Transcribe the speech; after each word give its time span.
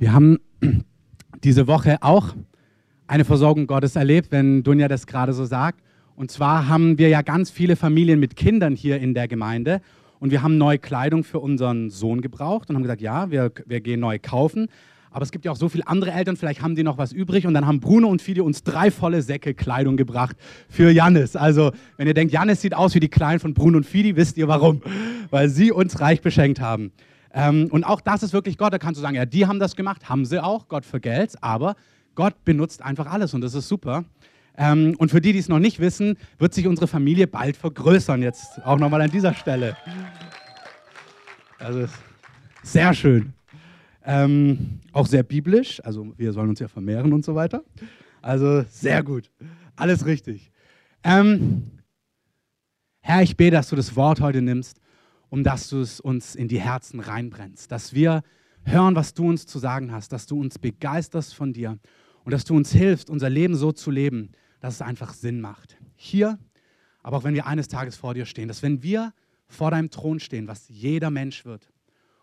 Wir 0.00 0.12
haben 0.12 0.38
diese 1.42 1.66
Woche 1.66 1.96
auch 2.02 2.32
eine 3.08 3.24
Versorgung 3.24 3.66
Gottes 3.66 3.96
erlebt, 3.96 4.30
wenn 4.30 4.62
Dunja 4.62 4.86
das 4.86 5.08
gerade 5.08 5.32
so 5.32 5.44
sagt. 5.44 5.80
Und 6.14 6.30
zwar 6.30 6.68
haben 6.68 6.98
wir 6.98 7.08
ja 7.08 7.22
ganz 7.22 7.50
viele 7.50 7.74
Familien 7.74 8.20
mit 8.20 8.36
Kindern 8.36 8.76
hier 8.76 9.00
in 9.00 9.12
der 9.12 9.26
Gemeinde 9.26 9.80
und 10.20 10.30
wir 10.30 10.42
haben 10.42 10.56
neue 10.56 10.78
Kleidung 10.78 11.24
für 11.24 11.40
unseren 11.40 11.90
Sohn 11.90 12.20
gebraucht 12.20 12.70
und 12.70 12.76
haben 12.76 12.82
gesagt, 12.82 13.00
ja, 13.00 13.32
wir, 13.32 13.50
wir 13.66 13.80
gehen 13.80 13.98
neu 13.98 14.20
kaufen. 14.20 14.68
Aber 15.10 15.24
es 15.24 15.32
gibt 15.32 15.44
ja 15.44 15.50
auch 15.50 15.56
so 15.56 15.68
viele 15.68 15.88
andere 15.88 16.12
Eltern, 16.12 16.36
vielleicht 16.36 16.62
haben 16.62 16.76
die 16.76 16.84
noch 16.84 16.98
was 16.98 17.12
übrig. 17.12 17.48
Und 17.48 17.54
dann 17.54 17.66
haben 17.66 17.80
Bruno 17.80 18.06
und 18.06 18.22
Fidi 18.22 18.40
uns 18.40 18.62
drei 18.62 18.92
volle 18.92 19.22
Säcke 19.22 19.52
Kleidung 19.52 19.96
gebracht 19.96 20.36
für 20.68 20.92
Jannis. 20.92 21.34
Also, 21.34 21.72
wenn 21.96 22.06
ihr 22.06 22.14
denkt, 22.14 22.32
Jannis 22.32 22.60
sieht 22.60 22.74
aus 22.74 22.94
wie 22.94 23.00
die 23.00 23.08
Kleinen 23.08 23.40
von 23.40 23.52
Bruno 23.52 23.78
und 23.78 23.86
Fidi, 23.86 24.14
wisst 24.14 24.36
ihr 24.36 24.46
warum. 24.46 24.80
Weil 25.30 25.48
sie 25.48 25.72
uns 25.72 25.98
reich 25.98 26.20
beschenkt 26.20 26.60
haben. 26.60 26.92
Ähm, 27.32 27.68
und 27.70 27.84
auch 27.84 28.00
das 28.00 28.22
ist 28.22 28.32
wirklich 28.32 28.58
Gott. 28.58 28.72
Da 28.72 28.78
kannst 28.78 28.98
du 28.98 29.02
sagen, 29.02 29.16
ja, 29.16 29.26
die 29.26 29.46
haben 29.46 29.58
das 29.58 29.76
gemacht, 29.76 30.08
haben 30.08 30.24
sie 30.24 30.42
auch, 30.42 30.68
Gott 30.68 30.84
vergelt's, 30.84 31.40
aber 31.42 31.76
Gott 32.14 32.44
benutzt 32.44 32.82
einfach 32.82 33.06
alles 33.06 33.34
und 33.34 33.42
das 33.42 33.54
ist 33.54 33.68
super. 33.68 34.04
Ähm, 34.56 34.96
und 34.98 35.10
für 35.10 35.20
die, 35.20 35.32
die 35.32 35.38
es 35.38 35.48
noch 35.48 35.60
nicht 35.60 35.78
wissen, 35.78 36.16
wird 36.38 36.52
sich 36.52 36.66
unsere 36.66 36.88
Familie 36.88 37.26
bald 37.26 37.56
vergrößern. 37.56 38.22
Jetzt 38.22 38.64
auch 38.64 38.78
nochmal 38.78 39.02
an 39.02 39.10
dieser 39.10 39.34
Stelle. 39.34 39.76
Also 41.58 41.86
sehr 42.62 42.92
schön. 42.94 43.32
Ähm, 44.04 44.80
auch 44.92 45.06
sehr 45.06 45.22
biblisch, 45.22 45.84
also 45.84 46.12
wir 46.16 46.32
sollen 46.32 46.48
uns 46.48 46.60
ja 46.60 46.68
vermehren 46.68 47.12
und 47.12 47.24
so 47.24 47.34
weiter. 47.34 47.62
Also 48.22 48.64
sehr 48.70 49.02
gut. 49.02 49.30
Alles 49.76 50.06
richtig. 50.06 50.50
Ähm, 51.04 51.70
Herr, 53.00 53.22
ich 53.22 53.36
bete, 53.36 53.52
dass 53.52 53.68
du 53.68 53.76
das 53.76 53.94
Wort 53.94 54.20
heute 54.20 54.42
nimmst 54.42 54.80
um 55.30 55.44
dass 55.44 55.68
du 55.68 55.80
es 55.80 56.00
uns 56.00 56.34
in 56.34 56.48
die 56.48 56.60
Herzen 56.60 57.00
reinbrennst, 57.00 57.70
dass 57.70 57.94
wir 57.94 58.22
hören, 58.64 58.96
was 58.96 59.14
du 59.14 59.28
uns 59.28 59.46
zu 59.46 59.58
sagen 59.58 59.92
hast, 59.92 60.12
dass 60.12 60.26
du 60.26 60.40
uns 60.40 60.58
begeisterst 60.58 61.34
von 61.34 61.52
dir 61.52 61.78
und 62.24 62.32
dass 62.32 62.44
du 62.44 62.56
uns 62.56 62.72
hilfst, 62.72 63.10
unser 63.10 63.30
Leben 63.30 63.54
so 63.54 63.72
zu 63.72 63.90
leben, 63.90 64.32
dass 64.60 64.74
es 64.74 64.82
einfach 64.82 65.14
Sinn 65.14 65.40
macht. 65.40 65.76
Hier, 65.96 66.38
aber 67.02 67.18
auch 67.18 67.24
wenn 67.24 67.34
wir 67.34 67.46
eines 67.46 67.68
Tages 67.68 67.96
vor 67.96 68.14
dir 68.14 68.26
stehen, 68.26 68.48
dass 68.48 68.62
wenn 68.62 68.82
wir 68.82 69.12
vor 69.46 69.70
deinem 69.70 69.90
Thron 69.90 70.20
stehen, 70.20 70.48
was 70.48 70.68
jeder 70.68 71.10
Mensch 71.10 71.44
wird, 71.44 71.72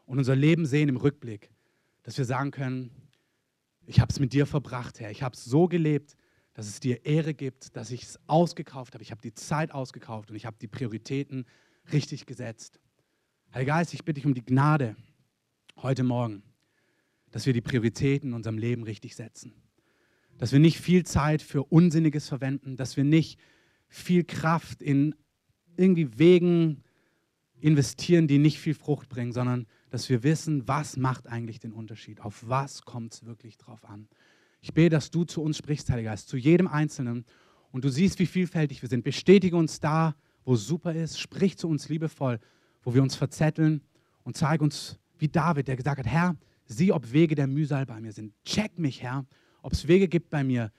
und 0.06 0.19
unser 0.19 0.36
Leben 0.36 0.66
sehen 0.66 0.90
im 0.90 0.97
Rückblick, 0.97 1.50
dass 2.03 2.17
wir 2.17 2.25
sagen 2.25 2.52
können, 2.52 2.92
ich 3.88 4.00
habe 4.00 4.12
es 4.12 4.19
mit 4.19 4.34
dir 4.34 4.45
verbracht, 4.45 5.00
Herr, 5.00 5.12
ich 5.12 5.23
habe 5.23 5.36
es 5.36 5.44
so 5.44 5.67
gelebt, 5.67 6.16
dass 6.53 6.67
es 6.67 6.80
dir 6.80 7.06
Ehre 7.06 7.34
gibt, 7.34 7.75
dass 7.75 7.92
ich 7.92 8.03
es 8.03 8.19
ausgekauft 8.28 8.94
habe, 8.94 9.03
ich 9.03 9.12
habe 9.12 9.22
die 9.22 9.34
Zeit 9.34 9.72
ausgekauft 9.72 10.30
und 10.30 10.36
ich 10.36 10.45
habe 10.45 10.58
die 10.59 10.67
Prioritäten 10.67 11.45
richtig 11.92 12.25
gesetzt. 12.25 12.80
Heiliger 13.56 13.75
Geist, 13.75 13.94
ich 13.94 14.03
bitte 14.03 14.16
dich 14.16 14.25
um 14.25 14.34
die 14.34 14.44
Gnade 14.44 14.98
heute 15.78 16.03
Morgen, 16.03 16.44
dass 17.31 17.45
wir 17.45 17.53
die 17.53 17.62
Prioritäten 17.62 18.31
in 18.31 18.36
unserem 18.36 18.58
Leben 18.58 18.84
richtig 18.84 19.16
setzen. 19.16 19.53
Dass 20.38 20.52
wir 20.52 20.59
nicht 20.59 20.78
viel 20.78 21.06
Zeit 21.06 21.42
für 21.42 21.64
Unsinniges 21.64 22.28
verwenden, 22.28 22.75
dass 22.75 22.97
wir 22.97 23.06
nicht 23.06 23.39
viel 23.88 24.25
Kraft 24.25 24.81
in 24.81 25.16
irgendwie 25.78 26.20
Wegen 26.20 26.84
investieren, 27.62 28.28
die 28.28 28.39
nicht 28.39 28.59
viel 28.59 28.73
Frucht 28.73 29.08
bringen, 29.08 29.31
sondern 29.31 29.67
dass 29.90 30.09
wir 30.09 30.23
wissen, 30.23 30.67
was 30.67 30.97
macht 30.97 31.28
eigentlich 31.28 31.59
den 31.59 31.72
Unterschied, 31.72 32.19
auf 32.19 32.44
was 32.50 32.81
kommt 32.81 33.14
es 33.14 33.25
wirklich 33.25 33.58
drauf 33.58 33.86
an. 33.86 34.09
Ich 34.59 34.73
bete, 34.73 34.90
dass 34.90 35.12
du 35.12 35.23
zu 35.23 35.42
uns 35.42 35.56
sprichst, 35.56 35.90
Heiliger 35.90 36.09
Geist, 36.09 36.28
zu 36.28 36.36
jedem 36.36 36.67
Einzelnen 36.67 37.23
und 37.72 37.86
du 37.86 37.90
siehst, 37.90 38.19
wie 38.19 38.25
vielfältig 38.25 38.81
wir 38.81 38.90
sind. 38.90 39.06
Bestätige 39.06 39.56
uns 39.56 39.80
da, 39.80 40.14
wo 40.44 40.58
super 40.58 40.94
ist, 40.94 41.22
sprich 41.22 41.58
zu 41.58 41.69
uns 41.69 41.88
liebevoll 41.88 42.42
wo 42.86 42.94
wir 42.94 43.03
uns 43.03 43.16
verzetteln 43.16 43.81
und 44.23 44.38
zeig 44.38 44.61
uns, 44.61 44.97
wie 45.17 45.28
David, 45.28 45.67
der 45.67 45.75
gesagt 45.75 46.00
hat, 46.00 46.08
Herr, 46.08 46.38
sieh, 46.66 46.94
ob 46.94 47.11
Wege 47.11 47.36
der 47.36 47.47
Mühsal 47.47 47.86
bei 47.86 48.00
mir 48.00 48.14
sind. 48.14 48.33
Check 48.45 48.80
mich, 48.80 49.02
Herr, 49.02 49.25
ob 49.61 49.73
es 49.73 49.88
Wege 49.88 50.08
gibt 50.08 50.30
bei 50.30 50.44
mir, 50.44 50.72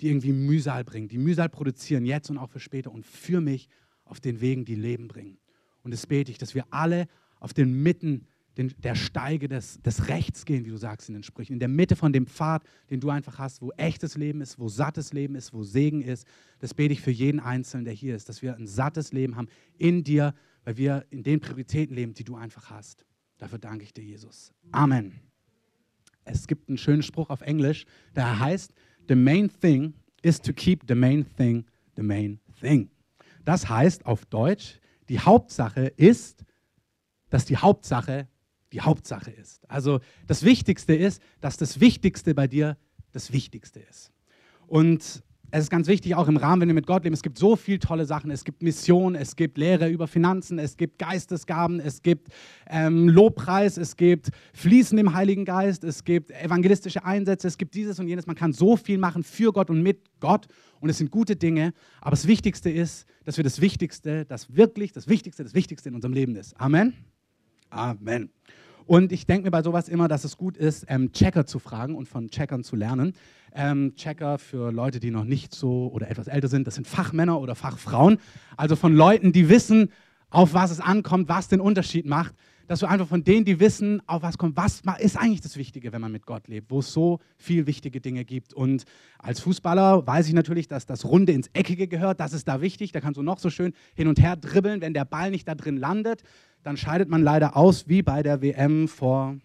die 0.00 0.08
irgendwie 0.08 0.32
Mühsal 0.32 0.84
bringen, 0.84 1.08
die 1.08 1.18
Mühsal 1.18 1.48
produzieren, 1.48 2.04
jetzt 2.04 2.30
und 2.30 2.38
auch 2.38 2.50
für 2.50 2.60
später 2.60 2.92
und 2.92 3.04
führ 3.04 3.40
mich 3.40 3.68
auf 4.04 4.20
den 4.20 4.40
Wegen, 4.40 4.64
die 4.64 4.74
Leben 4.74 5.08
bringen. 5.08 5.38
Und 5.82 5.92
es 5.92 6.06
bete 6.06 6.30
ich, 6.30 6.38
dass 6.38 6.54
wir 6.54 6.66
alle 6.70 7.06
auf 7.40 7.54
den 7.54 7.82
Mitten 7.82 8.26
den, 8.56 8.72
der 8.82 8.94
Steige 8.94 9.48
des, 9.48 9.80
des 9.82 10.08
Rechts 10.08 10.44
gehen, 10.44 10.64
wie 10.64 10.70
du 10.70 10.76
sagst 10.76 11.08
in 11.08 11.14
den 11.14 11.22
Sprüchen, 11.22 11.54
in 11.54 11.58
der 11.58 11.68
Mitte 11.68 11.96
von 11.96 12.12
dem 12.12 12.26
Pfad, 12.26 12.62
den 12.90 13.00
du 13.00 13.10
einfach 13.10 13.38
hast, 13.38 13.62
wo 13.62 13.72
echtes 13.72 14.16
Leben 14.16 14.40
ist, 14.40 14.58
wo 14.58 14.68
sattes 14.68 15.12
Leben 15.12 15.34
ist, 15.34 15.52
wo 15.52 15.62
Segen 15.62 16.02
ist. 16.02 16.26
Das 16.60 16.74
bete 16.74 16.92
ich 16.92 17.00
für 17.00 17.10
jeden 17.10 17.40
Einzelnen, 17.40 17.84
der 17.84 17.94
hier 17.94 18.14
ist, 18.14 18.28
dass 18.28 18.42
wir 18.42 18.54
ein 18.56 18.66
sattes 18.66 19.12
Leben 19.12 19.36
haben 19.36 19.48
in 19.78 20.04
dir, 20.04 20.34
weil 20.64 20.76
wir 20.76 21.06
in 21.10 21.22
den 21.22 21.40
Prioritäten 21.40 21.94
leben, 21.94 22.14
die 22.14 22.24
du 22.24 22.36
einfach 22.36 22.70
hast. 22.70 23.04
Dafür 23.38 23.58
danke 23.58 23.84
ich 23.84 23.92
dir, 23.92 24.04
Jesus. 24.04 24.52
Amen. 24.72 25.20
Es 26.24 26.46
gibt 26.46 26.68
einen 26.68 26.78
schönen 26.78 27.02
Spruch 27.02 27.30
auf 27.30 27.42
Englisch, 27.42 27.84
der 28.16 28.38
heißt, 28.38 28.72
The 29.08 29.14
main 29.14 29.50
thing 29.60 29.94
is 30.22 30.40
to 30.40 30.52
keep 30.54 30.84
the 30.88 30.94
main 30.94 31.26
thing 31.36 31.66
the 31.96 32.02
main 32.02 32.40
thing. 32.60 32.90
Das 33.44 33.68
heißt 33.68 34.06
auf 34.06 34.24
Deutsch, 34.26 34.80
die 35.08 35.20
Hauptsache 35.20 35.86
ist, 35.96 36.44
dass 37.28 37.44
die 37.44 37.58
Hauptsache 37.58 38.28
die 38.72 38.80
Hauptsache 38.80 39.30
ist. 39.30 39.70
Also 39.70 40.00
das 40.26 40.42
Wichtigste 40.42 40.94
ist, 40.94 41.22
dass 41.40 41.56
das 41.56 41.80
Wichtigste 41.80 42.34
bei 42.34 42.48
dir 42.48 42.76
das 43.12 43.32
Wichtigste 43.32 43.78
ist. 43.78 44.10
Und 44.66 45.22
es 45.56 45.66
ist 45.66 45.70
ganz 45.70 45.86
wichtig, 45.86 46.16
auch 46.16 46.26
im 46.26 46.36
Rahmen, 46.36 46.62
wenn 46.62 46.68
wir 46.68 46.74
mit 46.74 46.88
Gott 46.88 47.04
leben, 47.04 47.14
es 47.14 47.22
gibt 47.22 47.38
so 47.38 47.54
viele 47.54 47.78
tolle 47.78 48.06
Sachen. 48.06 48.32
Es 48.32 48.42
gibt 48.42 48.60
Mission, 48.60 49.14
es 49.14 49.36
gibt 49.36 49.56
Lehre 49.56 49.88
über 49.88 50.08
Finanzen, 50.08 50.58
es 50.58 50.76
gibt 50.76 50.98
Geistesgaben, 50.98 51.78
es 51.78 52.02
gibt 52.02 52.26
ähm, 52.68 53.08
Lobpreis, 53.08 53.76
es 53.76 53.96
gibt 53.96 54.30
Fließen 54.52 54.98
im 54.98 55.14
Heiligen 55.14 55.44
Geist, 55.44 55.84
es 55.84 56.02
gibt 56.02 56.32
evangelistische 56.32 57.04
Einsätze, 57.04 57.46
es 57.46 57.56
gibt 57.56 57.74
dieses 57.74 58.00
und 58.00 58.08
jenes. 58.08 58.26
Man 58.26 58.34
kann 58.34 58.52
so 58.52 58.76
viel 58.76 58.98
machen 58.98 59.22
für 59.22 59.52
Gott 59.52 59.70
und 59.70 59.80
mit 59.80 60.00
Gott 60.18 60.48
und 60.80 60.90
es 60.90 60.98
sind 60.98 61.12
gute 61.12 61.36
Dinge. 61.36 61.72
Aber 62.00 62.10
das 62.10 62.26
Wichtigste 62.26 62.68
ist, 62.68 63.06
dass 63.24 63.36
wir 63.36 63.44
das 63.44 63.60
Wichtigste, 63.60 64.24
das 64.24 64.56
wirklich 64.56 64.90
das 64.90 65.06
Wichtigste, 65.06 65.44
das 65.44 65.54
Wichtigste 65.54 65.88
in 65.88 65.94
unserem 65.94 66.14
Leben 66.14 66.34
ist. 66.34 66.60
Amen. 66.60 66.94
Amen. 67.70 68.30
Und 68.86 69.12
ich 69.12 69.26
denke 69.26 69.44
mir 69.44 69.50
bei 69.50 69.62
sowas 69.62 69.88
immer, 69.88 70.08
dass 70.08 70.24
es 70.24 70.36
gut 70.36 70.56
ist, 70.56 70.84
ähm, 70.88 71.12
Checker 71.12 71.46
zu 71.46 71.58
fragen 71.58 71.94
und 71.94 72.06
von 72.08 72.28
Checkern 72.28 72.64
zu 72.64 72.76
lernen. 72.76 73.14
Ähm, 73.54 73.94
Checker 73.96 74.38
für 74.38 74.72
Leute, 74.72 75.00
die 75.00 75.10
noch 75.10 75.24
nicht 75.24 75.54
so 75.54 75.90
oder 75.92 76.10
etwas 76.10 76.26
älter 76.26 76.48
sind, 76.48 76.66
das 76.66 76.74
sind 76.74 76.86
Fachmänner 76.86 77.40
oder 77.40 77.54
Fachfrauen. 77.54 78.18
Also 78.56 78.76
von 78.76 78.94
Leuten, 78.94 79.32
die 79.32 79.48
wissen, 79.48 79.90
auf 80.28 80.52
was 80.52 80.70
es 80.70 80.80
ankommt, 80.80 81.28
was 81.28 81.48
den 81.48 81.60
Unterschied 81.60 82.06
macht. 82.06 82.34
Dass 82.66 82.80
du 82.80 82.86
einfach 82.86 83.06
von 83.06 83.24
denen, 83.24 83.44
die 83.44 83.60
wissen, 83.60 84.00
auf 84.06 84.22
was 84.22 84.38
kommt, 84.38 84.56
was 84.56 84.82
ist 84.98 85.16
eigentlich 85.18 85.42
das 85.42 85.56
Wichtige, 85.56 85.92
wenn 85.92 86.00
man 86.00 86.12
mit 86.12 86.24
Gott 86.24 86.48
lebt, 86.48 86.70
wo 86.70 86.78
es 86.78 86.92
so 86.92 87.20
viel 87.36 87.66
wichtige 87.66 88.00
Dinge 88.00 88.24
gibt. 88.24 88.54
Und 88.54 88.84
als 89.18 89.40
Fußballer 89.40 90.06
weiß 90.06 90.28
ich 90.28 90.34
natürlich, 90.34 90.66
dass 90.66 90.86
das 90.86 91.04
Runde 91.04 91.32
ins 91.32 91.48
Eckige 91.52 91.88
gehört. 91.88 92.20
Das 92.20 92.32
ist 92.32 92.48
da 92.48 92.60
wichtig. 92.60 92.92
Da 92.92 93.00
kannst 93.00 93.18
du 93.18 93.22
noch 93.22 93.38
so 93.38 93.50
schön 93.50 93.74
hin 93.94 94.08
und 94.08 94.20
her 94.20 94.36
dribbeln. 94.36 94.80
Wenn 94.80 94.94
der 94.94 95.04
Ball 95.04 95.30
nicht 95.30 95.46
da 95.46 95.54
drin 95.54 95.76
landet, 95.76 96.22
dann 96.62 96.76
scheidet 96.76 97.08
man 97.08 97.22
leider 97.22 97.56
aus, 97.56 97.88
wie 97.88 98.02
bei 98.02 98.22
der 98.22 98.40
WM 98.40 98.88
vor 98.88 99.36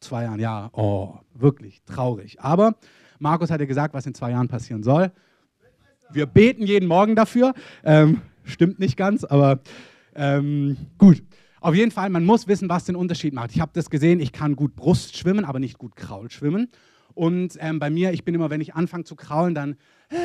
zwei 0.00 0.24
Jahren. 0.24 0.40
Ja, 0.40 0.68
oh, 0.72 1.14
wirklich 1.34 1.82
traurig. 1.84 2.40
Aber 2.40 2.74
Markus 3.18 3.50
hat 3.50 3.60
ja 3.60 3.66
gesagt, 3.66 3.94
was 3.94 4.06
in 4.06 4.14
zwei 4.14 4.30
Jahren 4.30 4.48
passieren 4.48 4.82
soll. 4.82 5.12
Wir 6.12 6.26
beten 6.26 6.66
jeden 6.66 6.88
Morgen 6.88 7.14
dafür. 7.16 7.54
Ähm, 7.84 8.22
stimmt 8.44 8.78
nicht 8.78 8.96
ganz, 8.96 9.24
aber 9.24 9.60
ähm, 10.14 10.76
gut. 10.98 11.22
Auf 11.62 11.74
jeden 11.74 11.90
Fall, 11.90 12.08
man 12.08 12.24
muss 12.24 12.48
wissen, 12.48 12.70
was 12.70 12.84
den 12.84 12.96
Unterschied 12.96 13.34
macht. 13.34 13.50
Ich 13.52 13.60
habe 13.60 13.70
das 13.74 13.90
gesehen, 13.90 14.18
ich 14.18 14.32
kann 14.32 14.56
gut 14.56 14.74
Brust 14.74 15.14
schwimmen, 15.18 15.44
aber 15.44 15.58
nicht 15.58 15.76
gut 15.76 15.94
Kraul 15.94 16.30
schwimmen. 16.30 16.68
Und 17.12 17.58
ähm, 17.60 17.78
bei 17.78 17.90
mir, 17.90 18.12
ich 18.12 18.24
bin 18.24 18.34
immer, 18.34 18.48
wenn 18.48 18.62
ich 18.62 18.74
anfange 18.74 19.04
zu 19.04 19.14
kraulen, 19.14 19.54
dann 19.54 19.72
äh, 20.08 20.16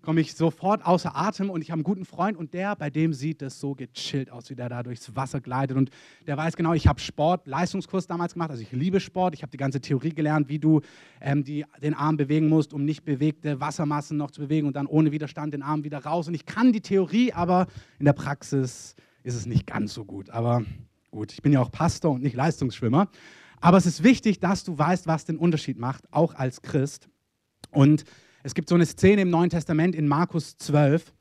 komme 0.00 0.22
ich 0.22 0.34
sofort 0.34 0.86
außer 0.86 1.14
Atem 1.14 1.50
und 1.50 1.60
ich 1.60 1.70
habe 1.70 1.80
einen 1.80 1.84
guten 1.84 2.06
Freund 2.06 2.38
und 2.38 2.54
der, 2.54 2.76
bei 2.76 2.88
dem 2.88 3.12
sieht 3.12 3.42
es 3.42 3.60
so 3.60 3.74
gechillt 3.74 4.30
aus, 4.30 4.48
wie 4.48 4.54
der 4.54 4.70
da 4.70 4.82
durchs 4.82 5.14
Wasser 5.14 5.42
gleitet 5.42 5.76
und 5.76 5.90
der 6.26 6.38
weiß 6.38 6.56
genau, 6.56 6.72
ich 6.72 6.86
habe 6.86 6.98
Sport, 6.98 7.46
Leistungskurs 7.46 8.06
damals 8.06 8.32
gemacht, 8.32 8.50
also 8.50 8.62
ich 8.62 8.72
liebe 8.72 9.00
Sport, 9.00 9.34
ich 9.34 9.42
habe 9.42 9.50
die 9.50 9.58
ganze 9.58 9.82
Theorie 9.82 10.14
gelernt, 10.14 10.48
wie 10.48 10.58
du 10.58 10.80
ähm, 11.20 11.44
die, 11.44 11.66
den 11.82 11.92
Arm 11.92 12.16
bewegen 12.16 12.48
musst, 12.48 12.72
um 12.72 12.86
nicht 12.86 13.04
bewegte 13.04 13.60
Wassermassen 13.60 14.16
noch 14.16 14.30
zu 14.30 14.40
bewegen 14.40 14.66
und 14.66 14.76
dann 14.76 14.86
ohne 14.86 15.12
Widerstand 15.12 15.52
den 15.52 15.62
Arm 15.62 15.84
wieder 15.84 16.02
raus 16.02 16.26
und 16.26 16.32
ich 16.32 16.46
kann 16.46 16.72
die 16.72 16.80
Theorie, 16.80 17.34
aber 17.34 17.66
in 17.98 18.06
der 18.06 18.14
Praxis 18.14 18.96
ist 19.22 19.34
es 19.34 19.46
nicht 19.46 19.66
ganz 19.66 19.94
so 19.94 20.04
gut, 20.04 20.30
aber 20.30 20.64
gut, 21.10 21.32
ich 21.32 21.42
bin 21.42 21.52
ja 21.52 21.60
auch 21.60 21.70
Pastor 21.70 22.12
und 22.12 22.22
nicht 22.22 22.36
Leistungsschwimmer, 22.36 23.08
aber 23.60 23.76
es 23.76 23.86
ist 23.86 24.02
wichtig, 24.02 24.40
dass 24.40 24.64
du 24.64 24.78
weißt, 24.78 25.06
was 25.06 25.24
den 25.24 25.36
Unterschied 25.36 25.78
macht, 25.78 26.12
auch 26.12 26.34
als 26.34 26.62
Christ 26.62 27.08
und 27.70 28.04
es 28.42 28.54
gibt 28.54 28.68
so 28.68 28.74
eine 28.74 28.86
Szene 28.86 29.22
im 29.22 29.30
Neuen 29.30 29.50
Testament 29.50 29.94
in 29.94 30.08
Markus 30.08 30.56
12, 30.56 31.12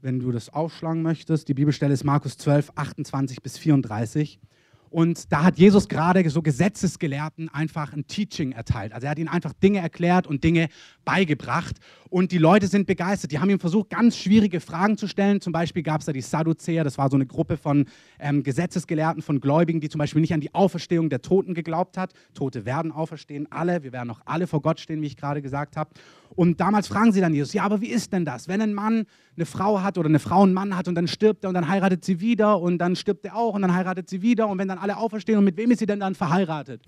wenn 0.00 0.18
du 0.18 0.32
das 0.32 0.48
aufschlagen 0.48 1.02
möchtest. 1.02 1.48
Die 1.48 1.54
Bibelstelle 1.54 1.92
ist 1.92 2.04
Markus 2.04 2.38
12, 2.38 2.72
28 2.74 3.42
bis 3.42 3.58
34. 3.58 4.40
Und 4.88 5.32
da 5.32 5.42
hat 5.42 5.58
Jesus 5.58 5.88
gerade 5.88 6.28
so 6.30 6.40
Gesetzesgelehrten 6.40 7.48
einfach 7.48 7.92
ein 7.92 8.06
Teaching 8.06 8.52
erteilt. 8.52 8.92
Also 8.92 9.06
er 9.06 9.10
hat 9.10 9.18
ihnen 9.18 9.28
einfach 9.28 9.52
Dinge 9.52 9.80
erklärt 9.80 10.26
und 10.26 10.44
Dinge 10.44 10.68
beigebracht. 11.04 11.76
Und 12.14 12.30
die 12.30 12.38
Leute 12.38 12.68
sind 12.68 12.86
begeistert. 12.86 13.32
Die 13.32 13.40
haben 13.40 13.50
ihm 13.50 13.58
versucht, 13.58 13.90
ganz 13.90 14.16
schwierige 14.16 14.60
Fragen 14.60 14.96
zu 14.96 15.08
stellen. 15.08 15.40
Zum 15.40 15.52
Beispiel 15.52 15.82
gab 15.82 15.98
es 15.98 16.06
da 16.06 16.12
die 16.12 16.20
Sadduzäer. 16.20 16.84
Das 16.84 16.96
war 16.96 17.10
so 17.10 17.16
eine 17.16 17.26
Gruppe 17.26 17.56
von 17.56 17.86
ähm, 18.20 18.44
Gesetzesgelehrten, 18.44 19.20
von 19.20 19.40
Gläubigen, 19.40 19.80
die 19.80 19.88
zum 19.88 19.98
Beispiel 19.98 20.20
nicht 20.20 20.32
an 20.32 20.40
die 20.40 20.54
Auferstehung 20.54 21.10
der 21.10 21.22
Toten 21.22 21.54
geglaubt 21.54 21.98
hat. 21.98 22.12
Tote 22.32 22.64
werden 22.64 22.92
auferstehen, 22.92 23.50
alle. 23.50 23.82
Wir 23.82 23.92
werden 23.92 24.12
auch 24.12 24.20
alle 24.26 24.46
vor 24.46 24.62
Gott 24.62 24.78
stehen, 24.78 25.02
wie 25.02 25.08
ich 25.08 25.16
gerade 25.16 25.42
gesagt 25.42 25.76
habe. 25.76 25.90
Und 26.36 26.60
damals 26.60 26.86
fragen 26.86 27.10
sie 27.10 27.20
dann 27.20 27.34
Jesus, 27.34 27.52
ja, 27.52 27.64
aber 27.64 27.80
wie 27.80 27.88
ist 27.88 28.12
denn 28.12 28.24
das, 28.24 28.46
wenn 28.46 28.62
ein 28.62 28.74
Mann 28.74 29.06
eine 29.34 29.44
Frau 29.44 29.82
hat 29.82 29.98
oder 29.98 30.08
eine 30.08 30.20
Frau 30.20 30.44
einen 30.44 30.54
Mann 30.54 30.76
hat 30.76 30.86
und 30.86 30.94
dann 30.94 31.08
stirbt 31.08 31.42
er 31.42 31.48
und 31.48 31.54
dann 31.54 31.68
heiratet 31.68 32.04
sie 32.04 32.20
wieder 32.20 32.60
und 32.60 32.78
dann 32.78 32.94
stirbt 32.94 33.24
er 33.24 33.34
auch 33.34 33.54
und 33.54 33.62
dann 33.62 33.74
heiratet 33.74 34.08
sie 34.08 34.22
wieder 34.22 34.46
und 34.46 34.58
wenn 34.58 34.68
dann 34.68 34.78
alle 34.78 34.98
auferstehen 34.98 35.38
und 35.38 35.44
mit 35.44 35.56
wem 35.56 35.72
ist 35.72 35.80
sie 35.80 35.86
denn 35.86 35.98
dann 35.98 36.14
verheiratet? 36.14 36.80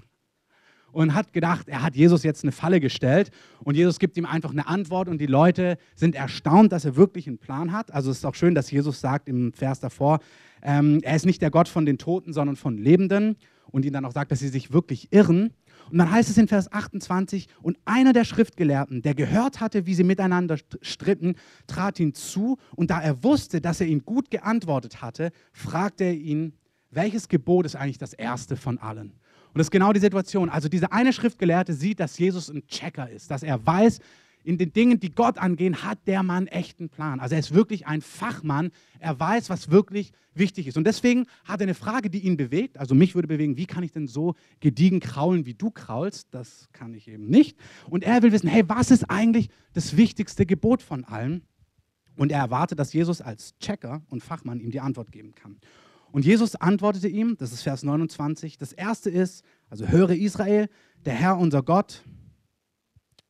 Und 0.96 1.12
hat 1.12 1.34
gedacht, 1.34 1.68
er 1.68 1.82
hat 1.82 1.94
Jesus 1.94 2.22
jetzt 2.22 2.42
eine 2.42 2.52
Falle 2.52 2.80
gestellt 2.80 3.30
und 3.62 3.74
Jesus 3.74 3.98
gibt 3.98 4.16
ihm 4.16 4.24
einfach 4.24 4.50
eine 4.50 4.66
Antwort 4.66 5.08
und 5.08 5.18
die 5.18 5.26
Leute 5.26 5.76
sind 5.94 6.14
erstaunt, 6.14 6.72
dass 6.72 6.86
er 6.86 6.96
wirklich 6.96 7.26
einen 7.26 7.36
Plan 7.36 7.70
hat. 7.70 7.92
Also 7.92 8.10
es 8.10 8.16
ist 8.16 8.24
auch 8.24 8.34
schön, 8.34 8.54
dass 8.54 8.70
Jesus 8.70 9.02
sagt 9.02 9.28
im 9.28 9.52
Vers 9.52 9.78
davor, 9.78 10.20
ähm, 10.62 11.00
er 11.02 11.14
ist 11.14 11.26
nicht 11.26 11.42
der 11.42 11.50
Gott 11.50 11.68
von 11.68 11.84
den 11.84 11.98
Toten, 11.98 12.32
sondern 12.32 12.56
von 12.56 12.78
Lebenden 12.78 13.36
und 13.66 13.84
ihnen 13.84 13.92
dann 13.92 14.06
auch 14.06 14.12
sagt, 14.12 14.32
dass 14.32 14.38
sie 14.38 14.48
sich 14.48 14.72
wirklich 14.72 15.12
irren. 15.12 15.52
Und 15.90 15.98
dann 15.98 16.10
heißt 16.10 16.30
es 16.30 16.38
in 16.38 16.48
Vers 16.48 16.72
28, 16.72 17.46
und 17.60 17.76
einer 17.84 18.14
der 18.14 18.24
Schriftgelehrten, 18.24 19.02
der 19.02 19.14
gehört 19.14 19.60
hatte, 19.60 19.84
wie 19.84 19.94
sie 19.94 20.02
miteinander 20.02 20.56
stritten, 20.80 21.34
trat 21.66 22.00
ihn 22.00 22.14
zu, 22.14 22.56
und 22.74 22.90
da 22.90 23.02
er 23.02 23.22
wusste, 23.22 23.60
dass 23.60 23.82
er 23.82 23.86
ihn 23.86 24.06
gut 24.06 24.30
geantwortet 24.30 25.02
hatte, 25.02 25.30
fragte 25.52 26.04
er 26.04 26.14
ihn, 26.14 26.54
welches 26.90 27.28
Gebot 27.28 27.66
ist 27.66 27.76
eigentlich 27.76 27.98
das 27.98 28.14
erste 28.14 28.56
von 28.56 28.78
allen? 28.78 29.12
Und 29.56 29.60
das 29.60 29.68
ist 29.68 29.70
genau 29.70 29.94
die 29.94 30.00
Situation. 30.00 30.50
Also 30.50 30.68
dieser 30.68 30.92
eine 30.92 31.14
Schriftgelehrte 31.14 31.72
sieht, 31.72 31.98
dass 31.98 32.18
Jesus 32.18 32.50
ein 32.50 32.66
Checker 32.66 33.08
ist, 33.08 33.30
dass 33.30 33.42
er 33.42 33.66
weiß, 33.66 34.00
in 34.44 34.58
den 34.58 34.70
Dingen, 34.74 35.00
die 35.00 35.14
Gott 35.14 35.38
angehen, 35.38 35.82
hat 35.82 35.98
der 36.06 36.22
Mann 36.22 36.46
echten 36.46 36.90
Plan. 36.90 37.20
Also 37.20 37.36
er 37.36 37.38
ist 37.38 37.54
wirklich 37.54 37.86
ein 37.86 38.02
Fachmann. 38.02 38.70
Er 38.98 39.18
weiß, 39.18 39.48
was 39.48 39.70
wirklich 39.70 40.12
wichtig 40.34 40.66
ist. 40.66 40.76
Und 40.76 40.86
deswegen 40.86 41.24
hat 41.46 41.62
er 41.62 41.64
eine 41.64 41.74
Frage, 41.74 42.10
die 42.10 42.18
ihn 42.18 42.36
bewegt. 42.36 42.76
Also 42.76 42.94
mich 42.94 43.14
würde 43.14 43.28
bewegen, 43.28 43.56
wie 43.56 43.64
kann 43.64 43.82
ich 43.82 43.92
denn 43.92 44.08
so 44.08 44.34
gediegen 44.60 45.00
kraulen, 45.00 45.46
wie 45.46 45.54
du 45.54 45.70
kraulst? 45.70 46.28
Das 46.32 46.68
kann 46.74 46.92
ich 46.92 47.08
eben 47.08 47.26
nicht. 47.26 47.56
Und 47.88 48.04
er 48.04 48.22
will 48.22 48.32
wissen, 48.32 48.50
hey, 48.50 48.62
was 48.66 48.90
ist 48.90 49.04
eigentlich 49.08 49.48
das 49.72 49.96
wichtigste 49.96 50.44
Gebot 50.44 50.82
von 50.82 51.04
allen? 51.04 51.40
Und 52.14 52.30
er 52.30 52.40
erwartet, 52.40 52.78
dass 52.78 52.92
Jesus 52.92 53.22
als 53.22 53.56
Checker 53.58 54.02
und 54.10 54.22
Fachmann 54.22 54.60
ihm 54.60 54.70
die 54.70 54.80
Antwort 54.80 55.12
geben 55.12 55.34
kann. 55.34 55.56
Und 56.16 56.24
Jesus 56.24 56.56
antwortete 56.56 57.08
ihm, 57.08 57.36
das 57.36 57.52
ist 57.52 57.60
Vers 57.60 57.82
29, 57.82 58.56
das 58.56 58.72
erste 58.72 59.10
ist, 59.10 59.44
also 59.68 59.86
höre 59.86 60.12
Israel, 60.12 60.70
der 61.04 61.12
Herr 61.12 61.36
unser 61.36 61.62
Gott, 61.62 62.04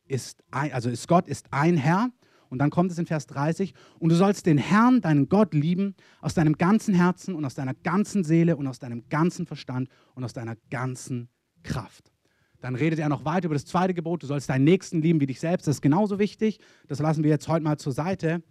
ist 0.05 0.41
ein, 0.51 0.71
also 0.71 0.89
ist 0.89 1.05
Gott 1.09 1.27
ist 1.27 1.47
ein 1.51 1.75
Herr. 1.75 2.11
Und 2.47 2.59
dann 2.59 2.69
kommt 2.69 2.89
es 2.93 2.97
in 2.97 3.05
Vers 3.05 3.27
30, 3.27 3.73
und 3.99 4.07
du 4.07 4.15
sollst 4.15 4.45
den 4.45 4.57
Herrn, 4.57 5.01
deinen 5.01 5.27
Gott, 5.27 5.53
lieben 5.53 5.95
aus 6.21 6.33
deinem 6.33 6.57
ganzen 6.57 6.93
Herzen 6.93 7.35
und 7.35 7.43
aus 7.43 7.55
deiner 7.55 7.73
ganzen 7.73 8.23
Seele 8.23 8.55
und 8.55 8.67
aus 8.67 8.79
deinem 8.79 9.09
ganzen 9.09 9.45
Verstand 9.45 9.89
und 10.15 10.23
aus 10.23 10.31
deiner 10.31 10.55
ganzen 10.69 11.27
Kraft. 11.63 12.13
Dann 12.61 12.75
redet 12.75 12.99
er 12.99 13.09
noch 13.09 13.25
weiter 13.25 13.47
über 13.47 13.55
das 13.55 13.65
zweite 13.65 13.93
Gebot, 13.93 14.23
du 14.23 14.27
sollst 14.27 14.49
deinen 14.49 14.63
Nächsten 14.63 15.01
lieben 15.01 15.19
wie 15.19 15.27
dich 15.27 15.41
selbst. 15.41 15.67
Das 15.67 15.75
ist 15.75 15.81
genauso 15.81 16.19
wichtig. 16.19 16.61
Das 16.87 16.99
lassen 16.99 17.21
wir 17.25 17.31
jetzt 17.31 17.49
heute 17.49 17.65
mal 17.65 17.77
zur 17.77 17.91
Seite. 17.91 18.43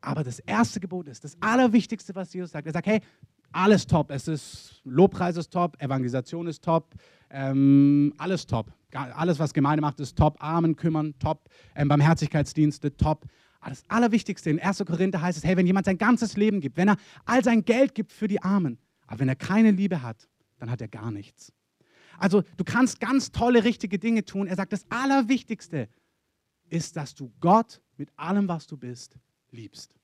Aber 0.00 0.24
das 0.24 0.38
erste 0.40 0.80
Gebot 0.80 1.08
ist 1.08 1.24
das 1.24 1.36
Allerwichtigste, 1.40 2.14
was 2.14 2.32
Jesus 2.32 2.52
sagt. 2.52 2.66
Er 2.66 2.72
sagt, 2.72 2.86
hey, 2.86 3.00
alles 3.52 3.86
top. 3.86 4.10
Es 4.10 4.28
ist 4.28 4.80
Lobpreis 4.84 5.36
ist 5.36 5.50
top, 5.52 5.80
Evangelisation 5.82 6.46
ist 6.46 6.62
top, 6.64 6.94
ähm, 7.30 8.14
alles 8.18 8.46
top. 8.46 8.72
Alles, 8.92 9.38
was 9.38 9.54
Gemeinde 9.54 9.82
macht, 9.82 10.00
ist 10.00 10.16
top. 10.16 10.36
Armen 10.42 10.74
kümmern, 10.74 11.14
top. 11.18 11.48
Ähm, 11.74 11.88
Barmherzigkeitsdienste, 11.88 12.96
top. 12.96 13.26
Aber 13.60 13.70
das 13.70 13.84
Allerwichtigste 13.88 14.50
in 14.50 14.58
1. 14.58 14.84
Korinther 14.86 15.20
heißt 15.20 15.38
es, 15.38 15.44
hey, 15.44 15.56
wenn 15.56 15.66
jemand 15.66 15.86
sein 15.86 15.98
ganzes 15.98 16.36
Leben 16.36 16.60
gibt, 16.60 16.76
wenn 16.76 16.88
er 16.88 16.96
all 17.26 17.44
sein 17.44 17.64
Geld 17.64 17.94
gibt 17.94 18.12
für 18.12 18.26
die 18.26 18.42
Armen, 18.42 18.78
aber 19.06 19.20
wenn 19.20 19.28
er 19.28 19.36
keine 19.36 19.70
Liebe 19.70 20.02
hat, 20.02 20.28
dann 20.58 20.70
hat 20.70 20.80
er 20.80 20.88
gar 20.88 21.10
nichts. 21.10 21.52
Also 22.18 22.42
du 22.56 22.64
kannst 22.64 23.00
ganz 23.00 23.32
tolle, 23.32 23.64
richtige 23.64 23.98
Dinge 23.98 24.24
tun. 24.24 24.46
Er 24.46 24.56
sagt, 24.56 24.72
das 24.72 24.86
Allerwichtigste 24.90 25.88
ist, 26.68 26.96
dass 26.96 27.14
du 27.14 27.32
Gott 27.40 27.80
mit 27.96 28.10
allem, 28.16 28.48
was 28.48 28.66
du 28.66 28.76
bist, 28.76 29.18
liebst. 29.52 29.94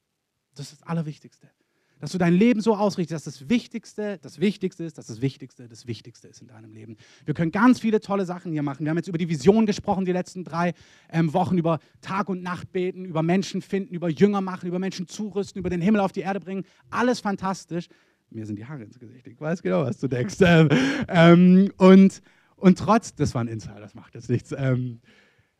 Das 0.55 0.73
ist 0.73 0.81
das 0.81 0.89
Allerwichtigste. 0.89 1.51
Dass 1.99 2.13
du 2.13 2.19
dein 2.19 2.35
Leben 2.35 2.61
so 2.61 2.77
ausrichtest, 2.77 3.27
dass 3.27 3.39
das 3.39 3.49
Wichtigste 3.49 4.19
das 4.21 4.39
Wichtigste 4.39 4.85
ist, 4.85 4.99
dass 4.99 5.07
das 5.07 5.23
Wichtigste 5.23 5.67
das 5.67 5.87
Wichtigste 5.87 6.29
ist 6.29 6.43
in 6.43 6.49
deinem 6.49 6.75
Leben. 6.75 6.97
Wir 7.25 7.33
können 7.33 7.53
ganz 7.53 7.81
viele 7.81 8.01
tolle 8.01 8.27
Sachen 8.27 8.53
hier 8.53 8.63
machen. 8.63 8.85
Wir 8.85 8.91
haben 8.91 8.99
jetzt 8.99 9.09
über 9.09 9.17
die 9.17 9.31
Vision 9.31 9.65
gesprochen, 9.65 10.05
die 10.05 10.13
letzten 10.13 10.45
drei 10.45 10.75
ähm, 11.11 11.33
Wochen, 11.33 11.57
über 11.57 11.79
Tag 12.03 12.29
und 12.29 12.43
Nacht 12.43 12.71
beten, 12.71 13.07
über 13.07 13.23
Menschen 13.23 13.63
finden, 13.63 13.95
über 13.95 14.11
Jünger 14.11 14.43
machen, 14.43 14.69
über 14.69 14.79
Menschen 14.79 15.09
zurüsten, 15.09 15.59
über 15.59 15.71
den 15.71 15.81
Himmel 15.81 16.03
auf 16.03 16.13
die 16.13 16.21
Erde 16.21 16.39
bringen. 16.39 16.65
Alles 16.91 17.21
fantastisch. 17.21 17.89
Mir 18.29 18.45
sind 18.45 18.57
die 18.57 18.67
Haare 18.67 18.83
ins 18.83 18.99
Gesicht. 18.99 19.27
Ich 19.27 19.41
weiß 19.41 19.63
genau, 19.63 19.85
was 19.85 19.99
du 19.99 20.09
denkst. 20.09 20.37
Ähm, 20.41 20.69
ähm, 21.09 21.73
und, 21.79 22.21
und 22.57 22.79
trotz, 22.79 23.15
das 23.15 23.35
war 23.35 23.43
ein 23.43 23.49
Insider, 23.49 23.81
das 23.81 23.95
macht 23.95 24.15
jetzt 24.15 24.29
nichts. 24.29 24.53
Ähm, 24.57 25.01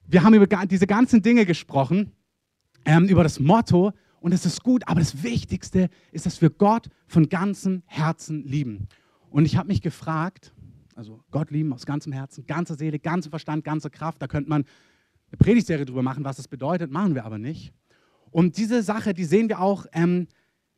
wir 0.07 0.23
haben 0.23 0.35
über 0.35 0.47
diese 0.67 0.87
ganzen 0.87 1.23
Dinge 1.23 1.47
gesprochen, 1.47 2.13
ähm, 2.87 3.05
über 3.09 3.23
das 3.23 3.39
Motto, 3.39 3.93
und 4.21 4.33
es 4.33 4.47
ist 4.47 4.63
gut, 4.63 4.83
aber 4.89 5.01
das 5.01 5.23
Wichtigste 5.23 5.89
ist, 6.11 6.27
dass 6.27 6.41
wir 6.41 6.51
Gott 6.51 6.89
von 7.07 7.29
ganzem 7.29 7.83
Herzen 7.87 8.45
lieben. 8.45 8.89
Und 9.31 9.45
ich 9.45 9.57
habe 9.57 9.69
mich 9.69 9.83
gefragt, 9.83 10.53
also 10.95 11.23
Gott 11.31 11.51
lieben 11.51 11.73
aus 11.73 11.85
ganzem 11.87 12.13
Herzen, 12.13 12.47
ganzer 12.47 12.75
Seele, 12.75 12.99
ganzem 12.99 13.31
Verstand, 13.31 13.65
ganzer 13.65 13.91
Kraft, 13.91 14.23
da 14.23 14.27
könnte 14.27 14.49
man 14.49 14.65
eine 15.31 15.39
Predigtserie 15.39 15.85
drüber 15.85 16.03
machen, 16.03 16.25
was 16.25 16.39
das 16.39 16.49
bedeutet, 16.49 16.91
machen 16.91 17.15
wir 17.15 17.25
aber 17.25 17.39
nicht. 17.39 17.73
Und 18.31 18.57
diese 18.57 18.83
Sache, 18.83 19.15
die 19.15 19.25
sehen 19.25 19.49
wir 19.49 19.61
auch 19.61 19.87
ähm, 19.93 20.27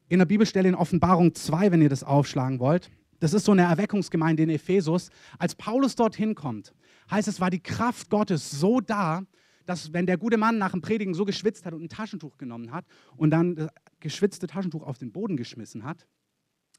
in 0.09 0.19
der 0.19 0.27
Bibelstelle 0.27 0.69
in 0.69 0.75
Offenbarung 0.75 1.35
2, 1.35 1.71
wenn 1.71 1.83
ihr 1.83 1.89
das 1.89 2.05
aufschlagen 2.05 2.59
wollt. 2.59 2.91
Das 3.21 3.33
ist 3.33 3.45
so 3.45 3.53
eine 3.53 3.63
Erweckungsgemeinde 3.63 4.43
in 4.43 4.51
Ephesus. 4.51 5.11
Als 5.39 5.55
Paulus 5.55 5.97
dorthin 5.97 6.35
kommt, 6.35 6.73
heißt 7.11 7.29
es, 7.29 7.41
war 7.41 7.51
die 7.51 7.61
Kraft 7.61 8.11
Gottes 8.11 8.51
so 8.51 8.81
da, 8.81 9.23
dass 9.69 9.93
wenn 9.93 10.07
der 10.07 10.17
gute 10.17 10.39
Mann 10.39 10.57
nach 10.57 10.71
dem 10.71 10.81
Predigen 10.81 11.13
so 11.13 11.27
geschwitzt 11.27 11.67
hat 11.67 11.75
und 11.75 11.83
ein 11.83 11.89
Taschentuch 11.91 12.39
genommen 12.39 12.73
hat 12.73 12.87
und 13.17 13.31
dann 13.31 13.55
das 13.55 13.69
geschwitzte 14.01 14.47
Taschentuch 14.47 14.83
auf 14.83 14.97
den 14.97 15.13
Boden 15.13 15.37
geschmissen 15.37 15.85
hat, 15.85 16.07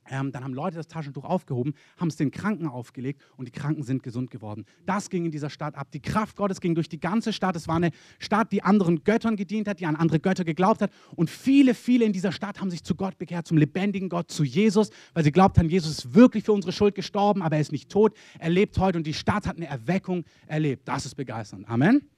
ähm, 0.09 0.31
dann 0.31 0.43
haben 0.43 0.55
Leute 0.55 0.77
das 0.77 0.87
Taschentuch 0.87 1.23
aufgehoben, 1.23 1.75
haben 1.97 2.07
es 2.07 2.15
den 2.15 2.31
Kranken 2.31 2.67
aufgelegt 2.67 3.21
und 3.37 3.47
die 3.47 3.51
Kranken 3.51 3.83
sind 3.83 4.01
gesund 4.01 4.31
geworden. 4.31 4.65
Das 4.87 5.11
ging 5.11 5.25
in 5.25 5.29
dieser 5.29 5.51
Stadt 5.51 5.75
ab. 5.75 5.91
Die 5.91 6.01
Kraft 6.01 6.35
Gottes 6.35 6.61
ging 6.61 6.73
durch 6.73 6.89
die 6.89 6.99
ganze 6.99 7.31
Stadt. 7.31 7.55
Es 7.55 7.67
war 7.67 7.75
eine 7.75 7.91
Stadt, 8.17 8.51
die 8.51 8.63
anderen 8.63 9.03
Göttern 9.03 9.35
gedient 9.35 9.67
hat, 9.67 9.79
die 9.79 9.85
an 9.85 9.95
andere 9.95 10.19
Götter 10.19 10.43
geglaubt 10.43 10.81
hat. 10.81 10.91
Und 11.15 11.29
viele, 11.29 11.75
viele 11.75 12.05
in 12.05 12.13
dieser 12.13 12.31
Stadt 12.31 12.59
haben 12.59 12.71
sich 12.71 12.83
zu 12.83 12.95
Gott 12.95 13.19
bekehrt, 13.19 13.45
zum 13.45 13.57
lebendigen 13.57 14.09
Gott, 14.09 14.31
zu 14.31 14.43
Jesus, 14.43 14.89
weil 15.13 15.23
sie 15.23 15.31
glaubt 15.31 15.59
haben, 15.59 15.69
Jesus 15.69 15.91
ist 15.91 16.15
wirklich 16.15 16.43
für 16.43 16.53
unsere 16.53 16.71
Schuld 16.71 16.95
gestorben, 16.95 17.43
aber 17.43 17.57
er 17.57 17.61
ist 17.61 17.71
nicht 17.71 17.91
tot. 17.91 18.15
Er 18.39 18.49
lebt 18.49 18.79
heute 18.79 18.97
und 18.97 19.05
die 19.05 19.13
Stadt 19.13 19.45
hat 19.45 19.57
eine 19.57 19.67
Erweckung 19.67 20.25
erlebt. 20.47 20.87
Das 20.87 21.05
ist 21.05 21.13
begeisternd. 21.13 21.69
Amen. 21.69 22.09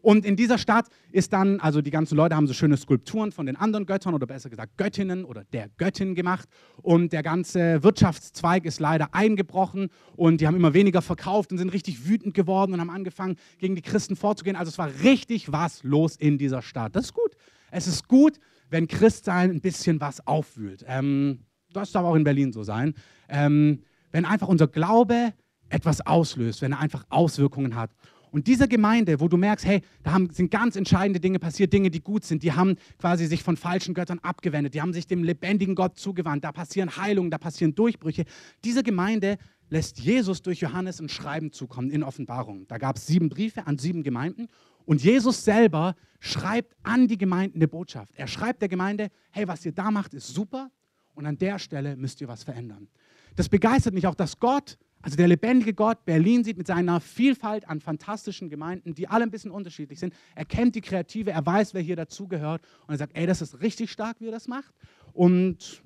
Und 0.00 0.24
in 0.24 0.36
dieser 0.36 0.58
Stadt 0.58 0.88
ist 1.10 1.32
dann, 1.32 1.60
also 1.60 1.82
die 1.82 1.90
ganzen 1.90 2.16
Leute 2.16 2.34
haben 2.34 2.46
so 2.46 2.54
schöne 2.54 2.76
Skulpturen 2.76 3.30
von 3.30 3.46
den 3.46 3.56
anderen 3.56 3.86
Göttern 3.86 4.14
oder 4.14 4.26
besser 4.26 4.50
gesagt 4.50 4.76
Göttinnen 4.76 5.24
oder 5.24 5.44
der 5.44 5.68
Göttin 5.76 6.14
gemacht. 6.14 6.48
Und 6.80 7.12
der 7.12 7.22
ganze 7.22 7.82
Wirtschaftszweig 7.82 8.64
ist 8.64 8.80
leider 8.80 9.14
eingebrochen 9.14 9.90
und 10.16 10.40
die 10.40 10.46
haben 10.46 10.56
immer 10.56 10.74
weniger 10.74 11.02
verkauft 11.02 11.52
und 11.52 11.58
sind 11.58 11.72
richtig 11.72 12.08
wütend 12.08 12.34
geworden 12.34 12.72
und 12.72 12.80
haben 12.80 12.90
angefangen, 12.90 13.36
gegen 13.58 13.76
die 13.76 13.82
Christen 13.82 14.16
vorzugehen. 14.16 14.56
Also 14.56 14.70
es 14.70 14.78
war 14.78 14.90
richtig 15.02 15.52
was 15.52 15.82
los 15.84 16.16
in 16.16 16.38
dieser 16.38 16.62
Stadt. 16.62 16.96
Das 16.96 17.06
ist 17.06 17.14
gut. 17.14 17.36
Es 17.70 17.86
ist 17.86 18.08
gut, 18.08 18.38
wenn 18.70 18.88
Christsein 18.88 19.50
ein 19.50 19.60
bisschen 19.60 20.00
was 20.00 20.26
aufwühlt. 20.26 20.84
Ähm, 20.88 21.40
das 21.72 21.92
darf 21.92 22.04
auch 22.04 22.14
in 22.14 22.24
Berlin 22.24 22.52
so 22.52 22.62
sein. 22.62 22.94
Ähm, 23.28 23.82
wenn 24.10 24.24
einfach 24.24 24.48
unser 24.48 24.66
Glaube 24.66 25.32
etwas 25.72 26.06
auslöst, 26.06 26.62
wenn 26.62 26.72
er 26.72 26.80
einfach 26.80 27.04
Auswirkungen 27.08 27.74
hat. 27.74 27.90
Und 28.32 28.46
diese 28.46 28.66
Gemeinde, 28.66 29.20
wo 29.20 29.28
du 29.28 29.36
merkst, 29.36 29.66
hey, 29.66 29.82
da 30.02 30.12
haben, 30.12 30.30
sind 30.30 30.50
ganz 30.50 30.74
entscheidende 30.74 31.20
Dinge 31.20 31.38
passiert, 31.38 31.70
Dinge, 31.70 31.90
die 31.90 32.00
gut 32.00 32.24
sind, 32.24 32.42
die 32.42 32.52
haben 32.52 32.76
quasi 32.98 33.26
sich 33.26 33.42
von 33.42 33.58
falschen 33.58 33.92
Göttern 33.92 34.18
abgewendet, 34.20 34.72
die 34.72 34.80
haben 34.80 34.94
sich 34.94 35.06
dem 35.06 35.22
lebendigen 35.22 35.74
Gott 35.74 35.98
zugewandt, 35.98 36.42
da 36.42 36.50
passieren 36.50 36.96
Heilungen, 36.96 37.30
da 37.30 37.36
passieren 37.36 37.74
Durchbrüche. 37.74 38.24
Diese 38.64 38.82
Gemeinde 38.82 39.36
lässt 39.68 40.00
Jesus 40.00 40.40
durch 40.40 40.60
Johannes 40.60 40.98
ein 40.98 41.10
Schreiben 41.10 41.52
zukommen 41.52 41.90
in 41.90 42.02
Offenbarung. 42.02 42.66
Da 42.68 42.78
gab 42.78 42.96
es 42.96 43.06
sieben 43.06 43.28
Briefe 43.28 43.66
an 43.66 43.76
sieben 43.76 44.02
Gemeinden 44.02 44.48
und 44.86 45.04
Jesus 45.04 45.44
selber 45.44 45.94
schreibt 46.18 46.74
an 46.82 47.08
die 47.08 47.18
Gemeinden 47.18 47.58
eine 47.58 47.68
Botschaft. 47.68 48.14
Er 48.16 48.28
schreibt 48.28 48.62
der 48.62 48.70
Gemeinde, 48.70 49.10
hey, 49.30 49.46
was 49.46 49.64
ihr 49.66 49.72
da 49.72 49.90
macht, 49.90 50.14
ist 50.14 50.28
super 50.28 50.70
und 51.14 51.26
an 51.26 51.36
der 51.36 51.58
Stelle 51.58 51.96
müsst 51.96 52.20
ihr 52.22 52.28
was 52.28 52.44
verändern. 52.44 52.88
Das 53.36 53.50
begeistert 53.50 53.92
mich 53.92 54.06
auch, 54.06 54.14
dass 54.14 54.38
Gott 54.38 54.78
also 55.02 55.16
der 55.16 55.28
lebendige 55.28 55.74
Gott 55.74 56.04
Berlin 56.04 56.44
sieht 56.44 56.56
mit 56.56 56.68
seiner 56.68 57.00
Vielfalt 57.00 57.68
an 57.68 57.80
fantastischen 57.80 58.48
Gemeinden, 58.48 58.94
die 58.94 59.08
alle 59.08 59.24
ein 59.24 59.30
bisschen 59.30 59.50
unterschiedlich 59.50 59.98
sind. 59.98 60.14
Er 60.36 60.44
kennt 60.44 60.76
die 60.76 60.80
Kreative, 60.80 61.32
er 61.32 61.44
weiß, 61.44 61.74
wer 61.74 61.82
hier 61.82 61.96
dazugehört 61.96 62.62
und 62.86 62.94
er 62.94 62.98
sagt, 62.98 63.16
ey, 63.16 63.26
das 63.26 63.42
ist 63.42 63.60
richtig 63.60 63.90
stark, 63.90 64.20
wie 64.20 64.26
er 64.26 64.32
das 64.32 64.46
macht. 64.46 64.72
Und 65.12 65.82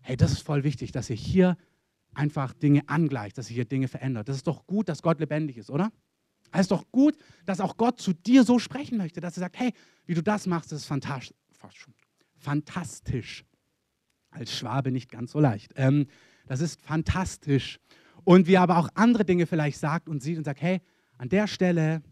hey, 0.00 0.16
das 0.16 0.32
ist 0.32 0.42
voll 0.42 0.64
wichtig, 0.64 0.90
dass 0.92 1.08
ihr 1.08 1.16
hier 1.16 1.56
einfach 2.12 2.52
Dinge 2.54 2.82
angleicht, 2.88 3.38
dass 3.38 3.46
sich 3.46 3.54
hier 3.54 3.64
Dinge 3.64 3.88
verändert. 3.88 4.28
Das 4.28 4.36
ist 4.36 4.46
doch 4.46 4.66
gut, 4.66 4.88
dass 4.88 5.02
Gott 5.02 5.20
lebendig 5.20 5.58
ist, 5.58 5.70
oder? 5.70 5.92
Es 6.52 6.62
ist 6.62 6.70
doch 6.70 6.90
gut, 6.90 7.16
dass 7.44 7.60
auch 7.60 7.76
Gott 7.76 8.00
zu 8.00 8.12
dir 8.12 8.44
so 8.44 8.58
sprechen 8.58 8.98
möchte, 8.98 9.20
dass 9.20 9.36
er 9.36 9.40
sagt, 9.40 9.58
hey, 9.58 9.72
wie 10.06 10.14
du 10.14 10.22
das 10.22 10.46
machst, 10.46 10.72
das 10.72 10.80
ist 10.80 10.86
fantastisch. 10.86 11.36
Fantastisch. 12.38 13.44
Als 14.30 14.56
Schwabe 14.56 14.90
nicht 14.90 15.10
ganz 15.10 15.32
so 15.32 15.40
leicht. 15.40 15.72
Ähm, 15.76 16.06
das 16.46 16.60
ist 16.60 16.80
fantastisch. 16.80 17.80
Und 18.26 18.48
wie 18.48 18.54
er 18.54 18.62
aber 18.62 18.78
auch 18.78 18.88
andere 18.94 19.24
Dinge 19.24 19.46
vielleicht 19.46 19.78
sagt 19.78 20.08
und 20.08 20.20
sieht 20.20 20.36
und 20.36 20.42
sagt, 20.42 20.60
hey, 20.60 20.80
an 21.16 21.28
der 21.28 21.46
Stelle, 21.46 22.02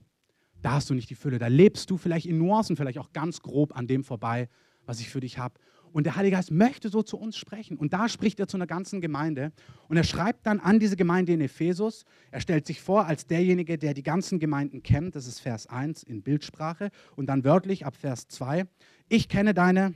da 0.63 0.75
hast 0.75 0.89
du 0.89 0.95
nicht 0.95 1.11
die 1.11 1.17
Fülle. 1.17 1.41
Da 1.41 1.49
lebst 1.49 1.91
du 1.91 1.97
vielleicht 1.97 2.27
in 2.27 2.39
Nuancen, 2.39 2.77
vielleicht 2.77 3.01
auch 3.01 3.13
ganz 3.13 3.41
grob 3.41 3.77
an 3.77 3.89
dem 3.89 4.05
vorbei, 4.05 4.49
was 4.87 5.01
ich 5.01 5.11
für 5.11 5.19
dich 5.19 5.39
habe. 5.39 5.59
Und 5.93 6.05
der 6.05 6.15
Heilige 6.15 6.37
Geist 6.37 6.53
möchte 6.53 6.89
so 6.89 7.03
zu 7.03 7.19
uns 7.19 7.37
sprechen. 7.37 7.77
Und 7.77 7.93
da 7.93 8.09
spricht 8.09 8.39
er 8.39 8.47
zu 8.47 8.57
einer 8.57 8.69
ganzen 8.69 9.01
Gemeinde. 9.01 9.51
Und 9.89 9.97
er 9.97 10.05
schreibt 10.05 10.47
dann 10.47 10.61
an 10.61 10.79
diese 10.79 10.95
Gemeinde 10.95 11.33
in 11.33 11.41
Ephesus. 11.41 12.05
Er 12.31 12.41
stellt 12.41 12.65
sich 12.65 12.81
vor 12.81 13.07
als 13.07 13.27
derjenige, 13.27 13.77
der 13.77 13.93
die 13.93 14.05
ganzen 14.05 14.39
Gemeinden 14.39 14.85
kennt. 14.85 15.17
Das 15.17 15.27
ist 15.27 15.41
Vers 15.41 15.67
1 15.67 16.05
in 16.05 16.23
Bildsprache. 16.23 16.91
Und 17.17 17.27
dann 17.27 17.43
wörtlich 17.43 17.87
ab 17.87 17.97
Vers 17.97 18.29
2. 18.29 18.69
Ich 19.09 19.29
kenne 19.29 19.53
deine, 19.53 19.93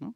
ne? 0.00 0.14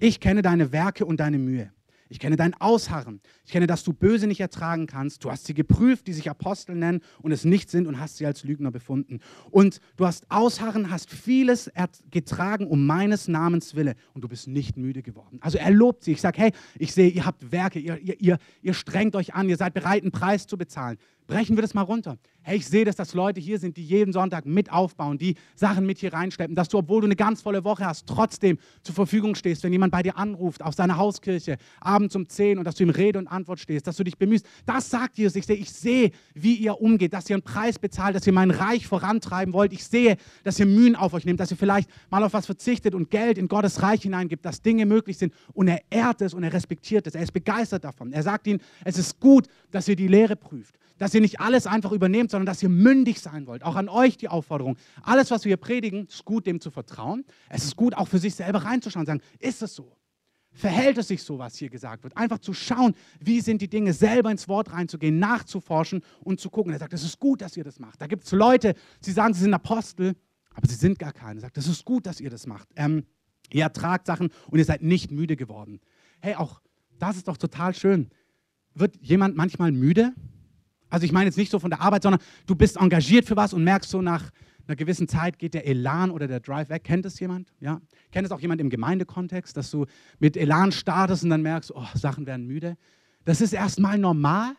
ich 0.00 0.18
kenne 0.18 0.42
deine 0.42 0.72
Werke 0.72 1.06
und 1.06 1.20
deine 1.20 1.38
Mühe 1.38 1.70
ich 2.14 2.20
kenne 2.20 2.36
dein 2.36 2.54
Ausharren. 2.60 3.20
Ich 3.44 3.50
kenne, 3.50 3.66
dass 3.66 3.82
du 3.82 3.92
Böse 3.92 4.28
nicht 4.28 4.38
ertragen 4.38 4.86
kannst. 4.86 5.24
Du 5.24 5.32
hast 5.32 5.46
sie 5.46 5.52
geprüft, 5.52 6.06
die 6.06 6.12
sich 6.12 6.30
Apostel 6.30 6.76
nennen 6.76 7.00
und 7.20 7.32
es 7.32 7.44
nicht 7.44 7.68
sind 7.70 7.88
und 7.88 7.98
hast 7.98 8.18
sie 8.18 8.24
als 8.24 8.44
Lügner 8.44 8.70
befunden. 8.70 9.18
Und 9.50 9.80
du 9.96 10.06
hast 10.06 10.30
Ausharren, 10.30 10.92
hast 10.92 11.10
vieles 11.10 11.72
getragen 12.12 12.68
um 12.68 12.86
meines 12.86 13.26
Namens 13.26 13.74
Wille 13.74 13.96
und 14.12 14.22
du 14.22 14.28
bist 14.28 14.46
nicht 14.46 14.76
müde 14.76 15.02
geworden. 15.02 15.40
Also 15.40 15.58
er 15.58 15.72
lobt 15.72 16.04
sie. 16.04 16.12
Ich 16.12 16.20
sage, 16.20 16.40
hey, 16.40 16.52
ich 16.78 16.94
sehe, 16.94 17.08
ihr 17.08 17.26
habt 17.26 17.50
Werke, 17.50 17.80
ihr, 17.80 17.98
ihr, 17.98 18.20
ihr, 18.20 18.38
ihr 18.62 18.74
strengt 18.74 19.16
euch 19.16 19.34
an, 19.34 19.48
ihr 19.48 19.56
seid 19.56 19.74
bereit, 19.74 20.02
einen 20.02 20.12
Preis 20.12 20.46
zu 20.46 20.56
bezahlen. 20.56 20.98
Brechen 21.26 21.56
wir 21.56 21.62
das 21.62 21.72
mal 21.72 21.82
runter. 21.82 22.18
Hey, 22.42 22.58
ich 22.58 22.66
sehe, 22.66 22.84
dass 22.84 22.96
das 22.96 23.14
Leute 23.14 23.40
hier 23.40 23.58
sind, 23.58 23.78
die 23.78 23.82
jeden 23.82 24.12
Sonntag 24.12 24.44
mit 24.44 24.70
aufbauen, 24.70 25.16
die 25.16 25.36
Sachen 25.54 25.86
mit 25.86 25.96
hier 25.96 26.12
reinschleppen, 26.12 26.54
dass 26.54 26.68
du, 26.68 26.76
obwohl 26.76 27.00
du 27.00 27.06
eine 27.06 27.16
ganz 27.16 27.40
volle 27.40 27.64
Woche 27.64 27.86
hast, 27.86 28.06
trotzdem 28.06 28.58
zur 28.82 28.94
Verfügung 28.94 29.34
stehst, 29.34 29.64
wenn 29.64 29.72
jemand 29.72 29.90
bei 29.90 30.02
dir 30.02 30.18
anruft, 30.18 30.62
auf 30.62 30.74
seiner 30.74 30.98
Hauskirche, 30.98 31.56
abends 31.80 32.14
um 32.14 32.28
10 32.28 32.58
und 32.58 32.64
dass 32.64 32.74
du 32.74 32.82
ihm 32.82 32.90
Rede 32.90 33.18
und 33.18 33.28
Antwort 33.28 33.60
stehst, 33.60 33.86
dass 33.86 33.96
du 33.96 34.04
dich 34.04 34.18
bemühst. 34.18 34.44
Das 34.66 34.90
sagt 34.90 35.16
Jesus. 35.16 35.36
Ich 35.36 35.46
sehe, 35.46 35.56
ich 35.56 35.72
sehe, 35.72 36.10
wie 36.34 36.56
ihr 36.56 36.82
umgeht, 36.82 37.14
dass 37.14 37.30
ihr 37.30 37.36
einen 37.36 37.42
Preis 37.42 37.78
bezahlt, 37.78 38.14
dass 38.14 38.26
ihr 38.26 38.34
mein 38.34 38.50
Reich 38.50 38.86
vorantreiben 38.86 39.54
wollt. 39.54 39.72
Ich 39.72 39.86
sehe, 39.86 40.18
dass 40.42 40.60
ihr 40.60 40.66
Mühen 40.66 40.96
auf 40.96 41.14
euch 41.14 41.24
nehmt, 41.24 41.40
dass 41.40 41.50
ihr 41.50 41.56
vielleicht 41.56 41.88
mal 42.10 42.22
auf 42.22 42.34
was 42.34 42.44
verzichtet 42.44 42.94
und 42.94 43.10
Geld 43.10 43.38
in 43.38 43.48
Gottes 43.48 43.80
Reich 43.80 44.02
hineingibt, 44.02 44.44
dass 44.44 44.60
Dinge 44.60 44.84
möglich 44.84 45.16
sind. 45.16 45.32
Und 45.54 45.68
er 45.68 45.80
ehrt 45.88 46.20
es 46.20 46.34
und 46.34 46.42
er 46.42 46.52
respektiert 46.52 47.06
es. 47.06 47.14
Er 47.14 47.22
ist 47.22 47.32
begeistert 47.32 47.84
davon. 47.84 48.12
Er 48.12 48.22
sagt 48.22 48.46
ihnen, 48.46 48.60
es 48.84 48.98
ist 48.98 49.18
gut, 49.18 49.46
dass 49.70 49.88
ihr 49.88 49.96
die 49.96 50.08
Lehre 50.08 50.36
prüft 50.36 50.74
dass 50.98 51.13
ihr 51.14 51.20
nicht 51.20 51.40
alles 51.40 51.66
einfach 51.66 51.92
übernehmt, 51.92 52.30
sondern 52.30 52.46
dass 52.46 52.62
ihr 52.62 52.68
mündig 52.68 53.20
sein 53.20 53.46
wollt. 53.46 53.62
Auch 53.62 53.76
an 53.76 53.88
euch 53.88 54.16
die 54.16 54.28
Aufforderung. 54.28 54.76
Alles, 55.02 55.30
was 55.30 55.44
wir 55.44 55.50
hier 55.50 55.56
predigen, 55.56 56.06
ist 56.06 56.24
gut, 56.24 56.46
dem 56.46 56.60
zu 56.60 56.70
vertrauen. 56.70 57.24
Es 57.48 57.64
ist 57.64 57.76
gut, 57.76 57.94
auch 57.94 58.08
für 58.08 58.18
sich 58.18 58.34
selber 58.34 58.64
reinzuschauen 58.64 59.02
und 59.02 59.06
sagen, 59.06 59.22
ist 59.38 59.62
es 59.62 59.74
so? 59.74 59.96
Verhält 60.52 60.98
es 60.98 61.08
sich 61.08 61.22
so, 61.22 61.38
was 61.38 61.56
hier 61.56 61.68
gesagt 61.68 62.04
wird? 62.04 62.16
Einfach 62.16 62.38
zu 62.38 62.54
schauen, 62.54 62.94
wie 63.18 63.40
sind 63.40 63.60
die 63.60 63.68
Dinge, 63.68 63.92
selber 63.92 64.30
ins 64.30 64.46
Wort 64.46 64.72
reinzugehen, 64.72 65.18
nachzuforschen 65.18 66.02
und 66.20 66.40
zu 66.40 66.48
gucken. 66.48 66.72
Er 66.72 66.78
sagt, 66.78 66.92
es 66.92 67.02
ist 67.02 67.18
gut, 67.18 67.42
dass 67.42 67.56
ihr 67.56 67.64
das 67.64 67.80
macht. 67.80 68.00
Da 68.00 68.06
gibt 68.06 68.24
es 68.24 68.30
Leute, 68.30 68.74
sie 69.00 69.10
sagen, 69.10 69.34
sie 69.34 69.40
sind 69.40 69.52
Apostel, 69.52 70.14
aber 70.54 70.68
sie 70.68 70.76
sind 70.76 71.00
gar 71.00 71.12
keine. 71.12 71.40
Er 71.40 71.42
sagt, 71.42 71.58
es 71.58 71.66
ist 71.66 71.84
gut, 71.84 72.06
dass 72.06 72.20
ihr 72.20 72.30
das 72.30 72.46
macht. 72.46 72.68
Ähm, 72.76 73.04
ihr 73.50 73.64
ertragt 73.64 74.06
Sachen 74.06 74.30
und 74.46 74.58
ihr 74.58 74.64
seid 74.64 74.82
nicht 74.82 75.10
müde 75.10 75.34
geworden. 75.34 75.80
Hey, 76.20 76.36
auch 76.36 76.60
das 77.00 77.16
ist 77.16 77.26
doch 77.26 77.36
total 77.36 77.74
schön. 77.74 78.10
Wird 78.74 78.96
jemand 79.00 79.36
manchmal 79.36 79.72
müde? 79.72 80.12
Also 80.94 81.06
ich 81.06 81.12
meine 81.12 81.24
jetzt 81.24 81.36
nicht 81.36 81.50
so 81.50 81.58
von 81.58 81.70
der 81.70 81.80
Arbeit, 81.80 82.04
sondern 82.04 82.22
du 82.46 82.54
bist 82.54 82.76
engagiert 82.76 83.26
für 83.26 83.34
was 83.34 83.52
und 83.52 83.64
merkst 83.64 83.90
so 83.90 84.00
nach 84.00 84.30
einer 84.68 84.76
gewissen 84.76 85.08
Zeit 85.08 85.40
geht 85.40 85.52
der 85.52 85.66
Elan 85.66 86.12
oder 86.12 86.28
der 86.28 86.38
Drive 86.38 86.68
weg. 86.68 86.84
Kennt 86.84 87.04
es 87.04 87.18
jemand? 87.18 87.52
Ja? 87.58 87.80
Kennt 88.12 88.26
es 88.26 88.30
auch 88.30 88.38
jemand 88.38 88.60
im 88.60 88.70
Gemeindekontext, 88.70 89.56
dass 89.56 89.72
du 89.72 89.86
mit 90.20 90.36
Elan 90.36 90.70
startest 90.70 91.24
und 91.24 91.30
dann 91.30 91.42
merkst, 91.42 91.72
oh, 91.74 91.84
Sachen 91.94 92.26
werden 92.26 92.46
müde? 92.46 92.76
Das 93.24 93.40
ist 93.40 93.52
erstmal 93.52 93.98
normal 93.98 94.54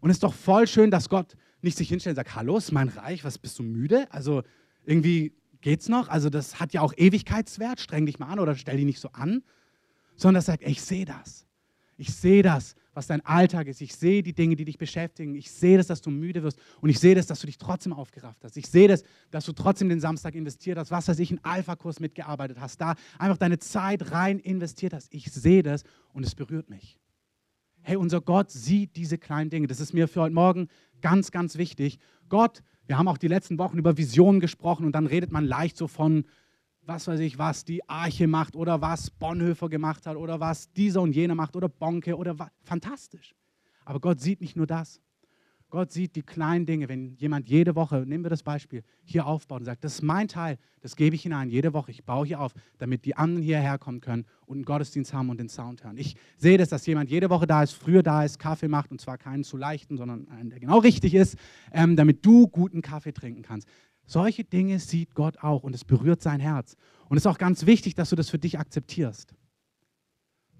und 0.00 0.10
ist 0.10 0.22
doch 0.22 0.32
voll 0.32 0.68
schön, 0.68 0.92
dass 0.92 1.08
Gott 1.08 1.36
nicht 1.60 1.76
sich 1.76 1.88
hinstellt 1.88 2.16
und 2.16 2.24
sagt, 2.24 2.36
hallo, 2.36 2.56
ist 2.56 2.70
mein 2.70 2.88
Reich, 2.88 3.24
was 3.24 3.38
bist 3.38 3.58
du 3.58 3.64
müde? 3.64 4.06
Also 4.12 4.44
irgendwie 4.86 5.32
geht's 5.60 5.88
noch? 5.88 6.08
Also 6.08 6.30
das 6.30 6.60
hat 6.60 6.72
ja 6.72 6.82
auch 6.82 6.94
Ewigkeitswert, 6.96 7.80
streng 7.80 8.06
dich 8.06 8.20
mal 8.20 8.28
an 8.28 8.38
oder 8.38 8.54
stell 8.54 8.76
dich 8.76 8.86
nicht 8.86 9.00
so 9.00 9.10
an, 9.10 9.42
sondern 10.14 10.38
er 10.38 10.42
sagt, 10.42 10.62
ich 10.62 10.82
sehe 10.82 11.04
das. 11.04 11.46
Ich 11.96 12.14
sehe 12.14 12.44
das 12.44 12.76
was 12.92 13.06
dein 13.06 13.24
Alltag 13.24 13.68
ist. 13.68 13.80
Ich 13.80 13.94
sehe 13.94 14.22
die 14.22 14.32
Dinge, 14.32 14.56
die 14.56 14.64
dich 14.64 14.78
beschäftigen. 14.78 15.34
Ich 15.34 15.50
sehe 15.50 15.76
das, 15.76 15.86
dass 15.86 16.00
du 16.00 16.10
müde 16.10 16.42
wirst. 16.42 16.58
Und 16.80 16.90
ich 16.90 16.98
sehe 16.98 17.14
das, 17.14 17.26
dass 17.26 17.40
du 17.40 17.46
dich 17.46 17.58
trotzdem 17.58 17.92
aufgerafft 17.92 18.44
hast. 18.44 18.56
Ich 18.56 18.66
sehe 18.66 18.88
das, 18.88 19.04
dass 19.30 19.44
du 19.44 19.52
trotzdem 19.52 19.88
den 19.88 20.00
Samstag 20.00 20.34
investiert 20.34 20.78
hast. 20.78 20.90
Was 20.90 21.08
weiß 21.08 21.18
ich, 21.18 21.30
einen 21.30 21.44
Alpha-Kurs 21.44 22.00
mitgearbeitet 22.00 22.58
hast. 22.60 22.80
Da 22.80 22.94
einfach 23.18 23.38
deine 23.38 23.58
Zeit 23.58 24.10
rein 24.12 24.38
investiert 24.38 24.92
hast. 24.92 25.12
Ich 25.14 25.30
sehe 25.32 25.62
das 25.62 25.84
und 26.12 26.24
es 26.24 26.34
berührt 26.34 26.68
mich. 26.68 26.98
Hey, 27.82 27.96
unser 27.96 28.20
Gott 28.20 28.50
sieht 28.50 28.96
diese 28.96 29.18
kleinen 29.18 29.50
Dinge. 29.50 29.66
Das 29.66 29.80
ist 29.80 29.94
mir 29.94 30.06
für 30.06 30.20
heute 30.20 30.34
Morgen 30.34 30.68
ganz, 31.00 31.30
ganz 31.30 31.56
wichtig. 31.56 31.98
Gott, 32.28 32.62
wir 32.86 32.98
haben 32.98 33.08
auch 33.08 33.18
die 33.18 33.28
letzten 33.28 33.58
Wochen 33.58 33.78
über 33.78 33.96
Visionen 33.96 34.40
gesprochen 34.40 34.84
und 34.84 34.92
dann 34.92 35.06
redet 35.06 35.32
man 35.32 35.44
leicht 35.44 35.76
so 35.76 35.86
von 35.86 36.24
was 36.82 37.06
weiß 37.06 37.20
ich, 37.20 37.38
was 37.38 37.64
die 37.64 37.88
Arche 37.88 38.26
macht 38.26 38.56
oder 38.56 38.80
was 38.80 39.10
Bonhoeffer 39.10 39.68
gemacht 39.68 40.06
hat 40.06 40.16
oder 40.16 40.40
was 40.40 40.72
dieser 40.72 41.02
und 41.02 41.14
jener 41.14 41.34
macht 41.34 41.56
oder 41.56 41.68
Bonke 41.68 42.16
oder 42.16 42.38
was. 42.38 42.50
Fantastisch. 42.62 43.34
Aber 43.84 44.00
Gott 44.00 44.20
sieht 44.20 44.40
nicht 44.40 44.56
nur 44.56 44.66
das. 44.66 45.00
Gott 45.70 45.92
sieht 45.92 46.16
die 46.16 46.22
kleinen 46.22 46.66
Dinge. 46.66 46.88
Wenn 46.88 47.14
jemand 47.14 47.48
jede 47.48 47.76
Woche, 47.76 48.04
nehmen 48.04 48.24
wir 48.24 48.30
das 48.30 48.42
Beispiel, 48.42 48.82
hier 49.04 49.26
aufbaut 49.26 49.60
und 49.60 49.66
sagt, 49.66 49.84
das 49.84 49.94
ist 49.94 50.02
mein 50.02 50.26
Teil, 50.26 50.58
das 50.80 50.96
gebe 50.96 51.14
ich 51.14 51.22
hinein, 51.22 51.48
jede 51.48 51.72
Woche, 51.72 51.92
ich 51.92 52.04
baue 52.04 52.26
hier 52.26 52.40
auf, 52.40 52.52
damit 52.78 53.04
die 53.04 53.16
anderen 53.16 53.42
hierher 53.42 53.78
kommen 53.78 54.00
können 54.00 54.26
und 54.46 54.58
einen 54.58 54.64
Gottesdienst 54.64 55.14
haben 55.14 55.30
und 55.30 55.38
den 55.38 55.48
Sound 55.48 55.84
hören. 55.84 55.96
Ich 55.96 56.16
sehe 56.36 56.58
das, 56.58 56.70
dass 56.70 56.86
jemand 56.86 57.10
jede 57.10 57.30
Woche 57.30 57.46
da 57.46 57.62
ist, 57.62 57.72
früher 57.72 58.02
da 58.02 58.24
ist, 58.24 58.38
Kaffee 58.38 58.68
macht 58.68 58.90
und 58.90 59.00
zwar 59.00 59.16
keinen 59.16 59.44
zu 59.44 59.56
leichten, 59.56 59.96
sondern 59.96 60.26
einen, 60.28 60.50
der 60.50 60.58
genau 60.58 60.78
richtig 60.78 61.14
ist, 61.14 61.36
ähm, 61.72 61.94
damit 61.96 62.26
du 62.26 62.48
guten 62.48 62.82
Kaffee 62.82 63.12
trinken 63.12 63.42
kannst. 63.42 63.68
Solche 64.10 64.42
Dinge 64.42 64.80
sieht 64.80 65.14
Gott 65.14 65.38
auch 65.38 65.62
und 65.62 65.72
es 65.72 65.84
berührt 65.84 66.20
sein 66.20 66.40
Herz. 66.40 66.76
Und 67.08 67.16
es 67.16 67.22
ist 67.22 67.26
auch 67.28 67.38
ganz 67.38 67.64
wichtig, 67.66 67.94
dass 67.94 68.10
du 68.10 68.16
das 68.16 68.28
für 68.28 68.40
dich 68.40 68.58
akzeptierst. 68.58 69.36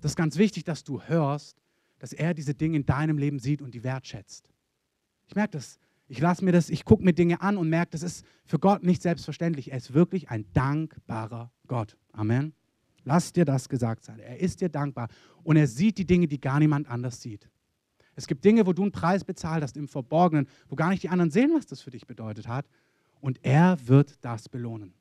Das 0.01 0.13
ist 0.13 0.17
ganz 0.17 0.37
wichtig, 0.37 0.63
dass 0.63 0.85
du 0.85 1.03
hörst, 1.03 1.61
dass 1.99 2.13
er 2.13 2.33
diese 2.33 2.55
Dinge 2.55 2.77
in 2.77 2.87
deinem 2.87 3.19
Leben 3.19 3.41
sieht 3.41 3.61
und 3.61 3.75
die 3.75 3.83
wertschätzt. 3.83 4.49
Ich 5.27 5.35
merke 5.35 5.51
das. 5.51 5.81
Ich 6.07 6.21
lasse 6.21 6.45
mir 6.45 6.53
das, 6.53 6.71
ich 6.71 6.85
gucke 6.85 7.03
mir 7.03 7.13
Dinge 7.13 7.41
an 7.41 7.57
und 7.57 7.69
merke, 7.69 7.91
das 7.91 8.05
ist 8.05 8.25
für 8.47 8.61
Gott 8.61 8.85
nicht 8.85 9.03
selbstverständlich. 9.03 9.73
Er 9.73 9.79
ist 9.79 9.95
wirklich 9.95 10.31
ein 10.31 10.45
dankbarer 10.53 11.51
Gott. 11.67 11.97
Amen. 12.13 12.55
Lass 13.03 13.33
dir 13.33 13.45
das 13.45 13.69
gesagt 13.69 14.05
sein. 14.05 14.21
Er 14.21 14.39
ist 14.39 14.61
dir 14.61 14.69
dankbar 14.69 15.09
und 15.43 15.57
er 15.57 15.67
sieht 15.67 15.99
die 15.99 16.07
Dinge, 16.07 16.29
die 16.29 16.41
gar 16.41 16.61
niemand 16.61 16.89
anders 16.89 17.21
sieht. 17.21 17.51
Es 18.15 18.29
gibt 18.29 18.45
Dinge, 18.45 18.65
wo 18.67 18.73
du 18.73 18.83
einen 18.83 18.93
Preis 18.93 19.25
bezahlt 19.25 19.65
hast 19.65 19.77
im 19.77 19.89
Verborgenen, 19.89 20.47
wo 20.69 20.77
gar 20.77 20.91
nicht 20.91 21.03
die 21.03 21.09
anderen 21.09 21.33
sehen, 21.33 21.51
was 21.53 21.67
das 21.67 21.81
für 21.81 21.91
dich 21.91 22.07
bedeutet 22.07 22.47
hat 22.47 22.65
und 23.21 23.39
er 23.43 23.77
wird 23.87 24.25
das 24.25 24.49
belohnen. 24.49 24.95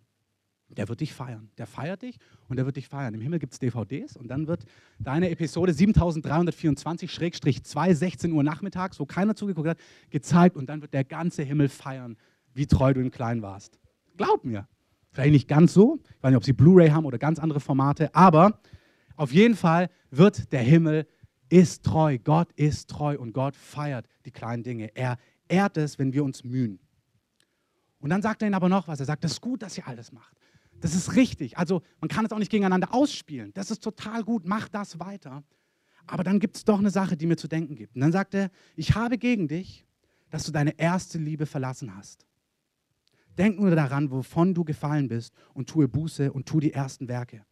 Der 0.69 0.87
wird 0.87 1.01
dich 1.01 1.13
feiern. 1.13 1.49
Der 1.57 1.65
feiert 1.65 2.03
dich 2.03 2.19
und 2.47 2.59
er 2.59 2.65
wird 2.65 2.75
dich 2.75 2.87
feiern. 2.87 3.15
Im 3.15 3.21
Himmel 3.21 3.39
gibt 3.39 3.53
es 3.53 3.59
DVDs 3.59 4.15
und 4.15 4.27
dann 4.27 4.45
wird 4.47 4.65
deine 4.99 5.31
Episode 5.31 5.71
7324-2, 5.71 7.95
16 7.95 8.31
Uhr 8.31 8.43
nachmittags, 8.43 8.99
wo 8.99 9.05
keiner 9.05 9.35
zugeguckt 9.35 9.67
hat, 9.67 9.79
gezeigt 10.11 10.55
und 10.55 10.69
dann 10.69 10.81
wird 10.81 10.93
der 10.93 11.03
ganze 11.03 11.41
Himmel 11.41 11.69
feiern, 11.69 12.17
wie 12.53 12.67
treu 12.67 12.93
du 12.93 13.01
im 13.01 13.09
Kleinen 13.09 13.41
warst. 13.41 13.79
Glaub 14.15 14.45
mir. 14.45 14.67
Vielleicht 15.11 15.31
nicht 15.31 15.47
ganz 15.47 15.73
so, 15.73 15.97
ich 16.03 16.21
weiß 16.21 16.29
nicht, 16.29 16.37
ob 16.37 16.43
sie 16.43 16.53
Blu-ray 16.53 16.89
haben 16.89 17.05
oder 17.05 17.17
ganz 17.17 17.39
andere 17.39 17.59
Formate, 17.59 18.13
aber 18.13 18.59
auf 19.15 19.31
jeden 19.31 19.55
Fall 19.55 19.89
wird 20.11 20.51
der 20.51 20.61
Himmel 20.61 21.07
ist 21.49 21.83
treu. 21.83 22.19
Gott 22.23 22.51
ist 22.53 22.91
treu 22.91 23.17
und 23.17 23.33
Gott 23.33 23.55
feiert 23.55 24.05
die 24.25 24.31
kleinen 24.31 24.61
Dinge. 24.61 24.95
Er 24.95 25.17
ehrt 25.47 25.77
es, 25.77 25.97
wenn 25.97 26.13
wir 26.13 26.23
uns 26.23 26.43
mühen. 26.43 26.79
Und 27.99 28.09
dann 28.09 28.21
sagt 28.21 28.41
er 28.41 28.47
ihnen 28.47 28.55
aber 28.55 28.69
noch 28.69 28.87
was. 28.87 28.99
Er 28.99 29.05
sagt, 29.05 29.23
das 29.23 29.33
ist 29.33 29.41
gut, 29.41 29.61
dass 29.61 29.77
ihr 29.77 29.87
alles 29.87 30.11
macht. 30.11 30.37
Das 30.81 30.95
ist 30.95 31.15
richtig. 31.15 31.57
Also 31.57 31.81
man 31.99 32.07
kann 32.07 32.25
es 32.25 32.31
auch 32.31 32.39
nicht 32.39 32.51
gegeneinander 32.51 32.93
ausspielen. 32.93 33.51
Das 33.53 33.71
ist 33.71 33.83
total 33.83 34.23
gut. 34.23 34.45
Mach 34.45 34.69
das 34.69 34.99
weiter. 34.99 35.43
Aber 36.07 36.23
dann 36.23 36.39
gibt 36.39 36.55
es 36.55 36.63
doch 36.63 36.79
eine 36.79 36.89
Sache, 36.89 37.17
die 37.17 37.25
mir 37.25 37.37
zu 37.37 37.47
denken 37.47 37.75
gibt. 37.75 37.95
Und 37.95 38.01
dann 38.01 38.11
sagt 38.11 38.33
er, 38.33 38.49
ich 38.75 38.95
habe 38.95 39.17
gegen 39.17 39.47
dich, 39.47 39.85
dass 40.29 40.45
du 40.45 40.51
deine 40.51 40.77
erste 40.79 41.17
Liebe 41.17 41.45
verlassen 41.45 41.95
hast. 41.95 42.25
Denk 43.37 43.59
nur 43.59 43.71
daran, 43.71 44.11
wovon 44.11 44.53
du 44.53 44.63
gefallen 44.63 45.07
bist 45.07 45.33
und 45.53 45.69
tue 45.69 45.87
Buße 45.87 46.31
und 46.31 46.47
tue 46.47 46.61
die 46.61 46.73
ersten 46.73 47.07
Werke. 47.07 47.45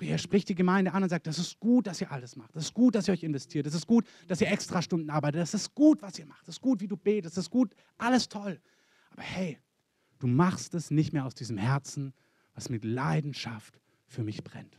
Er 0.00 0.18
spricht 0.18 0.48
die 0.48 0.54
Gemeinde 0.54 0.92
an 0.92 1.02
und 1.02 1.08
sagt, 1.08 1.26
das 1.26 1.38
ist 1.38 1.58
gut, 1.58 1.86
dass 1.86 2.00
ihr 2.00 2.12
alles 2.12 2.36
macht. 2.36 2.54
Das 2.54 2.64
ist 2.64 2.74
gut, 2.74 2.94
dass 2.94 3.08
ihr 3.08 3.14
euch 3.14 3.22
investiert. 3.22 3.66
Das 3.66 3.74
ist 3.74 3.86
gut, 3.86 4.06
dass 4.28 4.40
ihr 4.40 4.50
extra 4.50 4.82
Stunden 4.82 5.08
arbeitet. 5.08 5.40
Das 5.40 5.54
ist 5.54 5.74
gut, 5.74 6.02
was 6.02 6.18
ihr 6.18 6.26
macht. 6.26 6.46
Das 6.46 6.56
ist 6.56 6.60
gut, 6.60 6.80
wie 6.80 6.88
du 6.88 6.96
betest. 6.96 7.36
Das 7.36 7.44
ist 7.44 7.50
gut, 7.50 7.74
alles 7.96 8.28
toll. 8.28 8.60
Aber 9.16 9.24
hey, 9.24 9.58
du 10.18 10.26
machst 10.26 10.74
es 10.74 10.90
nicht 10.90 11.12
mehr 11.12 11.24
aus 11.24 11.34
diesem 11.34 11.56
Herzen, 11.56 12.12
was 12.54 12.68
mit 12.68 12.84
Leidenschaft 12.84 13.80
für 14.06 14.22
mich 14.22 14.44
brennt. 14.44 14.78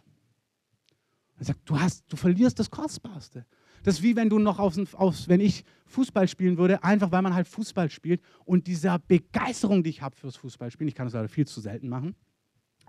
Er 1.39 1.45
sagt, 1.45 1.61
du, 1.65 1.79
hast, 1.79 2.05
du 2.07 2.15
verlierst 2.15 2.59
das 2.59 2.69
Kostbarste. 2.69 3.45
Das 3.83 3.95
ist 3.95 4.03
wie 4.03 4.15
wenn 4.15 4.29
du 4.29 4.39
noch 4.39 4.59
aufs, 4.59 4.95
aufs, 4.95 5.27
wenn 5.27 5.39
ich 5.39 5.63
Fußball 5.85 6.27
spielen 6.27 6.57
würde, 6.57 6.83
einfach 6.83 7.11
weil 7.11 7.21
man 7.21 7.33
halt 7.33 7.47
Fußball 7.47 7.89
spielt 7.91 8.21
und 8.45 8.67
dieser 8.67 8.99
Begeisterung, 8.99 9.83
die 9.83 9.91
ich 9.91 10.01
habe 10.01 10.15
fürs 10.15 10.35
Fußballspielen, 10.35 10.87
ich 10.87 10.95
kann 10.95 11.05
das 11.05 11.13
leider 11.13 11.29
viel 11.29 11.45
zu 11.45 11.61
selten 11.61 11.87
machen. 11.87 12.15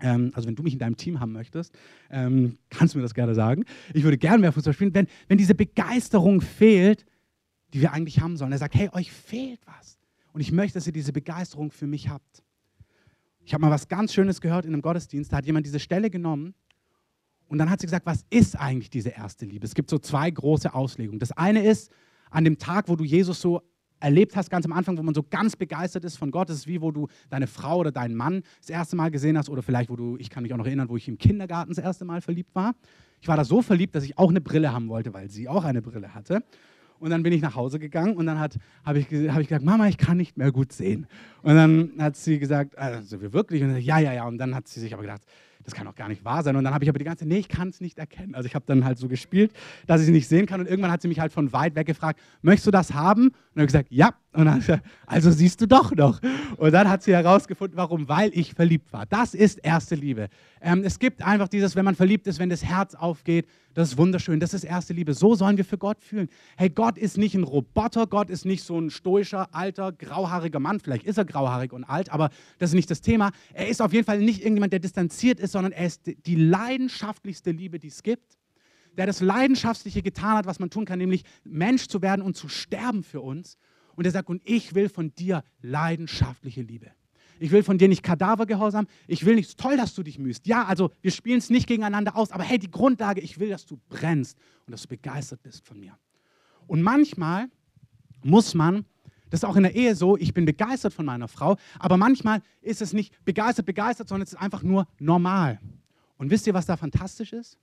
Ähm, 0.01 0.31
also 0.33 0.47
wenn 0.47 0.55
du 0.55 0.63
mich 0.63 0.73
in 0.73 0.79
deinem 0.79 0.97
Team 0.97 1.19
haben 1.19 1.31
möchtest, 1.31 1.77
ähm, 2.09 2.57
kannst 2.69 2.93
du 2.93 2.99
mir 2.99 3.03
das 3.03 3.13
gerne 3.13 3.35
sagen. 3.35 3.65
Ich 3.93 4.03
würde 4.03 4.17
gerne 4.17 4.39
mehr 4.39 4.51
Fußball 4.51 4.73
spielen. 4.73 4.93
Wenn, 4.93 5.07
wenn 5.27 5.37
diese 5.37 5.55
Begeisterung 5.55 6.41
fehlt, 6.41 7.05
die 7.73 7.81
wir 7.81 7.93
eigentlich 7.93 8.19
haben 8.19 8.35
sollen. 8.35 8.51
Er 8.51 8.57
sagt, 8.57 8.73
hey, 8.75 8.89
euch 8.93 9.11
fehlt 9.11 9.59
was. 9.65 9.98
Und 10.33 10.41
ich 10.41 10.51
möchte, 10.51 10.77
dass 10.77 10.87
ihr 10.87 10.93
diese 10.93 11.13
Begeisterung 11.13 11.71
für 11.71 11.87
mich 11.87 12.09
habt. 12.09 12.43
Ich 13.43 13.53
habe 13.53 13.61
mal 13.61 13.71
was 13.71 13.87
ganz 13.87 14.13
Schönes 14.13 14.41
gehört 14.41 14.65
in 14.65 14.73
einem 14.73 14.81
Gottesdienst. 14.81 15.31
Da 15.31 15.37
hat 15.37 15.45
jemand 15.45 15.65
diese 15.65 15.79
Stelle 15.79 16.09
genommen 16.09 16.53
und 17.47 17.57
dann 17.57 17.69
hat 17.69 17.81
sie 17.81 17.87
gesagt, 17.87 18.05
was 18.05 18.25
ist 18.29 18.55
eigentlich 18.55 18.89
diese 18.91 19.09
erste 19.09 19.45
Liebe? 19.45 19.65
Es 19.65 19.73
gibt 19.73 19.89
so 19.89 19.97
zwei 19.97 20.29
große 20.29 20.73
Auslegungen. 20.73 21.19
Das 21.19 21.31
eine 21.31 21.63
ist, 21.63 21.91
an 22.29 22.43
dem 22.43 22.59
Tag, 22.59 22.89
wo 22.89 22.95
du 22.95 23.03
Jesus 23.03 23.41
so 23.41 23.63
erlebt 23.99 24.35
hast, 24.35 24.49
ganz 24.49 24.65
am 24.65 24.71
Anfang, 24.71 24.97
wo 24.97 25.03
man 25.03 25.13
so 25.15 25.23
ganz 25.23 25.55
begeistert 25.55 26.05
ist 26.05 26.17
von 26.17 26.31
Gott, 26.31 26.49
das 26.49 26.57
ist 26.57 26.67
wie, 26.67 26.79
wo 26.81 26.91
du 26.91 27.07
deine 27.29 27.47
Frau 27.47 27.79
oder 27.79 27.91
deinen 27.91 28.15
Mann 28.15 28.43
das 28.59 28.69
erste 28.69 28.95
Mal 28.95 29.11
gesehen 29.11 29.37
hast 29.37 29.49
oder 29.49 29.61
vielleicht, 29.61 29.89
wo 29.89 29.95
du, 29.95 30.15
ich 30.17 30.29
kann 30.29 30.43
mich 30.43 30.53
auch 30.53 30.57
noch 30.57 30.65
erinnern, 30.65 30.89
wo 30.89 30.95
ich 30.95 31.07
im 31.07 31.17
Kindergarten 31.17 31.73
das 31.73 31.83
erste 31.83 32.05
Mal 32.05 32.21
verliebt 32.21 32.53
war. 32.55 32.75
Ich 33.19 33.27
war 33.27 33.35
da 33.35 33.43
so 33.43 33.61
verliebt, 33.61 33.95
dass 33.95 34.03
ich 34.03 34.17
auch 34.17 34.29
eine 34.29 34.41
Brille 34.41 34.71
haben 34.71 34.87
wollte, 34.87 35.13
weil 35.13 35.29
sie 35.29 35.49
auch 35.49 35.65
eine 35.65 35.81
Brille 35.81 36.13
hatte. 36.13 36.43
Und 36.99 37.11
dann 37.11 37.23
bin 37.23 37.31
ich 37.33 37.41
nach 37.41 37.55
Hause 37.55 37.79
gegangen 37.79 38.15
und 38.17 38.25
dann 38.25 38.39
habe 38.39 38.99
ich, 38.99 39.05
hab 39.31 39.39
ich 39.39 39.47
gesagt, 39.47 39.63
Mama, 39.63 39.87
ich 39.87 39.97
kann 39.97 40.17
nicht 40.17 40.37
mehr 40.37 40.51
gut 40.51 40.73
sehen. 40.73 41.07
Und 41.41 41.55
dann 41.55 41.91
hat 41.99 42.17
sie 42.17 42.39
gesagt, 42.39 42.77
also 42.77 43.21
wir 43.21 43.31
wirklich? 43.33 43.63
Und 43.63 43.69
dann, 43.69 43.81
ja, 43.81 43.99
ja, 43.99 44.13
ja. 44.13 44.27
Und 44.27 44.37
dann 44.37 44.53
hat 44.53 44.67
sie 44.67 44.79
sich 44.79 44.93
aber 44.93 45.03
gedacht, 45.03 45.21
das 45.63 45.73
kann 45.73 45.85
doch 45.85 45.95
gar 45.95 46.07
nicht 46.07 46.23
wahr 46.23 46.41
sein. 46.43 46.55
Und 46.55 46.63
dann 46.63 46.73
habe 46.73 46.83
ich 46.83 46.89
aber 46.89 46.99
die 46.99 47.05
ganze 47.05 47.23
Zeit, 47.23 47.29
nee, 47.29 47.37
ich 47.37 47.49
kann 47.49 47.69
es 47.69 47.81
nicht 47.81 47.99
erkennen. 47.99 48.33
Also 48.33 48.47
ich 48.47 48.55
habe 48.55 48.65
dann 48.65 48.85
halt 48.85 48.97
so 48.97 49.07
gespielt, 49.07 49.51
dass 49.87 50.01
ich 50.01 50.07
es 50.07 50.13
nicht 50.13 50.27
sehen 50.27 50.45
kann. 50.45 50.61
Und 50.61 50.67
irgendwann 50.67 50.91
hat 50.91 51.01
sie 51.01 51.07
mich 51.07 51.19
halt 51.19 51.33
von 51.33 51.51
weit 51.51 51.75
weg 51.75 51.87
gefragt, 51.87 52.19
möchtest 52.41 52.67
du 52.67 52.71
das 52.71 52.93
haben? 52.93 53.27
Und 53.27 53.33
dann 53.53 53.61
habe 53.61 53.63
ich 53.63 53.67
gesagt, 53.67 53.91
ja. 53.91 54.13
Und 54.33 54.45
dann 54.45 54.55
hat 54.55 54.61
sie 54.61 54.67
gesagt, 54.67 54.85
also 55.05 55.31
siehst 55.31 55.61
du 55.61 55.67
doch 55.67 55.93
noch. 55.93 56.21
Und 56.57 56.71
dann 56.71 56.89
hat 56.89 57.03
sie 57.03 57.13
herausgefunden, 57.13 57.77
warum, 57.77 58.07
weil 58.07 58.31
ich 58.33 58.53
verliebt 58.53 58.91
war. 58.93 59.05
Das 59.05 59.33
ist 59.33 59.57
erste 59.59 59.95
Liebe. 59.95 60.29
Ähm, 60.61 60.83
es 60.83 60.97
gibt 60.97 61.21
einfach 61.21 61.47
dieses, 61.47 61.75
wenn 61.75 61.85
man 61.85 61.95
verliebt 61.95 62.27
ist, 62.27 62.39
wenn 62.39 62.49
das 62.49 62.63
Herz 62.63 62.95
aufgeht, 62.95 63.47
das 63.73 63.89
ist 63.89 63.97
wunderschön, 63.97 64.39
das 64.39 64.53
ist 64.53 64.63
erste 64.63 64.93
Liebe. 64.93 65.13
So 65.13 65.35
sollen 65.35 65.57
wir 65.57 65.65
für 65.65 65.77
Gott 65.77 66.01
fühlen. 66.01 66.29
Hey, 66.57 66.69
Gott 66.69 66.97
ist 66.97 67.17
nicht 67.17 67.35
ein 67.35 67.43
Roboter, 67.43 68.07
Gott 68.07 68.29
ist 68.29 68.45
nicht 68.45 68.63
so 68.63 68.79
ein 68.79 68.89
stoischer, 68.89 69.53
alter, 69.53 69.91
grauhaariger 69.91 70.59
Mann. 70.59 70.79
Vielleicht 70.79 71.03
ist 71.03 71.17
er 71.17 71.25
grauhaarig 71.25 71.71
und 71.71 71.83
alt, 71.83 72.11
aber 72.11 72.29
das 72.57 72.71
ist 72.71 72.75
nicht 72.75 72.89
das 72.89 73.01
Thema. 73.01 73.31
Er 73.53 73.67
ist 73.67 73.81
auf 73.81 73.93
jeden 73.93 74.05
Fall 74.05 74.19
nicht 74.19 74.41
irgendjemand, 74.41 74.73
der 74.73 74.79
distanziert 74.79 75.39
ist, 75.39 75.51
sondern 75.51 75.71
er 75.71 75.85
ist 75.85 76.01
die 76.25 76.35
leidenschaftlichste 76.35 77.51
Liebe, 77.51 77.79
die 77.79 77.87
es 77.87 78.03
gibt. 78.03 78.37
Der 78.97 79.05
das 79.05 79.21
Leidenschaftliche 79.21 80.01
getan 80.01 80.37
hat, 80.37 80.45
was 80.45 80.59
man 80.59 80.71
tun 80.71 80.85
kann, 80.85 80.99
nämlich 80.99 81.23
Mensch 81.43 81.87
zu 81.87 82.01
werden 82.01 82.21
und 82.21 82.35
zu 82.35 82.49
sterben 82.49 83.03
für 83.03 83.21
uns. 83.21 83.57
Und 83.95 84.05
er 84.05 84.11
sagt, 84.11 84.29
und 84.29 84.41
ich 84.45 84.73
will 84.73 84.89
von 84.89 85.13
dir 85.13 85.43
leidenschaftliche 85.61 86.63
Liebe. 86.63 86.91
Ich 87.39 87.51
will 87.51 87.63
von 87.63 87.77
dir 87.77 87.87
nicht 87.87 88.03
Kadavergehorsam. 88.03 88.87
Ich 89.07 89.25
will 89.25 89.35
nicht, 89.35 89.57
toll, 89.57 89.77
dass 89.77 89.95
du 89.95 90.03
dich 90.03 90.19
mühst. 90.19 90.45
Ja, 90.45 90.65
also 90.65 90.91
wir 91.01 91.11
spielen 91.11 91.39
es 91.39 91.49
nicht 91.49 91.67
gegeneinander 91.67 92.15
aus, 92.15 92.31
aber 92.31 92.43
hey, 92.43 92.59
die 92.59 92.69
Grundlage, 92.69 93.21
ich 93.21 93.39
will, 93.39 93.49
dass 93.49 93.65
du 93.65 93.79
brennst 93.89 94.37
und 94.65 94.71
dass 94.71 94.83
du 94.83 94.89
begeistert 94.89 95.41
bist 95.43 95.65
von 95.65 95.79
mir. 95.79 95.97
Und 96.67 96.81
manchmal 96.81 97.47
muss 98.23 98.53
man, 98.53 98.85
das 99.29 99.41
ist 99.41 99.45
auch 99.45 99.55
in 99.55 99.63
der 99.63 99.75
Ehe 99.75 99.95
so, 99.95 100.17
ich 100.17 100.33
bin 100.33 100.45
begeistert 100.45 100.93
von 100.93 101.05
meiner 101.05 101.27
Frau, 101.27 101.57
aber 101.79 101.97
manchmal 101.97 102.41
ist 102.61 102.81
es 102.81 102.93
nicht 102.93 103.13
begeistert, 103.25 103.65
begeistert, 103.65 104.09
sondern 104.09 104.23
es 104.23 104.33
ist 104.33 104.39
einfach 104.39 104.63
nur 104.63 104.87
normal. 104.99 105.59
Und 106.17 106.29
wisst 106.31 106.47
ihr, 106.47 106.53
was 106.53 106.65
da 106.65 106.77
fantastisch 106.77 107.33
ist? 107.33 107.57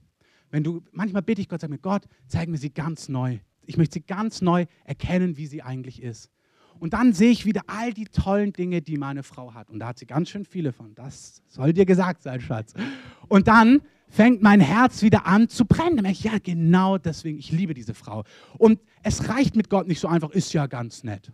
Wenn 0.50 0.64
du, 0.64 0.82
manchmal 0.92 1.22
bitte 1.22 1.40
ich 1.40 1.48
Gott, 1.48 1.60
sag 1.60 1.70
mir, 1.70 1.78
Gott, 1.78 2.04
zeig 2.28 2.48
mir 2.48 2.58
sie 2.58 2.70
ganz 2.70 3.08
neu. 3.08 3.38
Ich 3.66 3.76
möchte 3.76 3.94
sie 3.94 4.06
ganz 4.06 4.40
neu 4.40 4.66
erkennen, 4.84 5.36
wie 5.36 5.46
sie 5.46 5.62
eigentlich 5.62 6.02
ist. 6.02 6.30
Und 6.78 6.92
dann 6.92 7.12
sehe 7.12 7.30
ich 7.30 7.46
wieder 7.46 7.62
all 7.66 7.92
die 7.92 8.04
tollen 8.04 8.52
Dinge, 8.52 8.82
die 8.82 8.96
meine 8.96 9.22
Frau 9.22 9.54
hat. 9.54 9.70
Und 9.70 9.78
da 9.78 9.88
hat 9.88 9.98
sie 9.98 10.06
ganz 10.06 10.30
schön 10.30 10.44
viele 10.44 10.72
von. 10.72 10.94
Das 10.94 11.42
soll 11.48 11.72
dir 11.72 11.86
gesagt 11.86 12.22
sein, 12.22 12.40
Schatz. 12.40 12.74
Und 13.28 13.48
dann 13.48 13.80
fängt 14.08 14.42
mein 14.42 14.60
Herz 14.60 15.02
wieder 15.02 15.26
an 15.26 15.48
zu 15.48 15.64
brennen. 15.64 16.04
Ich, 16.06 16.24
ja, 16.24 16.38
genau 16.42 16.98
deswegen, 16.98 17.38
ich 17.38 17.50
liebe 17.50 17.74
diese 17.74 17.94
Frau. 17.94 18.24
Und 18.58 18.80
es 19.02 19.28
reicht 19.28 19.56
mit 19.56 19.70
Gott 19.70 19.88
nicht 19.88 20.00
so 20.00 20.08
einfach, 20.08 20.30
ist 20.30 20.52
ja 20.52 20.66
ganz 20.66 21.04
nett. 21.04 21.32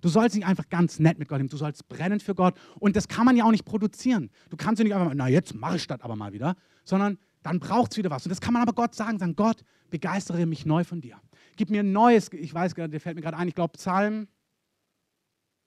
Du 0.00 0.08
sollst 0.08 0.36
nicht 0.36 0.46
einfach 0.46 0.68
ganz 0.68 1.00
nett 1.00 1.18
mit 1.18 1.28
Gott 1.28 1.38
leben, 1.38 1.48
du 1.48 1.56
sollst 1.56 1.88
brennen 1.88 2.20
für 2.20 2.34
Gott. 2.34 2.54
Und 2.78 2.94
das 2.94 3.08
kann 3.08 3.24
man 3.24 3.36
ja 3.36 3.44
auch 3.44 3.50
nicht 3.50 3.64
produzieren. 3.64 4.30
Du 4.48 4.56
kannst 4.56 4.78
ja 4.78 4.84
nicht 4.84 4.94
einfach, 4.94 5.12
na 5.14 5.28
jetzt 5.28 5.54
mache 5.54 5.76
ich 5.76 5.86
das 5.86 6.00
aber 6.00 6.14
mal 6.14 6.32
wieder, 6.32 6.54
sondern 6.84 7.18
dann 7.42 7.58
braucht 7.58 7.92
es 7.92 7.98
wieder 7.98 8.10
was. 8.10 8.24
Und 8.24 8.30
das 8.30 8.40
kann 8.40 8.52
man 8.52 8.62
aber 8.62 8.72
Gott 8.72 8.94
sagen, 8.94 9.18
sagen, 9.18 9.34
Gott, 9.34 9.64
begeistere 9.90 10.46
mich 10.46 10.66
neu 10.66 10.84
von 10.84 11.00
dir. 11.00 11.16
Gib 11.56 11.70
mir 11.70 11.80
ein 11.80 11.92
neues, 11.92 12.32
ich 12.32 12.54
weiß 12.54 12.74
gerade, 12.74 12.90
der 12.90 13.00
fällt 13.00 13.16
mir 13.16 13.22
gerade 13.22 13.36
ein, 13.36 13.48
ich 13.48 13.54
glaube 13.54 13.72
Psalm 13.72 14.28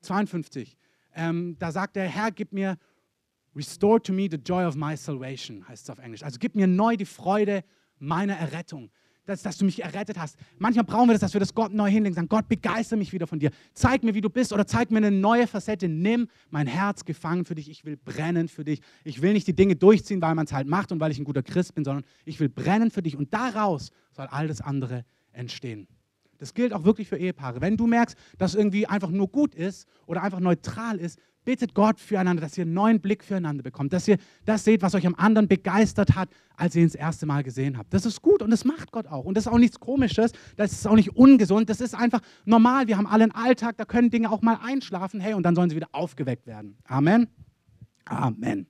52. 0.01 0.77
Ähm, 1.15 1.55
da 1.59 1.71
sagt 1.71 1.95
der 1.95 2.07
Herr, 2.07 2.31
gib 2.31 2.53
mir, 2.53 2.77
restore 3.55 4.01
to 4.01 4.13
me 4.13 4.27
the 4.29 4.37
joy 4.37 4.65
of 4.65 4.75
my 4.75 4.95
salvation, 4.95 5.67
heißt 5.67 5.83
es 5.83 5.89
auf 5.89 5.99
Englisch. 5.99 6.23
Also 6.23 6.37
gib 6.39 6.55
mir 6.55 6.67
neu 6.67 6.95
die 6.95 7.05
Freude 7.05 7.63
meiner 7.99 8.35
Errettung. 8.35 8.89
Dass, 9.25 9.43
dass, 9.43 9.55
du 9.59 9.65
mich 9.65 9.83
errettet 9.83 10.17
hast. 10.17 10.35
Manchmal 10.57 10.83
brauchen 10.83 11.07
wir 11.07 11.13
das, 11.13 11.21
dass 11.21 11.33
wir 11.33 11.39
das 11.39 11.53
Gott 11.53 11.71
neu 11.71 11.89
hinlegen, 11.89 12.15
sagen, 12.15 12.27
Gott, 12.27 12.49
begeister 12.49 12.97
mich 12.97 13.13
wieder 13.13 13.27
von 13.27 13.37
dir. 13.37 13.51
Zeig 13.71 14.03
mir, 14.03 14.15
wie 14.15 14.19
du 14.19 14.31
bist 14.31 14.51
oder 14.51 14.65
zeig 14.65 14.89
mir 14.89 14.97
eine 14.97 15.11
neue 15.11 15.45
Facette. 15.45 15.87
Nimm 15.87 16.27
mein 16.49 16.65
Herz 16.65 17.05
gefangen 17.05 17.45
für 17.45 17.53
dich. 17.53 17.69
Ich 17.69 17.85
will 17.85 17.97
brennen 17.97 18.47
für 18.47 18.65
dich. 18.65 18.81
Ich 19.03 19.21
will 19.21 19.33
nicht 19.33 19.45
die 19.45 19.55
Dinge 19.55 19.75
durchziehen, 19.75 20.23
weil 20.23 20.33
man 20.33 20.47
es 20.47 20.53
halt 20.53 20.67
macht 20.67 20.91
und 20.91 20.99
weil 20.99 21.11
ich 21.11 21.19
ein 21.19 21.23
guter 21.23 21.43
Christ 21.43 21.75
bin, 21.75 21.85
sondern 21.85 22.03
ich 22.25 22.39
will 22.39 22.49
brennen 22.49 22.89
für 22.89 23.03
dich. 23.03 23.15
Und 23.15 23.31
daraus 23.31 23.91
soll 24.11 24.25
all 24.25 24.47
das 24.47 24.59
andere 24.59 25.05
entstehen. 25.33 25.87
Das 26.41 26.55
gilt 26.55 26.73
auch 26.73 26.83
wirklich 26.85 27.07
für 27.07 27.17
Ehepaare. 27.17 27.61
Wenn 27.61 27.77
du 27.77 27.85
merkst, 27.85 28.17
dass 28.39 28.55
irgendwie 28.55 28.87
einfach 28.87 29.11
nur 29.11 29.27
gut 29.27 29.53
ist 29.53 29.87
oder 30.07 30.23
einfach 30.23 30.39
neutral 30.39 30.97
ist, 30.97 31.19
bittet 31.45 31.75
Gott 31.75 31.99
füreinander, 31.99 32.41
dass 32.41 32.57
ihr 32.57 32.63
einen 32.63 32.73
neuen 32.73 32.99
Blick 32.99 33.23
füreinander 33.23 33.61
bekommt, 33.61 33.93
dass 33.93 34.07
ihr 34.07 34.17
das 34.43 34.63
seht, 34.63 34.81
was 34.81 34.95
euch 34.95 35.05
am 35.05 35.13
anderen 35.13 35.47
begeistert 35.47 36.15
hat, 36.15 36.29
als 36.55 36.75
ihr 36.75 36.81
ihn 36.81 36.87
das 36.87 36.95
erste 36.95 37.27
Mal 37.27 37.43
gesehen 37.43 37.77
habt. 37.77 37.93
Das 37.93 38.07
ist 38.07 38.23
gut 38.23 38.41
und 38.41 38.49
das 38.49 38.65
macht 38.65 38.91
Gott 38.91 39.05
auch. 39.05 39.23
Und 39.23 39.37
das 39.37 39.45
ist 39.45 39.51
auch 39.51 39.59
nichts 39.59 39.79
Komisches, 39.79 40.31
das 40.57 40.71
ist 40.71 40.87
auch 40.87 40.95
nicht 40.95 41.15
ungesund, 41.15 41.69
das 41.69 41.79
ist 41.79 41.93
einfach 41.93 42.21
normal. 42.43 42.87
Wir 42.87 42.97
haben 42.97 43.05
alle 43.05 43.25
einen 43.25 43.33
Alltag, 43.33 43.77
da 43.77 43.85
können 43.85 44.09
Dinge 44.09 44.31
auch 44.31 44.41
mal 44.41 44.57
einschlafen, 44.63 45.19
hey, 45.19 45.35
und 45.35 45.43
dann 45.43 45.55
sollen 45.55 45.69
sie 45.69 45.75
wieder 45.75 45.89
aufgeweckt 45.91 46.47
werden. 46.47 46.75
Amen. 46.85 47.27
Amen. 48.05 48.65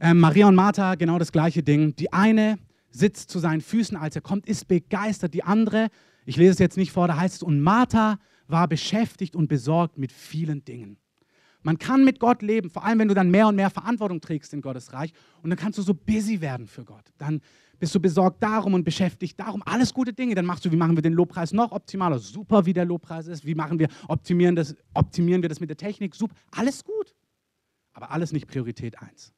Ähm, 0.00 0.18
Maria 0.18 0.48
und 0.48 0.54
Martha, 0.54 0.94
genau 0.94 1.18
das 1.18 1.30
gleiche 1.30 1.62
Ding. 1.62 1.94
Die 1.96 2.10
eine 2.10 2.58
sitzt 2.92 3.30
zu 3.30 3.38
seinen 3.38 3.60
Füßen, 3.60 3.96
als 3.96 4.14
er 4.14 4.22
kommt, 4.22 4.46
ist 4.46 4.68
begeistert. 4.68 5.34
Die 5.34 5.42
andere, 5.42 5.88
ich 6.24 6.36
lese 6.36 6.52
es 6.52 6.58
jetzt 6.58 6.76
nicht 6.76 6.92
vor, 6.92 7.08
da 7.08 7.16
heißt 7.16 7.36
es, 7.36 7.42
und 7.42 7.60
Martha 7.60 8.18
war 8.46 8.68
beschäftigt 8.68 9.34
und 9.34 9.48
besorgt 9.48 9.98
mit 9.98 10.12
vielen 10.12 10.64
Dingen. 10.64 10.98
Man 11.62 11.78
kann 11.78 12.04
mit 12.04 12.18
Gott 12.18 12.42
leben, 12.42 12.70
vor 12.70 12.84
allem 12.84 12.98
wenn 12.98 13.08
du 13.08 13.14
dann 13.14 13.30
mehr 13.30 13.46
und 13.46 13.56
mehr 13.56 13.70
Verantwortung 13.70 14.20
trägst 14.20 14.52
in 14.52 14.60
Gottes 14.60 14.92
Reich. 14.92 15.12
Und 15.42 15.50
dann 15.50 15.58
kannst 15.58 15.78
du 15.78 15.82
so 15.82 15.94
busy 15.94 16.40
werden 16.40 16.66
für 16.66 16.84
Gott. 16.84 17.04
Dann 17.18 17.40
bist 17.78 17.94
du 17.94 18.00
besorgt 18.00 18.42
darum 18.42 18.74
und 18.74 18.84
beschäftigt 18.84 19.38
darum. 19.38 19.62
Alles 19.64 19.94
gute 19.94 20.12
Dinge. 20.12 20.34
Dann 20.34 20.44
machst 20.44 20.64
du, 20.64 20.72
wie 20.72 20.76
machen 20.76 20.96
wir 20.96 21.02
den 21.02 21.12
Lobpreis 21.12 21.52
noch 21.52 21.70
optimaler? 21.70 22.18
Super, 22.18 22.66
wie 22.66 22.72
der 22.72 22.84
Lobpreis 22.84 23.28
ist. 23.28 23.46
Wie 23.46 23.54
machen 23.54 23.78
wir, 23.78 23.88
optimieren, 24.08 24.56
das, 24.56 24.74
optimieren 24.92 25.42
wir 25.42 25.48
das 25.48 25.60
mit 25.60 25.70
der 25.70 25.76
Technik? 25.76 26.16
Super, 26.16 26.34
alles 26.50 26.84
gut. 26.84 27.14
Aber 27.92 28.10
alles 28.10 28.32
nicht 28.32 28.48
Priorität 28.48 29.00
1. 29.00 29.32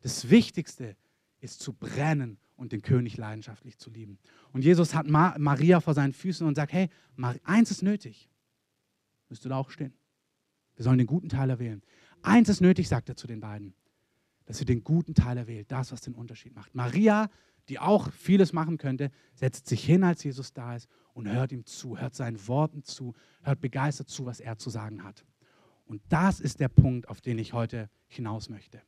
Das 0.00 0.30
Wichtigste 0.30 0.96
ist 1.40 1.60
zu 1.60 1.74
brennen 1.74 2.38
und 2.56 2.72
den 2.72 2.82
König 2.82 3.16
leidenschaftlich 3.16 3.78
zu 3.78 3.90
lieben. 3.90 4.18
Und 4.52 4.64
Jesus 4.64 4.94
hat 4.94 5.06
Maria 5.08 5.80
vor 5.80 5.94
seinen 5.94 6.12
Füßen 6.12 6.46
und 6.46 6.54
sagt, 6.54 6.72
hey, 6.72 6.88
eins 7.44 7.70
ist 7.70 7.82
nötig. 7.82 8.28
Müsst 9.28 9.44
du 9.44 9.48
da 9.48 9.56
auch 9.56 9.70
stehen. 9.70 9.94
Wir 10.76 10.84
sollen 10.84 10.98
den 10.98 11.06
guten 11.06 11.28
Teil 11.28 11.50
erwählen. 11.50 11.82
Eins 12.22 12.48
ist 12.48 12.60
nötig, 12.60 12.88
sagt 12.88 13.08
er 13.08 13.16
zu 13.16 13.26
den 13.26 13.40
beiden, 13.40 13.74
dass 14.46 14.60
ihr 14.60 14.66
den 14.66 14.84
guten 14.84 15.14
Teil 15.14 15.36
erwählt, 15.36 15.70
das, 15.70 15.92
was 15.92 16.00
den 16.00 16.14
Unterschied 16.14 16.54
macht. 16.54 16.74
Maria, 16.74 17.30
die 17.68 17.78
auch 17.78 18.10
vieles 18.12 18.52
machen 18.52 18.78
könnte, 18.78 19.10
setzt 19.34 19.66
sich 19.66 19.84
hin, 19.84 20.04
als 20.04 20.22
Jesus 20.22 20.52
da 20.52 20.76
ist 20.76 20.88
und 21.12 21.28
hört 21.28 21.52
ihm 21.52 21.64
zu, 21.64 21.98
hört 21.98 22.14
seinen 22.14 22.46
Worten 22.46 22.82
zu, 22.82 23.14
hört 23.42 23.60
begeistert 23.60 24.08
zu, 24.08 24.26
was 24.26 24.40
er 24.40 24.58
zu 24.58 24.70
sagen 24.70 25.02
hat. 25.02 25.24
Und 25.86 26.02
das 26.08 26.40
ist 26.40 26.60
der 26.60 26.68
Punkt, 26.68 27.08
auf 27.08 27.20
den 27.20 27.38
ich 27.38 27.52
heute 27.52 27.90
hinaus 28.06 28.48
möchte 28.48 28.80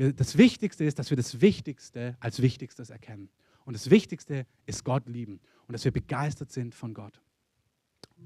das 0.00 0.38
Wichtigste 0.38 0.84
ist, 0.84 0.98
dass 0.98 1.10
wir 1.10 1.16
das 1.16 1.42
Wichtigste 1.42 2.16
als 2.20 2.40
Wichtigstes 2.40 2.88
erkennen. 2.88 3.28
Und 3.64 3.74
das 3.74 3.90
Wichtigste 3.90 4.46
ist 4.64 4.84
Gott 4.84 5.06
lieben 5.06 5.40
und 5.66 5.74
dass 5.74 5.84
wir 5.84 5.92
begeistert 5.92 6.50
sind 6.50 6.74
von 6.74 6.94
Gott. 6.94 7.20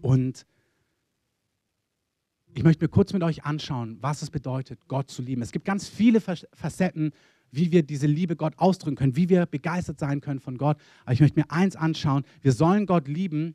Und 0.01 0.47
ich 2.55 2.63
möchte 2.63 2.85
mir 2.85 2.89
kurz 2.89 3.13
mit 3.13 3.25
euch 3.25 3.45
anschauen, 3.45 3.99
was 4.01 4.23
es 4.23 4.31
bedeutet, 4.31 4.87
Gott 4.87 5.11
zu 5.11 5.23
lieben. 5.23 5.43
Es 5.43 5.51
gibt 5.51 5.65
ganz 5.65 5.89
viele 5.89 6.21
Facetten, 6.21 7.13
wie 7.51 7.73
wir 7.73 7.83
diese 7.83 8.07
Liebe 8.07 8.37
Gott 8.37 8.55
ausdrücken 8.59 8.97
können, 8.97 9.17
wie 9.17 9.29
wir 9.29 9.47
begeistert 9.47 9.99
sein 9.99 10.21
können 10.21 10.41
von 10.41 10.57
Gott. 10.57 10.79
Aber 11.03 11.13
ich 11.13 11.21
möchte 11.21 11.41
mir 11.41 11.51
eins 11.51 11.75
anschauen, 11.75 12.25
wir 12.43 12.53
sollen 12.53 12.87
Gott 12.87 13.09
lieben 13.09 13.55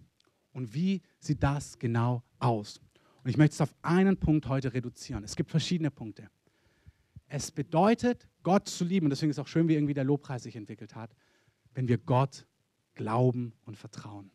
und 0.51 0.73
wie 0.73 1.01
sieht 1.19 1.41
das 1.41 1.79
genau 1.79 2.23
aus? 2.39 2.81
Und 3.23 3.29
ich 3.29 3.37
möchte 3.37 3.53
es 3.53 3.61
auf 3.61 3.73
einen 3.81 4.17
Punkt 4.17 4.47
heute 4.47 4.73
reduzieren. 4.73 5.23
Es 5.23 5.37
gibt 5.37 5.51
verschiedene 5.51 5.91
Punkte. 5.91 6.29
Es 7.29 7.51
bedeutet, 7.51 8.27
Gott 8.43 8.67
zu 8.67 8.83
lieben. 8.83 9.05
Und 9.05 9.11
deswegen 9.11 9.29
ist 9.29 9.37
es 9.37 9.41
auch 9.41 9.47
schön, 9.47 9.67
wie 9.67 9.75
irgendwie 9.75 9.93
der 9.93 10.03
Lobpreis 10.03 10.43
sich 10.43 10.55
entwickelt 10.55 10.95
hat, 10.95 11.15
wenn 11.73 11.87
wir 11.87 11.97
Gott 11.97 12.45
glauben 12.95 13.53
und 13.65 13.77
vertrauen. 13.77 14.31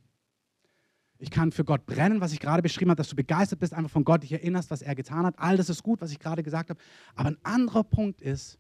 Ich 1.19 1.31
kann 1.31 1.53
für 1.53 1.65
Gott 1.65 1.87
brennen, 1.87 2.21
was 2.21 2.33
ich 2.33 2.41
gerade 2.41 2.63
beschrieben 2.63 2.91
habe, 2.91 2.99
dass 2.99 3.09
du 3.09 3.17
begeistert 3.17 3.61
bist, 3.61 3.73
einfach 3.73 3.91
von 3.91 4.05
Gott 4.05 4.23
dich 4.23 4.33
erinnerst, 4.33 4.71
was 4.71 4.83
er 4.83 4.95
getan 4.95 5.27
hat. 5.27 5.39
All 5.39 5.57
das 5.57 5.69
ist 5.69 5.83
gut, 5.83 6.01
was 6.01 6.11
ich 6.11 6.19
gerade 6.19 6.43
gesagt 6.43 6.71
habe. 6.71 6.81
Aber 7.15 7.29
ein 7.29 7.39
anderer 7.43 7.85
Punkt 7.85 8.21
ist, 8.21 8.59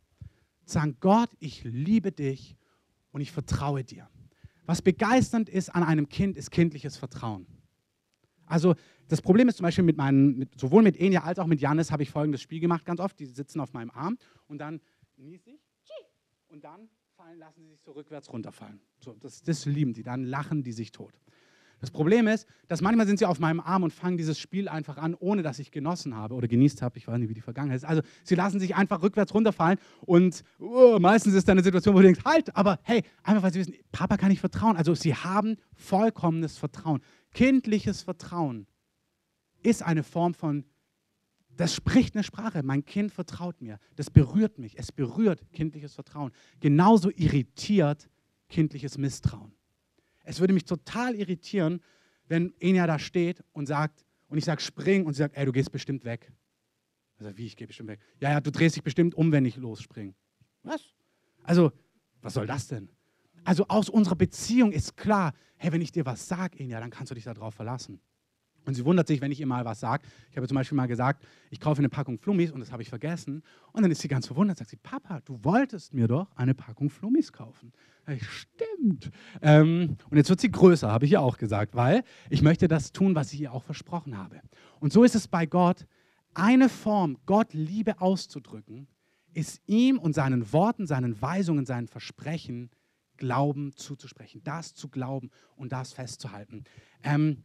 sagen, 0.64 0.96
Gott, 1.00 1.30
ich 1.40 1.64
liebe 1.64 2.12
dich 2.12 2.56
und 3.12 3.20
ich 3.20 3.32
vertraue 3.32 3.84
dir. 3.84 4.08
Was 4.66 4.82
begeisternd 4.82 5.48
ist 5.48 5.74
an 5.74 5.82
einem 5.82 6.08
Kind, 6.08 6.36
ist 6.36 6.50
kindliches 6.50 6.96
Vertrauen. 6.96 7.46
Also 8.46 8.74
das 9.09 9.22
Problem 9.22 9.48
ist 9.48 9.57
zum 9.57 9.64
Beispiel 9.64 9.85
mit 9.85 9.96
meinen, 9.96 10.38
mit, 10.38 10.59
sowohl 10.59 10.83
mit 10.83 10.96
Enya 10.98 11.22
als 11.22 11.38
auch 11.38 11.46
mit 11.46 11.61
Janis 11.61 11.90
habe 11.90 12.02
ich 12.02 12.11
folgendes 12.11 12.42
Spiel 12.42 12.61
gemacht, 12.61 12.85
ganz 12.85 13.00
oft. 13.00 13.18
Die 13.18 13.26
sitzen 13.26 13.61
auf 13.61 13.72
meinem 13.72 13.90
Arm 13.90 14.18
und 14.48 14.59
dann 14.59 14.80
niese 15.16 15.50
ich 15.50 15.61
und 16.48 16.64
dann 16.64 16.88
fallen, 17.16 17.38
lassen 17.38 17.62
sie 17.64 17.70
sich 17.70 17.80
so 17.83 17.92
rückwärts 17.92 18.33
runterfallen. 18.33 18.80
So, 19.00 19.14
das, 19.14 19.42
das 19.42 19.66
lieben 19.66 19.92
die, 19.92 20.02
dann 20.02 20.24
lachen 20.24 20.62
die 20.62 20.72
sich 20.72 20.92
tot. 20.92 21.12
Das 21.80 21.90
Problem 21.90 22.28
ist, 22.28 22.46
dass 22.68 22.80
manchmal 22.80 23.07
sind 23.07 23.18
sie 23.18 23.26
auf 23.26 23.40
meinem 23.40 23.61
Arm 23.61 23.83
und 23.83 23.92
fangen 23.92 24.16
dieses 24.16 24.38
Spiel 24.38 24.68
einfach 24.68 24.96
an, 24.96 25.14
ohne 25.14 25.42
dass 25.42 25.59
ich 25.59 25.70
genossen 25.70 26.16
habe 26.16 26.35
oder 26.35 26.48
genießt 26.48 26.80
habe. 26.80 26.96
Ich 26.96 27.07
weiß 27.07 27.18
nicht, 27.18 27.28
wie 27.28 27.35
die 27.35 27.42
Vergangenheit 27.42 27.76
ist. 27.76 27.85
Also 27.85 28.02
sie 28.22 28.35
lassen 28.37 28.59
sich 28.59 28.74
einfach 28.74 29.02
rückwärts 29.02 29.35
runterfallen 29.35 29.78
und 30.00 30.44
oh, 30.59 30.98
meistens 30.98 31.35
ist 31.35 31.46
da 31.46 31.52
eine 31.52 31.62
Situation, 31.62 31.94
wo 31.94 31.98
du 31.98 32.04
denkst, 32.04 32.24
halt, 32.24 32.57
aber 32.57 32.78
hey, 32.85 33.02
einfach 33.22 33.42
weil 33.42 33.52
sie 33.52 33.61
wissen, 33.61 33.74
Papa 33.92 34.16
kann 34.16 34.30
ich 34.30 34.40
vertrauen. 34.40 34.76
Also 34.76 34.94
sie 34.94 35.14
haben 35.14 35.57
vollkommenes 35.74 36.57
Vertrauen. 36.57 37.02
Kindliches 37.34 38.00
Vertrauen 38.02 38.66
ist 39.62 39.82
eine 39.82 40.02
Form 40.02 40.34
von, 40.34 40.64
das 41.50 41.74
spricht 41.74 42.14
eine 42.14 42.24
Sprache. 42.24 42.62
Mein 42.62 42.84
Kind 42.84 43.12
vertraut 43.12 43.60
mir. 43.60 43.78
Das 43.96 44.08
berührt 44.08 44.58
mich. 44.58 44.78
Es 44.78 44.92
berührt 44.92 45.40
kindliches 45.52 45.94
Vertrauen. 45.94 46.32
Genauso 46.60 47.10
irritiert 47.10 48.08
kindliches 48.48 48.98
Misstrauen. 48.98 49.52
Es 50.22 50.40
würde 50.40 50.54
mich 50.54 50.64
total 50.64 51.14
irritieren, 51.16 51.80
wenn 52.28 52.54
Enya 52.60 52.86
da 52.86 52.98
steht 52.98 53.42
und 53.52 53.66
sagt, 53.66 54.04
und 54.28 54.38
ich 54.38 54.44
sage, 54.44 54.62
spring, 54.62 55.04
und 55.04 55.14
sie 55.14 55.18
sagt, 55.18 55.36
ey, 55.36 55.44
du 55.44 55.52
gehst 55.52 55.70
bestimmt 55.70 56.04
weg. 56.04 56.32
Also, 57.18 57.36
wie, 57.36 57.46
ich 57.46 57.56
gehe 57.56 57.66
bestimmt 57.66 57.90
weg? 57.90 58.00
Ja, 58.20 58.30
ja, 58.30 58.40
du 58.40 58.50
drehst 58.50 58.76
dich 58.76 58.82
bestimmt 58.82 59.14
um, 59.14 59.30
wenn 59.32 59.44
ich 59.44 59.56
losspringe. 59.56 60.14
Was? 60.62 60.82
Also, 61.42 61.72
was 62.22 62.34
soll 62.34 62.46
das 62.46 62.68
denn? 62.68 62.88
Also, 63.44 63.66
aus 63.68 63.88
unserer 63.88 64.16
Beziehung 64.16 64.72
ist 64.72 64.96
klar, 64.96 65.33
hey, 65.57 65.72
wenn 65.72 65.83
ich 65.83 65.92
dir 65.92 66.07
was 66.07 66.26
sage, 66.26 66.59
Enya, 66.59 66.80
dann 66.80 66.90
kannst 66.90 67.11
du 67.11 67.14
dich 67.14 67.24
darauf 67.24 67.54
verlassen. 67.54 68.00
Und 68.66 68.74
sie 68.74 68.85
wundert 68.85 69.07
sich, 69.07 69.20
wenn 69.20 69.30
ich 69.30 69.40
ihr 69.40 69.46
mal 69.46 69.64
was 69.64 69.80
sage. 69.80 70.07
Ich 70.30 70.37
habe 70.37 70.48
zum 70.48 70.54
Beispiel 70.54 70.76
mal 70.76 70.87
gesagt, 70.87 71.26
ich 71.50 71.61
kaufe 71.61 71.80
eine 71.80 71.90
Packung 71.90 72.18
Flummis 72.18 72.50
und 72.50 72.61
das 72.61 72.72
habe 72.72 72.83
ich 72.83 72.88
vergessen. 72.88 73.42
Und 73.72 73.83
dann 73.83 73.90
ist 73.90 74.00
sie 74.00 74.09
ganz 74.09 74.26
verwundert, 74.26 74.59
sagt 74.59 74.70
sie, 74.70 74.76
Papa, 74.76 75.20
du 75.24 75.38
wolltest 75.42 75.92
mir 75.92 76.09
doch 76.09 76.35
eine 76.35 76.54
Packung 76.54 76.88
Flummis 76.88 77.33
kaufen. 77.33 77.72
Ich, 78.07 78.24
Stimmt. 78.85 79.11
Ähm, 79.42 79.96
und 80.11 80.16
jetzt 80.16 80.30
wird 80.30 80.40
sie 80.40 80.50
größer, 80.50 80.90
habe 80.90 81.04
ich 81.07 81.12
ihr 81.12 81.20
auch 81.20 81.38
gesagt, 81.38 81.74
weil 81.74 82.04
ich 82.30 82.42
möchte 82.42 82.68
das 82.68 82.92
tun, 82.92 83.14
was 83.14 83.33
ich 83.33 83.40
ihr 83.40 83.52
auch 83.52 83.62
versprochen 83.62 84.16
habe. 84.16 84.40
Und 84.80 84.92
so 84.92 85.04
ist 85.04 85.14
es 85.14 85.28
bei 85.28 85.46
Gott. 85.46 85.87
Eine 86.35 86.68
Form, 86.68 87.18
Gott 87.26 87.54
Liebe 87.54 88.00
auszudrücken, 88.00 88.88
ist 89.33 89.61
ihm 89.66 89.98
und 89.98 90.14
seinen 90.14 90.52
Worten, 90.52 90.87
seinen 90.87 91.20
Weisungen, 91.20 91.66
seinen 91.66 91.88
Versprechen 91.88 92.70
Glauben 93.16 93.74
zuzusprechen, 93.77 94.42
das 94.44 94.74
zu 94.74 94.88
glauben 94.88 95.31
und 95.57 95.72
das 95.72 95.92
festzuhalten. 95.92 96.64
Ähm, 97.03 97.44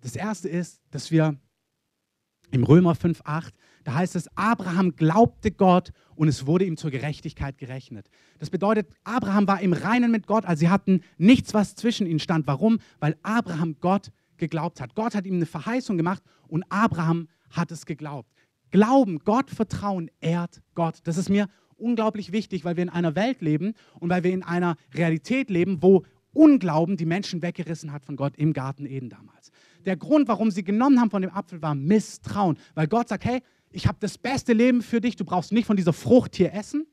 das 0.00 0.16
erste 0.16 0.48
ist, 0.48 0.80
dass 0.90 1.10
wir 1.10 1.38
im 2.50 2.64
Römer 2.64 2.92
5,8, 2.92 3.50
da 3.84 3.94
heißt 3.94 4.14
es, 4.14 4.28
Abraham 4.36 4.94
glaubte 4.94 5.50
Gott 5.50 5.92
und 6.14 6.28
es 6.28 6.46
wurde 6.46 6.64
ihm 6.64 6.76
zur 6.76 6.90
Gerechtigkeit 6.90 7.56
gerechnet. 7.56 8.08
Das 8.38 8.50
bedeutet, 8.50 8.88
Abraham 9.04 9.48
war 9.48 9.60
im 9.60 9.72
Reinen 9.72 10.10
mit 10.10 10.26
Gott, 10.26 10.44
also 10.44 10.60
sie 10.60 10.68
hatten 10.68 11.02
nichts, 11.16 11.54
was 11.54 11.74
zwischen 11.74 12.06
ihnen 12.06 12.18
stand. 12.18 12.46
Warum? 12.46 12.78
Weil 13.00 13.16
Abraham 13.22 13.76
Gott 13.80 14.12
geglaubt 14.36 14.80
hat. 14.80 14.94
Gott 14.94 15.14
hat 15.14 15.24
ihm 15.24 15.36
eine 15.36 15.46
Verheißung 15.46 15.96
gemacht 15.96 16.22
und 16.48 16.64
Abraham 16.68 17.28
hat 17.50 17.70
es 17.70 17.86
geglaubt. 17.86 18.30
Glauben, 18.70 19.18
Gott 19.20 19.50
vertrauen, 19.50 20.10
ehrt 20.20 20.62
Gott. 20.74 21.00
Das 21.04 21.16
ist 21.16 21.28
mir 21.28 21.48
unglaublich 21.82 22.32
wichtig, 22.32 22.64
weil 22.64 22.76
wir 22.76 22.82
in 22.82 22.88
einer 22.88 23.14
Welt 23.14 23.40
leben 23.40 23.74
und 24.00 24.08
weil 24.08 24.24
wir 24.24 24.32
in 24.32 24.42
einer 24.42 24.76
Realität 24.94 25.50
leben, 25.50 25.82
wo 25.82 26.04
Unglauben 26.32 26.96
die 26.96 27.04
Menschen 27.04 27.42
weggerissen 27.42 27.92
hat 27.92 28.04
von 28.04 28.16
Gott 28.16 28.36
im 28.36 28.54
Garten 28.54 28.86
Eden 28.86 29.10
damals. 29.10 29.50
Der 29.84 29.96
Grund, 29.96 30.28
warum 30.28 30.50
sie 30.50 30.64
genommen 30.64 30.98
haben 30.98 31.10
von 31.10 31.20
dem 31.20 31.30
Apfel, 31.30 31.60
war 31.60 31.74
Misstrauen. 31.74 32.56
Weil 32.74 32.86
Gott 32.86 33.08
sagt, 33.08 33.24
hey, 33.24 33.42
ich 33.70 33.86
habe 33.86 33.98
das 34.00 34.16
beste 34.16 34.52
Leben 34.52 34.82
für 34.82 35.00
dich, 35.00 35.16
du 35.16 35.24
brauchst 35.24 35.52
nicht 35.52 35.66
von 35.66 35.76
dieser 35.76 35.92
Frucht 35.92 36.36
hier 36.36 36.54
essen. 36.54 36.86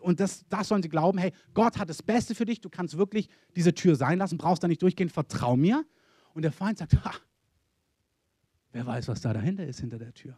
Und 0.00 0.20
das, 0.20 0.44
das 0.48 0.68
sollen 0.68 0.82
sie 0.82 0.88
glauben, 0.88 1.18
hey, 1.18 1.32
Gott 1.54 1.78
hat 1.78 1.88
das 1.88 2.02
Beste 2.02 2.34
für 2.34 2.44
dich, 2.44 2.60
du 2.60 2.68
kannst 2.68 2.96
wirklich 2.98 3.28
diese 3.54 3.72
Tür 3.74 3.94
sein 3.94 4.18
lassen, 4.18 4.38
brauchst 4.38 4.62
da 4.62 4.68
nicht 4.68 4.82
durchgehen, 4.82 5.08
vertrau 5.08 5.56
mir. 5.56 5.84
Und 6.34 6.42
der 6.42 6.52
Feind 6.52 6.78
sagt, 6.78 7.04
ha, 7.04 7.12
wer 8.72 8.86
weiß, 8.86 9.08
was 9.08 9.20
da 9.20 9.32
dahinter 9.32 9.66
ist, 9.66 9.80
hinter 9.80 9.98
der 9.98 10.12
Tür. 10.12 10.36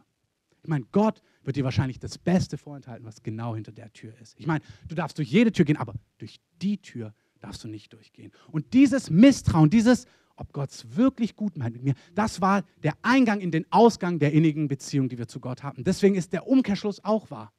Ich 0.61 0.69
meine, 0.69 0.85
Gott 0.91 1.21
wird 1.43 1.55
dir 1.55 1.63
wahrscheinlich 1.63 1.99
das 1.99 2.17
Beste 2.17 2.57
vorenthalten, 2.57 3.05
was 3.05 3.23
genau 3.23 3.55
hinter 3.55 3.71
der 3.71 3.91
Tür 3.93 4.13
ist. 4.21 4.39
Ich 4.39 4.47
meine, 4.47 4.63
du 4.87 4.95
darfst 4.95 5.17
durch 5.17 5.29
jede 5.29 5.51
Tür 5.51 5.65
gehen, 5.65 5.77
aber 5.77 5.93
durch 6.17 6.39
die 6.61 6.77
Tür 6.77 7.13
darfst 7.39 7.63
du 7.63 7.67
nicht 7.67 7.93
durchgehen. 7.93 8.31
Und 8.51 8.73
dieses 8.73 9.09
Misstrauen, 9.09 9.69
dieses, 9.69 10.05
ob 10.35 10.53
Gott 10.53 10.71
es 10.71 10.95
wirklich 10.95 11.35
gut 11.35 11.57
meint 11.57 11.73
mit 11.73 11.83
mir, 11.83 11.93
das 12.13 12.41
war 12.41 12.63
der 12.83 12.93
Eingang 13.01 13.39
in 13.39 13.51
den 13.51 13.65
Ausgang 13.71 14.19
der 14.19 14.33
innigen 14.33 14.67
Beziehung, 14.67 15.09
die 15.09 15.17
wir 15.17 15.27
zu 15.27 15.39
Gott 15.39 15.63
hatten. 15.63 15.83
Deswegen 15.83 16.15
ist 16.15 16.33
der 16.33 16.47
Umkehrschluss 16.47 17.03
auch 17.03 17.31
wahr. 17.31 17.53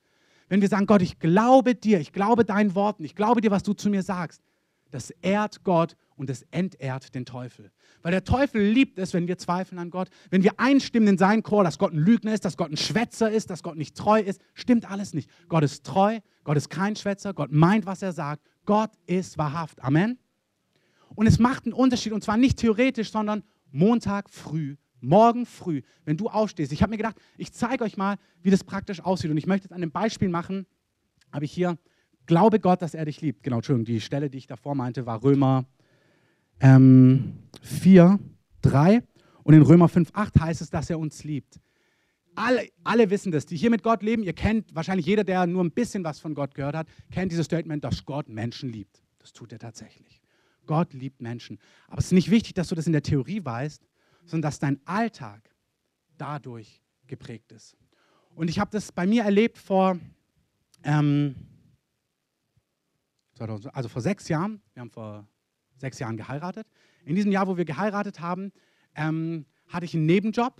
Wenn 0.48 0.60
wir 0.60 0.68
sagen, 0.68 0.86
Gott, 0.86 1.02
ich 1.02 1.18
glaube 1.18 1.74
dir, 1.74 2.00
ich 2.00 2.12
glaube 2.12 2.44
deinen 2.44 2.74
Worten, 2.74 3.04
ich 3.04 3.14
glaube 3.14 3.40
dir, 3.40 3.50
was 3.50 3.62
du 3.62 3.72
zu 3.72 3.88
mir 3.88 4.02
sagst, 4.02 4.42
das 4.90 5.10
ehrt 5.22 5.62
Gott 5.62 5.96
und 6.20 6.28
es 6.28 6.42
entehrt 6.50 7.14
den 7.14 7.24
Teufel. 7.24 7.70
Weil 8.02 8.12
der 8.12 8.24
Teufel 8.24 8.62
liebt 8.62 8.98
es, 8.98 9.14
wenn 9.14 9.26
wir 9.26 9.38
zweifeln 9.38 9.78
an 9.78 9.88
Gott, 9.88 10.10
wenn 10.28 10.42
wir 10.42 10.60
einstimmen 10.60 11.08
in 11.08 11.18
seinen 11.18 11.42
Chor, 11.42 11.64
dass 11.64 11.78
Gott 11.78 11.94
ein 11.94 11.98
Lügner 11.98 12.34
ist, 12.34 12.44
dass 12.44 12.58
Gott 12.58 12.70
ein 12.70 12.76
Schwätzer 12.76 13.30
ist, 13.30 13.48
dass 13.48 13.62
Gott 13.62 13.76
nicht 13.76 13.96
treu 13.96 14.20
ist. 14.20 14.38
Stimmt 14.52 14.88
alles 14.90 15.14
nicht. 15.14 15.30
Gott 15.48 15.64
ist 15.64 15.82
treu, 15.82 16.20
Gott 16.44 16.58
ist 16.58 16.68
kein 16.68 16.94
Schwätzer, 16.94 17.32
Gott 17.32 17.52
meint, 17.52 17.86
was 17.86 18.02
er 18.02 18.12
sagt. 18.12 18.46
Gott 18.66 18.90
ist 19.06 19.38
wahrhaft. 19.38 19.82
Amen. 19.82 20.18
Und 21.14 21.26
es 21.26 21.38
macht 21.38 21.64
einen 21.64 21.72
Unterschied, 21.72 22.12
und 22.12 22.22
zwar 22.22 22.36
nicht 22.36 22.58
theoretisch, 22.58 23.10
sondern 23.10 23.42
Montag 23.72 24.28
früh, 24.28 24.76
morgen 25.00 25.46
früh, 25.46 25.80
wenn 26.04 26.18
du 26.18 26.28
aufstehst. 26.28 26.70
Ich 26.70 26.82
habe 26.82 26.90
mir 26.90 26.98
gedacht, 26.98 27.16
ich 27.38 27.50
zeige 27.50 27.82
euch 27.82 27.96
mal, 27.96 28.16
wie 28.42 28.50
das 28.50 28.62
praktisch 28.62 29.00
aussieht. 29.00 29.30
Und 29.30 29.38
ich 29.38 29.46
möchte 29.46 29.68
es 29.68 29.72
an 29.72 29.78
einem 29.78 29.90
Beispiel 29.90 30.28
machen, 30.28 30.66
habe 31.32 31.46
ich 31.46 31.52
hier, 31.52 31.78
glaube 32.26 32.60
Gott, 32.60 32.82
dass 32.82 32.92
er 32.92 33.06
dich 33.06 33.22
liebt. 33.22 33.42
Genau, 33.42 33.56
Entschuldigung, 33.56 33.86
die 33.86 34.02
Stelle, 34.02 34.28
die 34.28 34.36
ich 34.36 34.46
davor 34.46 34.74
meinte, 34.74 35.06
war 35.06 35.22
Römer 35.22 35.64
ähm, 36.60 37.34
4, 37.62 38.18
3 38.62 39.02
und 39.42 39.54
in 39.54 39.62
Römer 39.62 39.88
5, 39.88 40.10
8 40.12 40.40
heißt 40.40 40.60
es, 40.60 40.70
dass 40.70 40.90
er 40.90 40.98
uns 40.98 41.24
liebt. 41.24 41.60
Alle, 42.34 42.68
alle 42.84 43.10
wissen 43.10 43.32
das, 43.32 43.46
die 43.46 43.56
hier 43.56 43.70
mit 43.70 43.82
Gott 43.82 44.02
leben. 44.02 44.22
Ihr 44.22 44.32
kennt 44.32 44.74
wahrscheinlich 44.74 45.06
jeder, 45.06 45.24
der 45.24 45.46
nur 45.46 45.64
ein 45.64 45.72
bisschen 45.72 46.04
was 46.04 46.20
von 46.20 46.34
Gott 46.34 46.54
gehört 46.54 46.76
hat, 46.76 46.86
kennt 47.10 47.32
dieses 47.32 47.46
Statement, 47.46 47.82
dass 47.82 48.04
Gott 48.04 48.28
Menschen 48.28 48.70
liebt. 48.70 49.02
Das 49.18 49.32
tut 49.32 49.52
er 49.52 49.58
tatsächlich. 49.58 50.20
Gott 50.66 50.92
liebt 50.94 51.20
Menschen. 51.20 51.58
Aber 51.88 51.98
es 51.98 52.06
ist 52.06 52.12
nicht 52.12 52.30
wichtig, 52.30 52.54
dass 52.54 52.68
du 52.68 52.74
das 52.74 52.86
in 52.86 52.92
der 52.92 53.02
Theorie 53.02 53.44
weißt, 53.44 53.86
sondern 54.24 54.42
dass 54.48 54.58
dein 54.58 54.80
Alltag 54.86 55.50
dadurch 56.16 56.80
geprägt 57.06 57.50
ist. 57.52 57.76
Und 58.34 58.48
ich 58.48 58.58
habe 58.58 58.70
das 58.70 58.92
bei 58.92 59.06
mir 59.06 59.24
erlebt 59.24 59.58
vor, 59.58 59.98
ähm, 60.84 61.34
also 63.38 63.88
vor 63.88 64.02
sechs 64.02 64.28
Jahren. 64.28 64.62
Wir 64.74 64.82
haben 64.82 64.90
vor 64.90 65.26
sechs 65.80 65.98
Jahren 65.98 66.16
geheiratet. 66.16 66.66
In 67.04 67.16
diesem 67.16 67.32
Jahr, 67.32 67.46
wo 67.46 67.56
wir 67.56 67.64
geheiratet 67.64 68.20
haben, 68.20 68.52
ähm, 68.94 69.46
hatte 69.66 69.84
ich 69.84 69.94
einen 69.94 70.06
Nebenjob, 70.06 70.54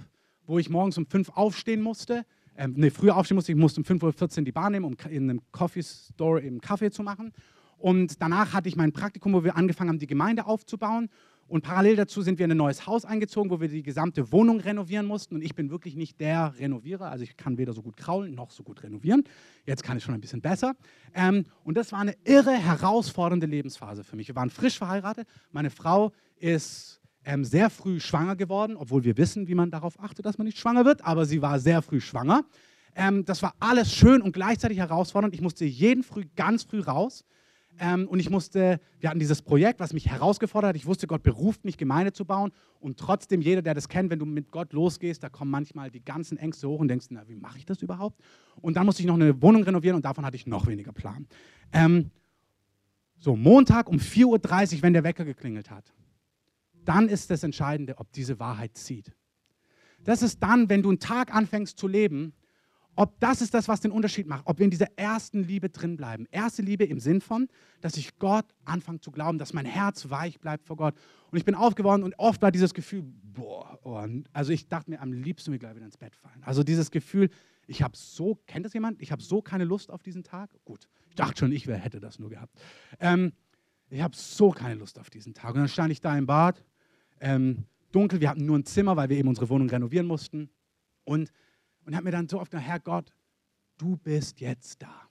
wo 0.46 0.58
ich 0.58 0.70
morgens 0.70 0.98
um 0.98 1.06
fünf 1.06 1.30
aufstehen 1.30 1.82
musste. 1.82 2.24
Ähm, 2.56 2.74
ne, 2.76 2.90
früher 2.90 3.16
aufstehen 3.16 3.36
musste, 3.36 3.52
ich 3.52 3.58
musste 3.58 3.80
um 3.80 3.84
5.14 3.84 4.38
Uhr 4.38 4.44
die 4.44 4.52
Bahn 4.52 4.72
nehmen, 4.72 4.84
um 4.84 4.96
in 5.08 5.30
einem 5.30 5.40
Coffee 5.52 5.82
Store 5.82 6.42
eben 6.42 6.60
Kaffee 6.60 6.90
zu 6.90 7.02
machen. 7.02 7.32
Und 7.78 8.20
danach 8.20 8.52
hatte 8.52 8.68
ich 8.68 8.76
mein 8.76 8.92
Praktikum, 8.92 9.32
wo 9.32 9.44
wir 9.44 9.56
angefangen 9.56 9.88
haben, 9.88 9.98
die 9.98 10.06
Gemeinde 10.06 10.46
aufzubauen. 10.46 11.08
Und 11.50 11.62
parallel 11.62 11.96
dazu 11.96 12.22
sind 12.22 12.38
wir 12.38 12.44
in 12.44 12.52
ein 12.52 12.56
neues 12.56 12.86
Haus 12.86 13.04
eingezogen, 13.04 13.50
wo 13.50 13.60
wir 13.60 13.66
die 13.66 13.82
gesamte 13.82 14.30
Wohnung 14.30 14.60
renovieren 14.60 15.04
mussten. 15.04 15.34
Und 15.34 15.42
ich 15.42 15.56
bin 15.56 15.68
wirklich 15.68 15.96
nicht 15.96 16.20
der 16.20 16.54
Renovierer. 16.56 17.10
Also 17.10 17.24
ich 17.24 17.36
kann 17.36 17.58
weder 17.58 17.72
so 17.72 17.82
gut 17.82 17.96
kraulen 17.96 18.36
noch 18.36 18.52
so 18.52 18.62
gut 18.62 18.84
renovieren. 18.84 19.24
Jetzt 19.66 19.82
kann 19.82 19.96
ich 19.96 20.04
schon 20.04 20.14
ein 20.14 20.20
bisschen 20.20 20.40
besser. 20.40 20.76
Ähm, 21.12 21.46
und 21.64 21.76
das 21.76 21.90
war 21.90 21.98
eine 21.98 22.14
irre, 22.22 22.52
herausfordernde 22.52 23.46
Lebensphase 23.46 24.04
für 24.04 24.14
mich. 24.14 24.28
Wir 24.28 24.36
waren 24.36 24.48
frisch 24.48 24.78
verheiratet. 24.78 25.26
Meine 25.50 25.70
Frau 25.70 26.12
ist 26.38 27.00
ähm, 27.24 27.44
sehr 27.44 27.68
früh 27.68 27.98
schwanger 27.98 28.36
geworden, 28.36 28.76
obwohl 28.76 29.02
wir 29.02 29.16
wissen, 29.16 29.48
wie 29.48 29.56
man 29.56 29.72
darauf 29.72 29.98
achtet, 29.98 30.26
dass 30.26 30.38
man 30.38 30.46
nicht 30.46 30.60
schwanger 30.60 30.84
wird. 30.84 31.04
Aber 31.04 31.26
sie 31.26 31.42
war 31.42 31.58
sehr 31.58 31.82
früh 31.82 32.00
schwanger. 32.00 32.44
Ähm, 32.94 33.24
das 33.24 33.42
war 33.42 33.54
alles 33.58 33.92
schön 33.92 34.22
und 34.22 34.30
gleichzeitig 34.30 34.78
herausfordernd. 34.78 35.34
Ich 35.34 35.40
musste 35.40 35.64
jeden 35.64 36.04
Früh 36.04 36.26
ganz 36.36 36.62
früh 36.62 36.78
raus 36.78 37.24
Ähm, 37.78 38.08
und 38.08 38.20
ich 38.20 38.28
musste, 38.28 38.80
wir 38.98 39.08
hatten 39.08 39.18
dieses 39.18 39.42
Projekt, 39.42 39.80
was 39.80 39.92
mich 39.92 40.08
herausgefordert 40.08 40.70
hat. 40.70 40.76
Ich 40.76 40.86
wusste, 40.86 41.06
Gott 41.06 41.22
beruft 41.22 41.64
mich, 41.64 41.78
Gemeinde 41.78 42.12
zu 42.12 42.24
bauen. 42.24 42.52
Und 42.78 42.98
trotzdem, 42.98 43.40
jeder, 43.40 43.62
der 43.62 43.74
das 43.74 43.88
kennt, 43.88 44.10
wenn 44.10 44.18
du 44.18 44.26
mit 44.26 44.50
Gott 44.50 44.72
losgehst, 44.72 45.22
da 45.22 45.28
kommen 45.28 45.50
manchmal 45.50 45.90
die 45.90 46.04
ganzen 46.04 46.36
Ängste 46.36 46.68
hoch 46.68 46.80
und 46.80 46.88
denkst, 46.88 47.06
na, 47.10 47.26
wie 47.28 47.36
mache 47.36 47.58
ich 47.58 47.64
das 47.64 47.80
überhaupt? 47.82 48.20
Und 48.56 48.76
dann 48.76 48.86
musste 48.86 49.02
ich 49.02 49.06
noch 49.06 49.14
eine 49.14 49.40
Wohnung 49.40 49.62
renovieren 49.62 49.96
und 49.96 50.04
davon 50.04 50.26
hatte 50.26 50.36
ich 50.36 50.46
noch 50.46 50.66
weniger 50.66 50.92
Plan. 50.92 51.26
Ähm, 51.72 52.10
so, 53.18 53.36
Montag 53.36 53.88
um 53.88 53.98
4.30 53.98 54.76
Uhr, 54.76 54.82
wenn 54.82 54.92
der 54.92 55.04
Wecker 55.04 55.24
geklingelt 55.24 55.70
hat. 55.70 55.92
Dann 56.84 57.08
ist 57.08 57.30
das 57.30 57.42
Entscheidende, 57.42 57.98
ob 57.98 58.12
diese 58.12 58.38
Wahrheit 58.38 58.76
zieht. 58.76 59.12
Das 60.04 60.22
ist 60.22 60.42
dann, 60.42 60.68
wenn 60.70 60.82
du 60.82 60.88
einen 60.88 60.98
Tag 60.98 61.34
anfängst 61.34 61.78
zu 61.78 61.86
leben, 61.86 62.32
ob 63.00 63.18
das 63.18 63.40
ist 63.40 63.54
das, 63.54 63.66
was 63.66 63.80
den 63.80 63.92
Unterschied 63.92 64.26
macht, 64.26 64.42
ob 64.44 64.58
wir 64.58 64.64
in 64.64 64.70
dieser 64.70 64.88
ersten 64.98 65.42
Liebe 65.42 65.70
drin 65.70 65.96
bleiben. 65.96 66.26
Erste 66.30 66.60
Liebe 66.60 66.84
im 66.84 67.00
Sinn 67.00 67.22
von, 67.22 67.48
dass 67.80 67.96
ich 67.96 68.18
Gott 68.18 68.44
anfange 68.66 69.00
zu 69.00 69.10
glauben, 69.10 69.38
dass 69.38 69.54
mein 69.54 69.64
Herz 69.64 70.10
weich 70.10 70.38
bleibt 70.38 70.66
vor 70.66 70.76
Gott. 70.76 70.94
Und 71.30 71.38
ich 71.38 71.46
bin 71.46 71.54
aufgeworden 71.54 72.02
und 72.02 72.14
oft 72.18 72.42
war 72.42 72.52
dieses 72.52 72.74
Gefühl, 72.74 73.04
boah, 73.22 73.78
oh, 73.84 74.06
also 74.34 74.52
ich 74.52 74.68
dachte 74.68 74.90
mir, 74.90 75.00
am 75.00 75.14
liebsten 75.14 75.50
will 75.50 75.54
ich 75.54 75.60
gleich 75.60 75.74
wieder 75.76 75.86
ins 75.86 75.96
Bett 75.96 76.14
fallen. 76.14 76.42
Also 76.44 76.62
dieses 76.62 76.90
Gefühl, 76.90 77.30
ich 77.66 77.80
habe 77.80 77.96
so, 77.96 78.38
kennt 78.46 78.66
das 78.66 78.74
jemand? 78.74 79.00
Ich 79.00 79.12
habe 79.12 79.22
so 79.22 79.40
keine 79.40 79.64
Lust 79.64 79.90
auf 79.90 80.02
diesen 80.02 80.22
Tag. 80.22 80.50
Gut, 80.66 80.86
ich 81.08 81.14
dachte 81.14 81.38
schon, 81.38 81.52
ich 81.52 81.66
hätte 81.66 82.00
das 82.00 82.18
nur 82.18 82.28
gehabt. 82.28 82.54
Ähm, 82.98 83.32
ich 83.88 84.02
habe 84.02 84.14
so 84.14 84.50
keine 84.50 84.74
Lust 84.74 84.98
auf 84.98 85.08
diesen 85.08 85.32
Tag. 85.32 85.54
Und 85.54 85.60
dann 85.60 85.68
stand 85.68 85.90
ich 85.90 86.02
da 86.02 86.18
im 86.18 86.26
Bad, 86.26 86.62
ähm, 87.18 87.64
dunkel, 87.92 88.20
wir 88.20 88.28
hatten 88.28 88.44
nur 88.44 88.58
ein 88.58 88.66
Zimmer, 88.66 88.94
weil 88.98 89.08
wir 89.08 89.16
eben 89.16 89.28
unsere 89.28 89.48
Wohnung 89.48 89.70
renovieren 89.70 90.06
mussten. 90.06 90.50
Und 91.04 91.32
und 91.90 91.96
habe 91.96 92.04
mir 92.04 92.12
dann 92.12 92.28
so 92.28 92.40
oft 92.40 92.52
gedacht, 92.52 92.68
Herr 92.68 92.78
Gott, 92.78 93.12
du 93.76 93.96
bist 93.96 94.40
jetzt 94.40 94.80
da. 94.80 95.08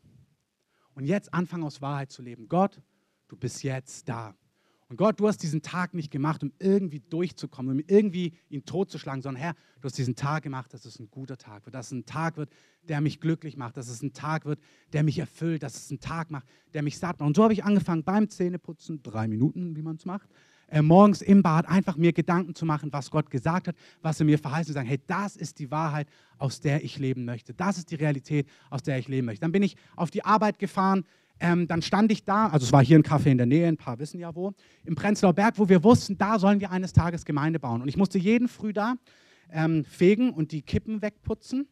Und 0.94 1.04
jetzt 1.04 1.34
anfangen 1.34 1.66
aus 1.66 1.82
Wahrheit 1.82 2.10
zu 2.10 2.22
leben. 2.22 2.48
Gott, 2.48 2.82
du 3.28 3.36
bist 3.36 3.64
jetzt 3.64 4.08
da. 4.08 4.34
Und 4.88 4.96
Gott, 4.96 5.20
du 5.20 5.28
hast 5.28 5.44
diesen 5.44 5.62
Tag 5.62 5.94
nicht 5.94 6.10
gemacht, 6.10 6.42
um 6.42 6.54
irgendwie 6.58 7.02
durchzukommen, 7.02 7.74
um 7.74 7.84
irgendwie 7.86 8.34
ihn 8.48 8.64
totzuschlagen, 8.64 9.22
sondern 9.22 9.44
Herr, 9.44 9.56
du 9.82 9.88
hast 9.88 9.98
diesen 9.98 10.16
Tag 10.16 10.44
gemacht, 10.44 10.74
dass 10.74 10.86
es 10.86 11.00
ein 11.00 11.12
guter 11.12 11.38
Tag 11.38 11.66
wird, 11.66 11.76
dass 11.76 11.88
es 11.88 11.92
ein 11.92 12.06
Tag 12.06 12.38
wird, 12.38 12.50
der 12.84 13.02
mich 13.02 13.20
glücklich 13.20 13.58
macht, 13.58 13.76
dass 13.76 13.90
es 13.90 14.02
ein 14.02 14.14
Tag 14.14 14.46
wird, 14.46 14.62
der 14.94 15.04
mich 15.04 15.20
erfüllt, 15.20 15.64
dass 15.64 15.76
es 15.76 15.92
ein 15.92 16.00
Tag 16.00 16.32
macht, 16.32 16.48
der 16.74 16.82
mich 16.82 16.98
satt 16.98 17.20
macht. 17.20 17.28
Und 17.28 17.36
so 17.36 17.44
habe 17.44 17.52
ich 17.52 17.66
angefangen 17.66 18.06
beim 18.06 18.30
Zähneputzen, 18.30 19.04
drei 19.04 19.28
Minuten, 19.28 19.76
wie 19.76 19.82
man 19.82 19.98
es 19.98 20.06
macht, 20.06 20.30
äh, 20.72 20.82
morgens 20.82 21.22
im 21.22 21.42
Bad 21.42 21.68
einfach 21.68 21.98
mir 21.98 22.14
Gedanken 22.14 22.56
zu 22.56 22.66
machen, 22.66 22.92
was 22.92 23.12
Gott 23.12 23.30
gesagt 23.30 23.68
hat, 23.68 23.76
was 24.02 24.20
er 24.20 24.26
mir 24.26 24.38
verheißen 24.38 24.72
und 24.72 24.76
sagen, 24.76 24.88
hey, 24.88 25.00
das 25.08 25.36
ist 25.36 25.60
die 25.60 25.72
Wahrheit, 25.72 26.08
aus 26.38 26.60
der 26.62 26.84
ich 26.84 27.00
leben 27.00 27.26
möchte. 27.26 27.54
Das 27.54 27.78
ist 27.78 27.92
die 27.92 27.96
Realität, 27.96 28.48
aus 28.70 28.84
der 28.84 28.98
ich 29.00 29.08
leben 29.08 29.26
möchte. 29.26 29.42
Dann 29.42 29.52
bin 29.52 29.64
ich 29.64 29.76
auf 29.96 30.12
die 30.12 30.24
Arbeit 30.24 30.60
gefahren, 30.60 31.06
ähm, 31.40 31.68
dann 31.68 31.82
stand 31.82 32.12
ich 32.12 32.26
da, 32.26 32.48
also 32.48 32.66
es 32.66 32.74
war 32.74 32.84
hier 32.84 32.98
ein 33.00 33.04
Café 33.04 33.28
in 33.28 33.38
der 33.38 33.48
Nähe, 33.48 33.68
ein 33.68 33.78
paar 33.78 33.98
wissen 34.00 34.20
ja 34.20 34.36
wo, 34.36 34.54
im 34.84 34.96
Prenzlauer 34.96 35.34
Berg, 35.34 35.58
wo 35.58 35.70
wir 35.70 35.84
wussten, 35.84 36.18
da 36.18 36.38
sollen 36.38 36.60
wir 36.60 36.72
eines 36.72 36.94
Tages 36.94 37.24
Gemeinde 37.26 37.60
bauen. 37.60 37.82
Und 37.82 37.88
ich 37.88 37.98
musste 37.98 38.18
jeden 38.18 38.48
Früh 38.48 38.74
da 38.74 38.96
ähm, 39.52 39.86
fegen 39.86 40.32
und 40.32 40.52
die 40.52 40.62
Kippen 40.62 41.02
wegputzen. 41.02 41.62
Und 41.62 41.68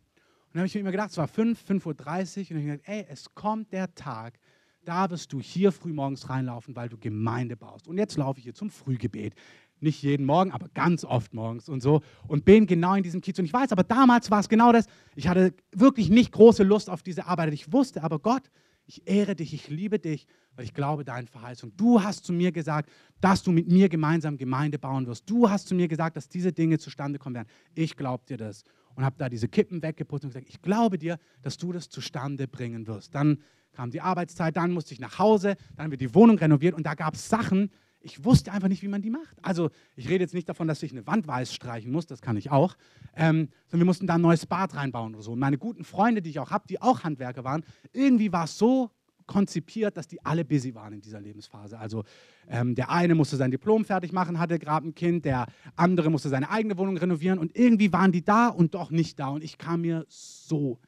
dann 0.54 0.62
habe 0.62 0.68
ich 0.68 0.76
mir 0.76 0.82
immer 0.82 0.92
gedacht, 0.92 1.12
es 1.12 1.18
war 1.18 1.28
5, 1.28 1.62
5.30 1.70 1.84
Uhr 1.86 1.92
und 1.92 2.40
ich 2.40 2.52
habe 2.52 2.62
gedacht, 2.62 2.82
ey, 2.86 3.06
es 3.10 3.34
kommt 3.36 3.74
der 3.74 3.94
Tag, 3.94 4.40
da 4.88 5.10
wirst 5.10 5.34
du 5.34 5.42
hier 5.42 5.72
früh 5.72 5.92
morgens 5.92 6.30
reinlaufen, 6.30 6.76
weil 6.76 6.88
du 6.88 6.98
Gemeinde 6.98 7.58
baust. 7.58 7.88
Und 7.88 7.98
jetzt 7.98 8.16
laufe 8.18 8.40
ich 8.40 8.46
hier 8.46 8.54
zum 8.54 8.70
Frühgebet. 8.70 9.34
Nicht 9.80 10.02
jeden 10.02 10.26
Morgen, 10.26 10.52
aber 10.52 10.70
ganz 10.70 11.04
oft 11.04 11.34
morgens 11.34 11.70
und 11.70 11.82
so. 11.82 12.02
Und 12.28 12.46
bin 12.46 12.66
genau 12.66 12.96
in 12.96 13.04
diesem 13.04 13.22
Kiez. 13.22 13.38
Und 13.38 13.46
ich 13.46 13.54
weiß, 13.54 13.72
aber 13.72 13.84
damals 13.84 14.32
war 14.32 14.40
es 14.40 14.50
genau 14.50 14.72
das. 14.72 14.86
Ich 15.16 15.28
hatte 15.28 15.54
wirklich 15.72 16.10
nicht 16.10 16.32
große 16.32 16.64
Lust 16.64 16.90
auf 16.90 17.04
diese 17.04 17.28
Arbeit. 17.28 17.54
Ich 17.54 17.72
wusste 17.74 18.02
aber, 18.02 18.20
Gott, 18.20 18.50
ich 18.86 19.06
ehre 19.06 19.36
dich, 19.36 19.54
ich 19.54 19.68
liebe 19.68 20.00
dich, 20.00 20.26
weil 20.56 20.64
ich 20.64 20.74
glaube 20.74 21.04
deine 21.04 21.28
Verheißung. 21.28 21.74
Du 21.76 22.02
hast 22.02 22.26
zu 22.26 22.32
mir 22.32 22.54
gesagt, 22.54 22.90
dass 23.20 23.44
du 23.44 23.52
mit 23.52 23.70
mir 23.70 23.90
gemeinsam 23.90 24.38
Gemeinde 24.38 24.80
bauen 24.80 25.06
wirst. 25.06 25.30
Du 25.30 25.50
hast 25.50 25.68
zu 25.68 25.76
mir 25.76 25.90
gesagt, 25.90 26.16
dass 26.16 26.30
diese 26.30 26.54
Dinge 26.54 26.80
zustande 26.80 27.20
kommen 27.20 27.36
werden. 27.36 27.50
Ich 27.76 27.98
glaube 27.98 28.24
dir 28.26 28.38
das. 28.38 28.64
Und 28.98 29.06
habe 29.06 29.16
da 29.20 29.30
diese 29.30 29.48
Kippen 29.48 29.84
weggeputzt 29.84 30.26
und 30.26 30.32
gesagt, 30.32 30.50
ich 30.50 30.60
glaube 30.60 30.98
dir, 30.98 31.20
dass 31.44 31.58
du 31.58 31.72
das 31.72 31.88
zustande 31.88 32.48
bringen 32.48 32.88
wirst. 32.88 33.14
Dann 33.14 33.44
kam 33.72 33.92
die 33.92 34.02
Arbeitszeit, 34.02 34.58
dann 34.58 34.72
musste 34.72 34.96
ich 34.96 35.00
nach 35.00 35.20
Hause, 35.20 35.56
dann 35.76 35.84
haben 35.84 35.92
wir 35.92 36.00
die 36.00 36.16
Wohnung 36.16 36.40
renoviert 36.40 36.74
und 36.74 36.84
da 36.84 36.96
gab 36.96 37.14
es 37.14 37.30
Sachen, 37.30 37.70
ich 38.00 38.24
wusste 38.26 38.52
einfach 38.52 38.70
nicht, 38.70 38.82
wie 38.82 38.88
man 38.88 39.04
die 39.04 39.12
macht. 39.12 39.38
Also 39.44 39.70
ich 39.96 40.10
rede 40.10 40.24
jetzt 40.24 40.34
nicht 40.34 40.50
davon, 40.50 40.68
dass 40.68 40.82
ich 40.82 40.94
eine 40.94 41.06
Wand 41.06 41.28
weiß 41.28 41.54
streichen 41.54 41.92
muss, 41.92 42.08
das 42.08 42.22
kann 42.22 42.38
ich 42.38 42.50
auch, 42.50 42.76
ähm, 43.16 43.50
sondern 43.68 43.82
wir 43.82 43.86
mussten 43.86 44.08
da 44.08 44.16
ein 44.16 44.22
neues 44.22 44.48
Bad 44.48 44.74
reinbauen 44.74 45.14
oder 45.14 45.22
so. 45.24 45.34
Und 45.34 45.40
meine 45.40 45.60
guten 45.60 45.84
Freunde, 45.84 46.24
die 46.24 46.32
ich 46.32 46.40
auch 46.40 46.50
habe, 46.50 46.66
die 46.68 46.82
auch 46.82 47.04
Handwerker 47.04 47.44
waren, 47.44 47.64
irgendwie 47.94 48.32
war 48.32 48.46
es 48.46 48.58
so 48.58 48.90
konzipiert, 49.28 49.98
dass 49.98 50.08
die 50.08 50.24
alle 50.26 50.44
busy 50.44 50.74
waren 50.74 50.94
in 50.94 51.02
dieser 51.02 51.20
Lebensphase. 51.20 51.78
Also 51.78 52.04
ähm, 52.48 52.74
der 52.74 52.90
eine 52.90 53.14
musste 53.14 53.36
sein 53.36 53.52
Diplom 53.52 53.86
fertig 53.86 54.12
machen, 54.12 54.40
hatte 54.40 54.58
gerade 54.58 54.88
ein 54.88 54.96
Kind, 54.96 55.26
der 55.26 55.48
andere 55.76 56.10
musste 56.10 56.30
seine 56.30 56.50
eigene 56.50 56.78
Wohnung 56.78 56.98
renovieren 56.98 57.38
und 57.38 57.56
irgendwie 57.56 57.94
waren 57.94 58.12
die 58.12 58.24
da 58.24 58.48
und 58.48 58.74
doch 58.74 58.90
nicht 58.90 59.20
da. 59.20 59.28
Und 59.28 59.44
ich 59.44 59.58
kam 59.58 59.82
mir 59.82 60.06
so 60.08 60.80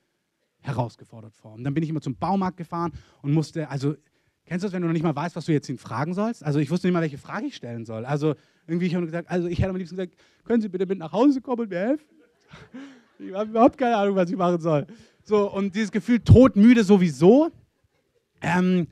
herausgefordert 0.62 1.36
vor. 1.36 1.54
Und 1.54 1.64
dann 1.64 1.74
bin 1.74 1.84
ich 1.84 1.90
immer 1.90 2.02
zum 2.02 2.16
Baumarkt 2.16 2.58
gefahren 2.58 2.94
und 3.22 3.34
musste, 3.34 3.70
also 3.70 3.96
kennst 4.46 4.64
du 4.64 4.68
das, 4.68 4.74
wenn 4.74 4.82
du 4.82 4.88
noch 4.88 4.94
nicht 4.94 5.04
mal 5.04 5.16
weißt, 5.16 5.36
was 5.36 5.46
du 5.46 5.52
jetzt 5.52 5.70
ihn 5.70 5.78
fragen 5.78 6.14
sollst? 6.14 6.44
Also 6.44 6.60
ich 6.60 6.72
wusste 6.72 6.88
nicht 6.88 6.94
mal, 6.94 7.02
welche 7.02 7.18
Frage 7.18 7.48
ich 7.48 7.56
stellen 7.56 7.86
soll. 7.86 8.06
Also 8.06 8.36
irgendwie, 8.68 8.88
ich 8.88 8.96
habe 8.96 9.06
gesagt, 9.06 9.30
also 9.30 9.48
ich 9.48 9.60
hätte 9.60 9.70
am 9.70 9.76
liebsten 9.76 9.96
gesagt, 9.96 10.16
können 10.44 10.62
Sie 10.62 10.70
bitte 10.70 10.86
mit 10.86 10.98
nach 10.98 11.12
Hause 11.12 11.42
kommen 11.42 11.62
und 11.62 11.70
mir 11.70 11.80
helfen? 11.80 12.06
Ich 13.20 13.34
habe 13.34 13.50
überhaupt 13.50 13.78
keine 13.78 13.98
Ahnung, 13.98 14.16
was 14.16 14.30
ich 14.30 14.38
machen 14.38 14.62
soll. 14.62 14.88
So, 15.24 15.52
und 15.52 15.76
dieses 15.76 15.92
Gefühl, 15.92 16.20
todmüde 16.22 16.84
sowieso. 16.84 17.52
Ähm, 18.42 18.88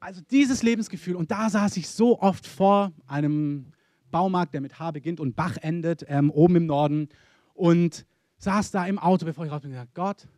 also 0.00 0.20
dieses 0.30 0.62
Lebensgefühl, 0.62 1.16
und 1.16 1.30
da 1.30 1.50
saß 1.50 1.76
ich 1.76 1.88
so 1.88 2.20
oft 2.20 2.46
vor 2.46 2.92
einem 3.06 3.72
Baumarkt, 4.10 4.54
der 4.54 4.60
mit 4.60 4.78
H 4.78 4.90
beginnt 4.92 5.20
und 5.20 5.34
Bach 5.36 5.56
endet, 5.58 6.04
ähm, 6.08 6.30
oben 6.30 6.56
im 6.56 6.66
Norden, 6.66 7.08
und 7.54 8.06
saß 8.38 8.70
da 8.70 8.86
im 8.86 8.98
Auto, 8.98 9.24
bevor 9.24 9.46
ich 9.46 9.50
raus 9.50 9.62
bin, 9.62 9.70
und 9.70 9.74
gesagt, 9.74 9.94
Gott, 9.94 10.28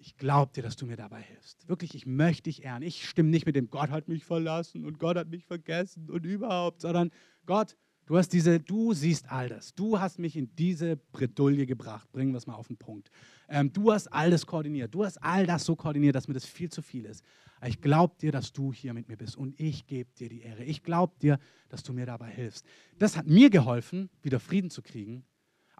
ich 0.00 0.16
glaube 0.16 0.52
dir, 0.52 0.62
dass 0.62 0.76
du 0.76 0.86
mir 0.86 0.96
dabei 0.96 1.20
hilfst. 1.20 1.68
Wirklich, 1.68 1.94
ich 1.94 2.06
möchte 2.06 2.44
dich 2.44 2.64
ehren. 2.64 2.82
Ich 2.82 3.08
stimme 3.08 3.28
nicht 3.28 3.44
mit 3.46 3.54
dem 3.54 3.68
Gott 3.68 3.90
hat 3.90 4.08
mich 4.08 4.24
verlassen 4.24 4.86
und 4.86 4.98
Gott 4.98 5.16
hat 5.16 5.28
mich 5.28 5.44
vergessen 5.44 6.10
und 6.10 6.24
überhaupt, 6.24 6.80
sondern 6.80 7.10
Gott, 7.44 7.76
du 8.10 8.18
hast 8.18 8.32
diese, 8.32 8.58
du 8.58 8.92
siehst 8.92 9.30
all 9.30 9.48
das. 9.48 9.72
Du 9.74 10.00
hast 10.00 10.18
mich 10.18 10.36
in 10.36 10.52
diese 10.56 10.96
Bredouille 10.96 11.64
gebracht. 11.64 12.10
Bringen 12.10 12.32
wir 12.32 12.38
es 12.38 12.46
mal 12.48 12.56
auf 12.56 12.66
den 12.66 12.76
Punkt. 12.76 13.08
Ähm, 13.48 13.72
du 13.72 13.92
hast 13.92 14.08
alles 14.08 14.44
koordiniert. 14.44 14.92
Du 14.92 15.04
hast 15.04 15.16
all 15.18 15.46
das 15.46 15.64
so 15.64 15.76
koordiniert, 15.76 16.16
dass 16.16 16.26
mir 16.26 16.34
das 16.34 16.44
viel 16.44 16.70
zu 16.70 16.82
viel 16.82 17.04
ist. 17.04 17.24
Ich 17.64 17.80
glaube 17.80 18.16
dir, 18.20 18.32
dass 18.32 18.52
du 18.52 18.72
hier 18.72 18.94
mit 18.94 19.08
mir 19.08 19.16
bist 19.16 19.36
und 19.36 19.58
ich 19.60 19.86
gebe 19.86 20.10
dir 20.18 20.28
die 20.28 20.40
Ehre. 20.40 20.64
Ich 20.64 20.82
glaube 20.82 21.14
dir, 21.22 21.38
dass 21.68 21.84
du 21.84 21.92
mir 21.92 22.06
dabei 22.06 22.30
hilfst. 22.30 22.66
Das 22.98 23.16
hat 23.16 23.28
mir 23.28 23.48
geholfen, 23.48 24.10
wieder 24.22 24.40
Frieden 24.40 24.70
zu 24.70 24.82
kriegen 24.82 25.24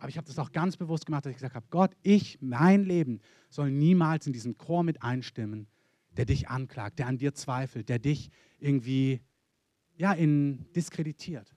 aber 0.01 0.09
ich 0.09 0.17
habe 0.17 0.27
das 0.27 0.39
auch 0.39 0.51
ganz 0.51 0.79
bewusst 0.79 1.05
gemacht, 1.05 1.27
dass 1.27 1.31
ich 1.31 1.37
gesagt 1.37 1.55
habe, 1.55 1.67
Gott, 1.69 1.95
ich, 2.03 2.39
mein 2.41 2.85
Leben 2.85 3.21
soll 3.51 3.71
niemals 3.71 4.27
in 4.27 4.33
diesen 4.33 4.57
Chor 4.57 4.83
mit 4.83 5.03
einstimmen, 5.03 5.67
der 6.17 6.25
dich 6.25 6.49
anklagt, 6.49 6.99
der 6.99 7.07
an 7.07 7.19
dir 7.19 7.35
zweifelt, 7.35 7.91
der 7.91 7.99
dich 7.99 8.31
irgendwie 8.59 9.21
ja, 9.99 10.15
in 10.15 10.73
diskreditiert. 10.73 11.55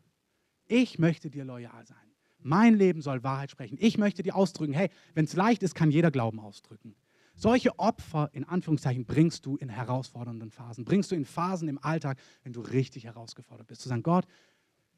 Ich 0.74 0.98
möchte 0.98 1.30
dir 1.30 1.46
loyal 1.46 1.86
sein. 1.86 1.98
Mein 2.40 2.74
Leben 2.74 3.04
soll 3.04 3.22
Wahrheit 3.22 3.52
sprechen. 3.52 3.78
Ich 3.80 4.00
möchte 4.00 4.24
dir 4.24 4.36
ausdrücken, 4.36 4.74
hey, 4.74 4.90
wenn 5.14 5.26
es 5.26 5.36
leicht 5.36 5.62
ist, 5.62 5.76
kann 5.76 5.92
jeder 5.92 6.10
Glauben 6.10 6.40
ausdrücken. 6.40 6.96
Solche 7.36 7.78
Opfer, 7.78 8.32
in 8.34 8.44
Anführungszeichen, 8.44 9.06
bringst 9.06 9.46
du 9.46 9.56
in 9.56 9.70
herausfordernden 9.70 10.50
Phasen. 10.50 10.84
Bringst 10.84 11.12
du 11.12 11.16
in 11.16 11.26
Phasen 11.26 11.68
im 11.68 11.78
Alltag, 11.78 12.18
wenn 12.42 12.54
du 12.54 12.62
richtig 12.62 13.04
herausgefordert 13.04 13.68
bist. 13.68 13.82
Zu 13.82 13.90
sagen, 13.90 14.02
Gott, 14.02 14.26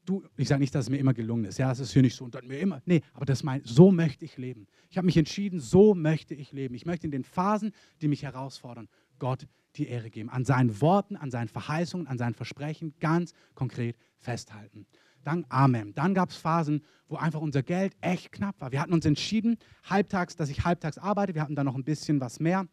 du, 0.06 0.24
ich 0.38 0.48
sage 0.48 0.60
nicht, 0.60 0.74
dass 0.74 0.86
es 0.86 0.90
mir 0.90 0.96
immer 0.96 1.12
gelungen 1.12 1.44
ist. 1.44 1.58
Ja, 1.58 1.70
es 1.70 1.78
ist 1.78 1.92
hier 1.92 2.00
nicht 2.00 2.16
so 2.16 2.24
und 2.24 2.34
dann 2.34 2.46
mir 2.46 2.58
immer. 2.58 2.80
Nee, 2.86 3.02
aber 3.12 3.26
das 3.26 3.42
mein, 3.42 3.60
so 3.62 3.92
möchte 3.92 4.24
ich 4.24 4.38
leben. 4.38 4.66
Ich 4.88 4.96
habe 4.96 5.04
mich 5.04 5.18
entschieden, 5.18 5.60
so 5.60 5.94
möchte 5.94 6.34
ich 6.34 6.52
leben. 6.52 6.74
Ich 6.74 6.86
möchte 6.86 7.06
in 7.06 7.10
den 7.10 7.24
Phasen, 7.24 7.72
die 8.00 8.08
mich 8.08 8.22
herausfordern, 8.22 8.88
Gott 9.18 9.46
die 9.76 9.88
Ehre 9.88 10.08
geben. 10.08 10.30
An 10.30 10.46
seinen 10.46 10.80
Worten, 10.80 11.16
an 11.16 11.30
seinen 11.30 11.48
Verheißungen, 11.48 12.06
an 12.06 12.16
seinen 12.16 12.34
Versprechen 12.34 12.94
ganz 12.98 13.34
konkret 13.54 13.98
festhalten. 14.16 14.86
Dann 15.26 15.44
Amen. 15.48 15.92
Dann 15.92 16.14
gab 16.14 16.30
es 16.30 16.36
Phasen, 16.36 16.82
wo 17.08 17.16
einfach 17.16 17.40
unser 17.40 17.64
Geld 17.64 17.96
echt 18.00 18.30
knapp 18.30 18.60
war. 18.60 18.70
Wir 18.70 18.80
hatten 18.80 18.92
uns 18.92 19.04
entschieden, 19.04 19.58
halbtags, 19.82 20.36
dass 20.36 20.48
ich 20.50 20.64
halbtags 20.64 20.98
arbeite. 20.98 21.34
Wir 21.34 21.42
hatten 21.42 21.56
dann 21.56 21.66
noch 21.66 21.74
ein 21.74 21.82
bisschen 21.82 22.20
was 22.20 22.38
mehr, 22.38 22.68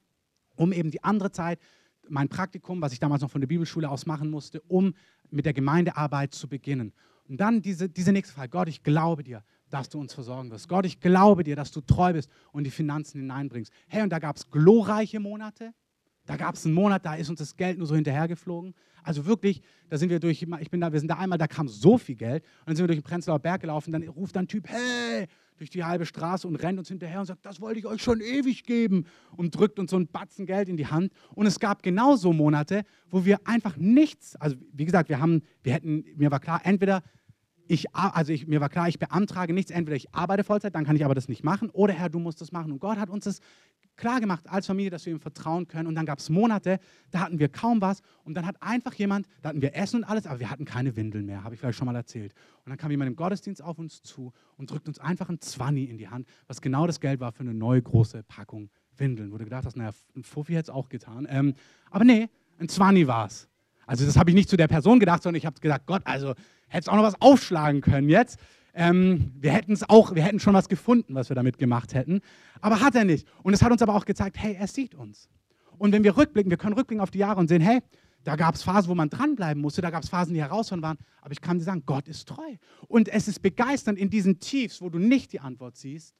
um 0.56 0.72
eben 0.72 0.92
die 0.92 1.04
andere 1.04 1.32
Zeit, 1.32 1.60
mein 2.08 2.30
Praktikum, 2.30 2.80
was 2.80 2.94
ich 2.94 3.00
damals 3.00 3.24
noch 3.24 3.32
von 3.32 3.42
der 3.42 3.48
Bibelschule 3.48 3.90
aus 3.90 4.06
machen 4.06 4.30
musste, 4.30 4.62
um 4.68 4.94
mit 5.32 5.46
der 5.46 5.54
Gemeindearbeit 5.54 6.36
zu 6.36 6.48
beginnen. 6.48 6.94
Und 7.28 7.42
dann 7.42 7.64
diese, 7.64 7.90
diese 7.90 8.12
nächste 8.12 8.36
Frage, 8.36 8.50
Gott, 8.50 8.68
ich 8.68 8.84
glaube 8.84 9.24
dir, 9.24 9.44
dass 9.72 9.90
du 9.90 10.00
uns 10.00 10.14
versorgen 10.14 10.52
wirst. 10.52 10.70
Gott, 10.70 10.86
ich 10.86 11.00
glaube 11.00 11.44
dir, 11.44 11.56
dass 11.56 11.72
du 11.72 11.82
treu 11.82 12.14
bist 12.14 12.30
und 12.52 12.66
die 12.66 12.72
Finanzen 12.72 13.20
hineinbringst. 13.22 13.74
Hey, 13.88 14.04
und 14.04 14.12
da 14.12 14.20
gab 14.20 14.36
es 14.36 14.52
glorreiche 14.52 15.20
Monate, 15.20 15.74
Da 16.26 16.38
gab 16.38 16.56
es 16.56 16.66
einen 16.66 16.74
Monat, 16.74 17.06
da 17.06 17.16
ist 17.16 17.30
uns 17.30 17.40
das 17.40 17.56
Geld 17.58 17.78
nur 17.78 17.88
so 17.88 17.96
hinterhergeflogen. 17.96 18.74
Also 19.04 19.26
wirklich, 19.26 19.62
da 19.90 19.98
sind 19.98 20.10
wir 20.10 20.20
durch, 20.20 20.42
ich 20.42 20.72
bin 20.72 20.80
da, 20.80 20.94
wir 20.94 21.00
sind 21.00 21.10
da 21.10 21.18
einmal, 21.18 21.38
da 21.38 21.48
kam 21.48 21.68
so 21.68 21.98
viel 21.98 22.16
Geld. 22.16 22.44
Und 22.62 22.68
dann 22.68 22.76
sind 22.76 22.84
wir 22.84 22.88
durch 22.88 23.00
den 23.00 23.04
Prenzlauer 23.04 23.40
Berg 23.40 23.62
gelaufen, 23.62 23.92
dann 23.92 24.04
ruft 24.04 24.38
ein 24.38 24.48
Typ, 24.48 24.68
hey, 24.70 25.28
durch 25.58 25.70
die 25.70 25.84
halbe 25.84 26.06
Straße 26.06 26.48
und 26.48 26.56
rennt 26.56 26.80
uns 26.80 26.88
hinterher 26.88 27.20
und 27.20 27.26
sagt, 27.26 27.46
das 27.46 27.60
wollte 27.62 27.80
ich 27.80 27.86
euch 27.86 28.02
schon 28.02 28.22
ewig 28.22 28.64
geben 28.64 29.06
und 29.36 29.56
drückt 29.56 29.80
uns 29.80 29.92
so 29.92 29.98
ein 29.98 30.08
Batzen 30.08 30.46
Geld 30.46 30.70
in 30.70 30.78
die 30.78 30.88
Hand. 30.88 31.12
Und 31.36 31.46
es 31.46 31.60
gab 31.60 31.84
genauso 31.84 32.34
Monate, 32.34 32.84
wo 33.10 33.26
wir 33.26 33.40
einfach 33.46 33.78
nichts, 33.78 34.36
also 34.38 34.56
wie 34.72 34.86
gesagt, 34.86 35.10
wir 35.10 35.20
haben, 35.20 35.44
wir 35.62 35.74
hätten, 35.74 36.06
mir 36.16 36.32
war 36.32 36.40
klar, 36.40 36.62
entweder 36.64 37.04
ich, 37.68 37.94
also 37.96 38.34
ich, 38.34 38.48
mir 38.48 38.62
war 38.62 38.70
klar, 38.70 38.90
ich 38.90 39.00
beantrage 39.00 39.54
nichts, 39.54 39.72
entweder 39.72 39.96
ich 39.96 40.14
arbeite 40.14 40.44
Vollzeit, 40.44 40.76
dann 40.76 40.86
kann 40.86 40.96
ich 40.96 41.06
aber 41.06 41.16
das 41.16 41.30
nicht 41.30 41.44
machen, 41.44 41.70
oder 41.70 41.94
Herr, 41.94 42.10
du 42.10 42.20
musst 42.20 42.42
das 42.42 42.52
machen. 42.52 42.72
Und 42.72 42.80
Gott 42.80 42.98
hat 42.98 43.10
uns 43.10 43.26
das 43.26 43.40
klar 43.96 44.20
gemacht 44.20 44.50
als 44.50 44.68
Familie, 44.68 44.90
dass 44.90 45.06
wir 45.06 45.14
ihm 45.14 45.20
vertrauen 45.20 45.68
können. 45.68 45.88
Und 45.88 45.96
dann 45.96 46.06
gab 46.06 46.20
es 46.20 46.30
Monate, 46.30 46.80
da 47.12 47.20
hatten 47.20 47.40
wir 47.40 47.50
kaum 47.50 47.82
was. 47.82 48.02
Und 48.24 48.36
dann 48.36 48.46
hat 48.46 48.62
einfach 48.62 48.94
jemand, 48.94 49.28
da 49.42 49.50
hatten 49.50 49.62
wir 49.62 49.76
Essen 49.76 49.98
und 49.98 50.04
alles, 50.04 50.26
aber 50.26 50.40
wir 50.40 50.50
hatten 50.50 50.66
keine 50.66 50.96
Windeln 50.96 51.26
mehr, 51.26 51.44
habe 51.44 51.56
ich 51.56 51.62
vielleicht 51.62 51.78
schon 51.78 51.86
mal 51.86 51.96
erzählt. 51.96 52.34
Und 52.66 52.70
dann 52.70 52.78
kam 52.78 52.92
jemand 52.92 53.10
im 53.10 53.16
Gottesdienst 53.16 53.62
auf 53.62 53.80
uns 53.80 54.02
zu 54.02 54.34
und 54.58 54.72
drückt 54.72 54.88
uns 54.88 55.00
einfach 55.00 55.30
ein 55.30 55.40
Zwanni 55.40 55.86
in 55.86 55.98
die 55.98 56.08
Hand, 56.08 56.28
was 56.48 56.62
genau 56.62 56.88
das 56.88 57.00
Geld 57.00 57.20
war 57.20 57.32
für 57.32 57.42
eine 57.42 57.54
neue 57.54 57.82
große 57.82 58.24
Packung 58.24 58.70
Windeln. 58.98 59.32
Du 59.32 59.38
gedacht 59.38 59.66
hast, 59.66 59.76
naja, 59.76 59.92
ein 60.16 60.24
Fuffi 60.24 60.54
hätte 60.54 60.70
es 60.72 60.76
auch 60.76 60.90
getan. 60.90 61.26
Ähm, 61.30 61.56
aber 61.90 62.06
nee, 62.06 62.30
ein 62.60 62.70
Zwanni 62.70 63.08
war 63.08 63.26
es. 63.26 63.50
Also 63.86 64.06
das 64.06 64.18
habe 64.18 64.30
ich 64.30 64.36
nicht 64.36 64.50
zu 64.50 64.58
der 64.58 64.68
Person 64.68 65.00
gedacht, 65.00 65.24
sondern 65.24 65.38
ich 65.38 65.46
habe 65.46 65.60
gesagt, 65.60 65.88
Gott, 65.88 66.02
also 66.06 66.34
hättest 66.68 66.90
auch 66.90 66.96
noch 66.96 67.04
was 67.04 67.20
aufschlagen 67.22 67.82
können 67.82 68.10
jetzt. 68.10 68.40
Ähm, 68.74 69.32
wir 69.40 69.52
hätten 69.52 69.74
es 69.74 69.88
auch, 69.88 70.16
wir 70.16 70.24
hätten 70.24 70.40
schon 70.40 70.54
was 70.54 70.68
gefunden, 70.68 71.14
was 71.16 71.30
wir 71.30 71.36
damit 71.36 71.58
gemacht 71.58 71.94
hätten. 71.94 72.22
Aber 72.62 72.82
hat 72.82 72.96
er 72.96 73.06
nicht. 73.06 73.28
Und 73.44 73.54
es 73.54 73.62
hat 73.62 73.72
uns 73.72 73.82
aber 73.82 73.96
auch 73.96 74.06
gezeigt, 74.06 74.38
hey, 74.38 74.56
er 74.60 74.68
sieht 74.68 74.96
uns. 74.96 75.30
Und 75.78 75.92
wenn 75.92 76.04
wir 76.04 76.18
rückblicken, 76.18 76.50
wir 76.50 76.58
können 76.58 76.74
rückblicken 76.74 77.02
auf 77.02 77.12
die 77.12 77.20
Jahre 77.20 77.40
und 77.40 77.48
sehen, 77.48 77.62
hey, 77.62 77.82
da 78.24 78.36
gab 78.36 78.56
es 78.56 78.64
Phasen, 78.64 78.90
wo 78.90 78.96
man 78.96 79.10
dranbleiben 79.10 79.62
musste, 79.62 79.82
da 79.82 79.90
gab 79.90 80.04
es 80.04 80.10
Phasen, 80.10 80.34
die 80.34 80.42
herausfordernd 80.42 80.84
waren. 80.84 80.98
Aber 81.22 81.34
ich 81.34 81.42
kann 81.42 81.58
dir 81.58 81.66
sagen, 81.66 81.84
Gott 81.86 82.08
ist 82.08 82.28
treu. 82.28 82.56
Und 82.88 83.10
es 83.10 83.28
ist 83.28 83.42
begeisternd 83.42 84.00
in 84.00 84.10
diesen 84.10 84.40
Tiefs, 84.40 84.82
wo 84.82 84.90
du 84.90 84.98
nicht 84.98 85.34
die 85.34 85.40
Antwort 85.40 85.78
siehst, 85.78 86.16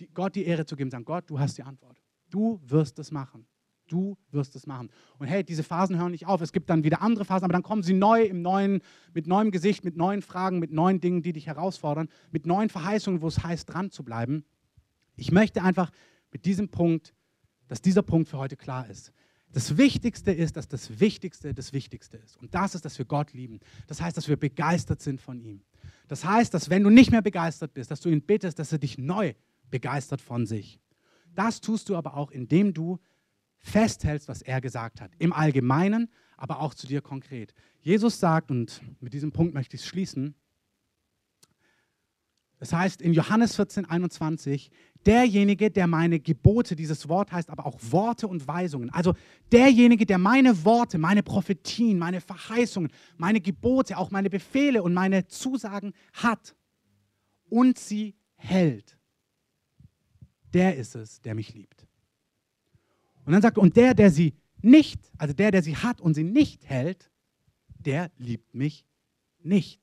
die, 0.00 0.08
Gott 0.08 0.34
die 0.34 0.44
Ehre 0.44 0.66
zu 0.66 0.74
geben, 0.74 0.90
sagen, 0.90 1.04
Gott, 1.04 1.24
du 1.28 1.38
hast 1.38 1.58
die 1.58 1.62
Antwort. 1.62 2.00
Du 2.30 2.60
wirst 2.64 2.98
es 2.98 3.10
machen. 3.10 3.46
Du 3.86 4.16
wirst 4.30 4.56
es 4.56 4.66
machen. 4.66 4.90
Und 5.18 5.26
hey, 5.26 5.44
diese 5.44 5.62
Phasen 5.62 5.98
hören 5.98 6.12
nicht 6.12 6.26
auf. 6.26 6.40
Es 6.40 6.52
gibt 6.52 6.70
dann 6.70 6.84
wieder 6.84 7.02
andere 7.02 7.24
Phasen, 7.24 7.44
aber 7.44 7.52
dann 7.52 7.62
kommen 7.62 7.82
sie 7.82 7.92
neu 7.92 8.22
im 8.22 8.42
neuen, 8.42 8.80
mit 9.12 9.26
neuem 9.26 9.50
Gesicht, 9.50 9.84
mit 9.84 9.96
neuen 9.96 10.22
Fragen, 10.22 10.58
mit 10.58 10.72
neuen 10.72 11.00
Dingen, 11.00 11.22
die 11.22 11.32
dich 11.32 11.46
herausfordern, 11.46 12.08
mit 12.30 12.46
neuen 12.46 12.70
Verheißungen, 12.70 13.20
wo 13.20 13.28
es 13.28 13.42
heißt, 13.42 13.72
dran 13.72 13.90
zu 13.90 14.04
bleiben. 14.04 14.44
Ich 15.16 15.32
möchte 15.32 15.62
einfach 15.62 15.90
mit 16.32 16.46
diesem 16.46 16.68
Punkt, 16.70 17.14
dass 17.68 17.82
dieser 17.82 18.02
Punkt 18.02 18.28
für 18.28 18.38
heute 18.38 18.56
klar 18.56 18.88
ist. 18.88 19.12
Das 19.52 19.76
Wichtigste 19.76 20.32
ist, 20.32 20.56
dass 20.56 20.66
das 20.66 20.98
Wichtigste 20.98 21.54
das 21.54 21.72
Wichtigste 21.72 22.16
ist. 22.16 22.36
Und 22.36 22.54
das 22.54 22.74
ist, 22.74 22.84
dass 22.84 22.98
wir 22.98 23.04
Gott 23.04 23.32
lieben. 23.32 23.60
Das 23.86 24.00
heißt, 24.00 24.16
dass 24.16 24.28
wir 24.28 24.36
begeistert 24.36 25.00
sind 25.00 25.20
von 25.20 25.40
ihm. 25.40 25.62
Das 26.08 26.24
heißt, 26.24 26.52
dass 26.52 26.70
wenn 26.70 26.82
du 26.82 26.90
nicht 26.90 27.12
mehr 27.12 27.22
begeistert 27.22 27.72
bist, 27.72 27.90
dass 27.90 28.00
du 28.00 28.08
ihn 28.08 28.22
bittest, 28.22 28.58
dass 28.58 28.72
er 28.72 28.78
dich 28.78 28.98
neu 28.98 29.34
begeistert 29.70 30.20
von 30.20 30.44
sich. 30.44 30.80
Das 31.34 31.60
tust 31.60 31.88
du 31.88 31.96
aber 31.96 32.16
auch, 32.16 32.32
indem 32.32 32.74
du 32.74 32.98
festhältst, 33.64 34.28
was 34.28 34.42
er 34.42 34.60
gesagt 34.60 35.00
hat. 35.00 35.10
Im 35.18 35.32
Allgemeinen, 35.32 36.08
aber 36.36 36.60
auch 36.60 36.74
zu 36.74 36.86
dir 36.86 37.00
konkret. 37.00 37.54
Jesus 37.80 38.20
sagt, 38.20 38.50
und 38.50 38.82
mit 39.00 39.14
diesem 39.14 39.32
Punkt 39.32 39.54
möchte 39.54 39.76
ich 39.76 39.84
schließen, 39.84 40.34
das 42.58 42.72
heißt 42.72 43.02
in 43.02 43.12
Johannes 43.12 43.56
14, 43.56 43.84
21, 43.84 44.70
derjenige, 45.04 45.70
der 45.70 45.86
meine 45.86 46.20
Gebote, 46.20 46.76
dieses 46.76 47.08
Wort 47.08 47.32
heißt 47.32 47.50
aber 47.50 47.66
auch 47.66 47.78
Worte 47.80 48.28
und 48.28 48.46
Weisungen, 48.46 48.90
also 48.90 49.14
derjenige, 49.50 50.06
der 50.06 50.18
meine 50.18 50.64
Worte, 50.64 50.98
meine 50.98 51.22
Prophetien, 51.22 51.98
meine 51.98 52.20
Verheißungen, 52.20 52.90
meine 53.16 53.40
Gebote, 53.40 53.98
auch 53.98 54.10
meine 54.10 54.30
Befehle 54.30 54.82
und 54.82 54.94
meine 54.94 55.26
Zusagen 55.26 55.94
hat 56.12 56.54
und 57.48 57.78
sie 57.78 58.14
hält, 58.36 58.98
der 60.52 60.76
ist 60.76 60.94
es, 60.94 61.20
der 61.22 61.34
mich 61.34 61.54
liebt. 61.54 61.86
Und 63.24 63.32
dann 63.32 63.42
sagt 63.42 63.56
er, 63.56 63.62
und 63.62 63.76
der, 63.76 63.94
der 63.94 64.10
sie 64.10 64.34
nicht, 64.62 65.10
also 65.18 65.34
der, 65.34 65.50
der 65.50 65.62
sie 65.62 65.76
hat 65.76 66.00
und 66.00 66.14
sie 66.14 66.24
nicht 66.24 66.66
hält, 66.66 67.10
der 67.78 68.10
liebt 68.18 68.54
mich 68.54 68.84
nicht. 69.42 69.80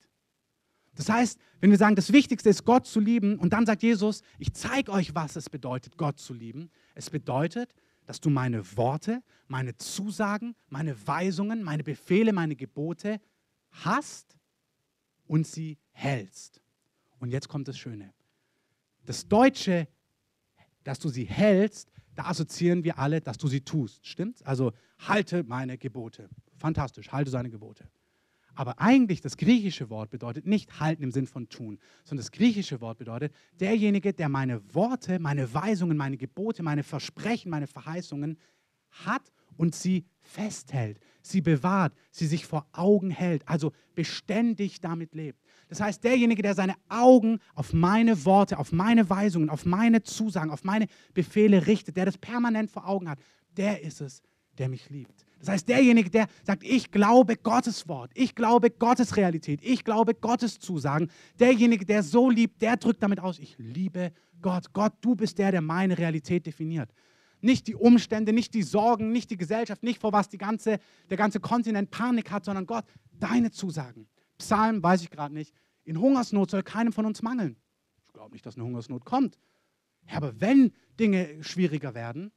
Das 0.95 1.09
heißt, 1.09 1.39
wenn 1.59 1.71
wir 1.71 1.77
sagen, 1.77 1.95
das 1.95 2.11
Wichtigste 2.11 2.49
ist, 2.49 2.65
Gott 2.65 2.85
zu 2.85 2.99
lieben, 2.99 3.39
und 3.39 3.53
dann 3.53 3.65
sagt 3.65 3.83
Jesus, 3.83 4.21
ich 4.39 4.53
zeige 4.53 4.91
euch, 4.91 5.15
was 5.15 5.35
es 5.35 5.49
bedeutet, 5.49 5.97
Gott 5.97 6.19
zu 6.19 6.33
lieben. 6.33 6.69
Es 6.95 7.09
bedeutet, 7.09 7.73
dass 8.05 8.19
du 8.19 8.29
meine 8.29 8.75
Worte, 8.75 9.23
meine 9.47 9.75
Zusagen, 9.77 10.55
meine 10.69 10.95
Weisungen, 11.07 11.63
meine 11.63 11.83
Befehle, 11.83 12.33
meine 12.33 12.55
Gebote 12.55 13.21
hast 13.71 14.37
und 15.27 15.47
sie 15.47 15.77
hältst. 15.91 16.61
Und 17.19 17.29
jetzt 17.31 17.47
kommt 17.47 17.67
das 17.67 17.77
Schöne. 17.77 18.13
Das 19.05 19.27
Deutsche, 19.27 19.87
dass 20.83 20.99
du 20.99 21.09
sie 21.09 21.25
hältst, 21.25 21.91
da 22.15 22.25
assoziieren 22.25 22.83
wir 22.83 22.99
alle, 22.99 23.21
dass 23.21 23.37
du 23.37 23.47
sie 23.47 23.61
tust. 23.61 24.05
Stimmt's? 24.05 24.41
Also 24.43 24.73
halte 24.99 25.43
meine 25.43 25.77
Gebote. 25.77 26.29
Fantastisch, 26.57 27.11
halte 27.11 27.31
seine 27.31 27.49
Gebote. 27.49 27.89
Aber 28.53 28.79
eigentlich 28.79 29.21
das 29.21 29.37
griechische 29.37 29.89
Wort 29.89 30.09
bedeutet 30.09 30.45
nicht 30.45 30.79
halten 30.79 31.03
im 31.03 31.11
Sinn 31.11 31.25
von 31.25 31.47
tun, 31.47 31.79
sondern 32.03 32.23
das 32.23 32.31
griechische 32.31 32.81
Wort 32.81 32.97
bedeutet 32.97 33.33
derjenige, 33.59 34.13
der 34.13 34.29
meine 34.29 34.61
Worte, 34.73 35.19
meine 35.19 35.53
Weisungen, 35.53 35.95
meine 35.95 36.17
Gebote, 36.17 36.61
meine 36.61 36.83
Versprechen, 36.83 37.49
meine 37.49 37.67
Verheißungen 37.67 38.37
hat 38.89 39.31
und 39.57 39.73
sie 39.73 40.05
festhält, 40.19 40.99
sie 41.21 41.41
bewahrt, 41.41 41.93
sie 42.11 42.27
sich 42.27 42.45
vor 42.45 42.67
Augen 42.73 43.09
hält, 43.09 43.47
also 43.47 43.71
beständig 43.95 44.81
damit 44.81 45.15
lebt. 45.15 45.40
Das 45.71 45.79
heißt, 45.79 46.03
derjenige, 46.03 46.41
der 46.41 46.53
seine 46.53 46.75
Augen 46.89 47.39
auf 47.55 47.71
meine 47.71 48.25
Worte, 48.25 48.59
auf 48.59 48.73
meine 48.73 49.09
Weisungen, 49.09 49.49
auf 49.49 49.65
meine 49.65 50.03
Zusagen, 50.03 50.51
auf 50.51 50.65
meine 50.65 50.87
Befehle 51.13 51.65
richtet, 51.65 51.95
der 51.95 52.03
das 52.03 52.17
permanent 52.17 52.69
vor 52.69 52.85
Augen 52.89 53.09
hat, 53.09 53.19
der 53.55 53.81
ist 53.81 54.01
es, 54.01 54.21
der 54.57 54.67
mich 54.67 54.89
liebt. 54.89 55.25
Das 55.39 55.47
heißt, 55.47 55.69
derjenige, 55.69 56.09
der 56.09 56.27
sagt, 56.43 56.65
ich 56.65 56.91
glaube 56.91 57.37
Gottes 57.37 57.87
Wort, 57.87 58.11
ich 58.15 58.35
glaube 58.35 58.69
Gottes 58.69 59.15
Realität, 59.15 59.61
ich 59.63 59.85
glaube 59.85 60.13
Gottes 60.13 60.59
Zusagen, 60.59 61.09
derjenige, 61.39 61.85
der 61.85 62.03
so 62.03 62.29
liebt, 62.29 62.61
der 62.61 62.75
drückt 62.75 63.01
damit 63.01 63.21
aus, 63.21 63.39
ich 63.39 63.55
liebe 63.57 64.11
Gott. 64.41 64.73
Gott, 64.73 64.91
du 64.99 65.15
bist 65.15 65.37
der, 65.37 65.51
der 65.51 65.61
meine 65.61 65.97
Realität 65.97 66.45
definiert. 66.45 66.91
Nicht 67.39 67.67
die 67.67 67.75
Umstände, 67.75 68.33
nicht 68.33 68.53
die 68.55 68.63
Sorgen, 68.63 69.13
nicht 69.13 69.31
die 69.31 69.37
Gesellschaft, 69.37 69.83
nicht 69.83 70.01
vor 70.01 70.11
was 70.11 70.29
ganze, 70.31 70.79
der 71.09 71.15
ganze 71.15 71.39
Kontinent 71.39 71.91
Panik 71.91 72.29
hat, 72.29 72.43
sondern 72.43 72.65
Gott, 72.65 72.83
deine 73.13 73.51
Zusagen. 73.51 74.09
Psalm, 74.41 74.83
weiß 74.83 75.01
ich 75.01 75.09
gerade 75.09 75.33
nicht. 75.33 75.53
In 75.83 75.99
Hungersnot 75.99 76.51
soll 76.51 76.63
keinem 76.63 76.93
von 76.93 77.05
uns 77.05 77.21
mangeln. 77.21 77.55
Ich 78.07 78.13
glaube 78.13 78.31
nicht, 78.33 78.45
dass 78.45 78.55
eine 78.55 78.65
Hungersnot 78.65 79.05
kommt. 79.05 79.37
Ja, 80.09 80.17
aber 80.17 80.39
wenn 80.41 80.73
Dinge 80.99 81.43
schwieriger 81.43 81.93
werden, 81.93 82.31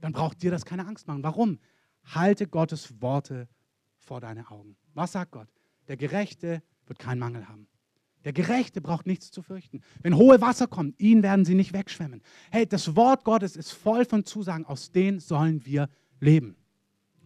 dann 0.00 0.12
braucht 0.12 0.42
dir 0.42 0.50
das 0.50 0.64
keine 0.64 0.86
Angst 0.86 1.06
machen. 1.06 1.22
Warum? 1.22 1.58
Halte 2.04 2.46
Gottes 2.46 3.00
Worte 3.00 3.48
vor 3.96 4.20
deine 4.20 4.50
Augen. 4.50 4.76
Was 4.94 5.12
sagt 5.12 5.32
Gott? 5.32 5.48
Der 5.88 5.96
Gerechte 5.96 6.62
wird 6.86 6.98
keinen 6.98 7.18
Mangel 7.18 7.48
haben. 7.48 7.68
Der 8.24 8.32
Gerechte 8.32 8.80
braucht 8.80 9.06
nichts 9.06 9.30
zu 9.30 9.42
fürchten. 9.42 9.80
Wenn 10.02 10.16
hohe 10.16 10.40
Wasser 10.40 10.66
kommen, 10.66 10.94
ihn 10.98 11.22
werden 11.22 11.44
sie 11.44 11.54
nicht 11.54 11.72
wegschwemmen. 11.72 12.22
Hey, 12.50 12.66
das 12.66 12.96
Wort 12.96 13.24
Gottes 13.24 13.56
ist 13.56 13.72
voll 13.72 14.04
von 14.04 14.24
Zusagen, 14.24 14.66
aus 14.66 14.90
denen 14.90 15.20
sollen 15.20 15.64
wir 15.64 15.88
leben. 16.20 16.56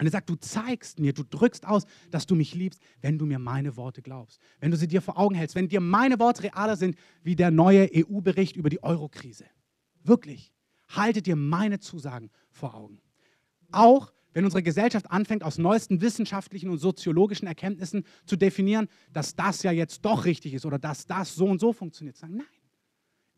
Und 0.03 0.09
er 0.09 0.11
sagt, 0.11 0.31
du 0.31 0.35
zeigst 0.35 0.99
mir, 0.99 1.13
du 1.13 1.23
drückst 1.23 1.65
aus, 1.65 1.85
dass 2.11 2.27
du 2.27 2.35
mich 2.35 2.57
liebst, 2.57 2.83
wenn 3.03 3.19
du 3.19 3.25
mir 3.25 3.39
meine 3.39 3.77
Worte 3.77 4.03
glaubst. 4.03 4.41
Wenn 4.59 4.73
du 4.73 4.77
sie 4.77 4.89
dir 4.89 5.01
vor 5.01 5.17
Augen 5.17 5.37
hältst, 5.37 5.55
wenn 5.55 5.69
dir 5.69 5.81
meine 5.81 6.19
Worte 6.19 6.43
realer 6.43 6.75
sind 6.75 6.97
wie 7.23 7.37
der 7.37 7.53
neue 7.53 7.89
EU-Bericht 7.95 8.57
über 8.57 8.69
die 8.69 8.83
Eurokrise. 8.83 9.45
Wirklich, 10.03 10.53
halte 10.89 11.23
dir 11.23 11.37
meine 11.37 11.79
Zusagen 11.79 12.31
vor 12.51 12.75
Augen. 12.75 12.99
Auch 13.71 14.13
wenn 14.33 14.45
unsere 14.45 14.65
Gesellschaft 14.65 15.09
anfängt, 15.09 15.45
aus 15.45 15.57
neuesten 15.57 16.01
wissenschaftlichen 16.01 16.69
und 16.69 16.79
soziologischen 16.79 17.47
Erkenntnissen 17.47 18.05
zu 18.27 18.35
definieren, 18.35 18.89
dass 19.13 19.37
das 19.37 19.63
ja 19.63 19.71
jetzt 19.71 20.05
doch 20.05 20.25
richtig 20.25 20.55
ist 20.55 20.67
oder 20.67 20.81
dass 20.81 21.07
das 21.07 21.37
so 21.37 21.47
und 21.47 21.61
so 21.61 21.73
funktioniert, 21.73 22.17
sagen, 22.17 22.39
nein, 22.39 22.47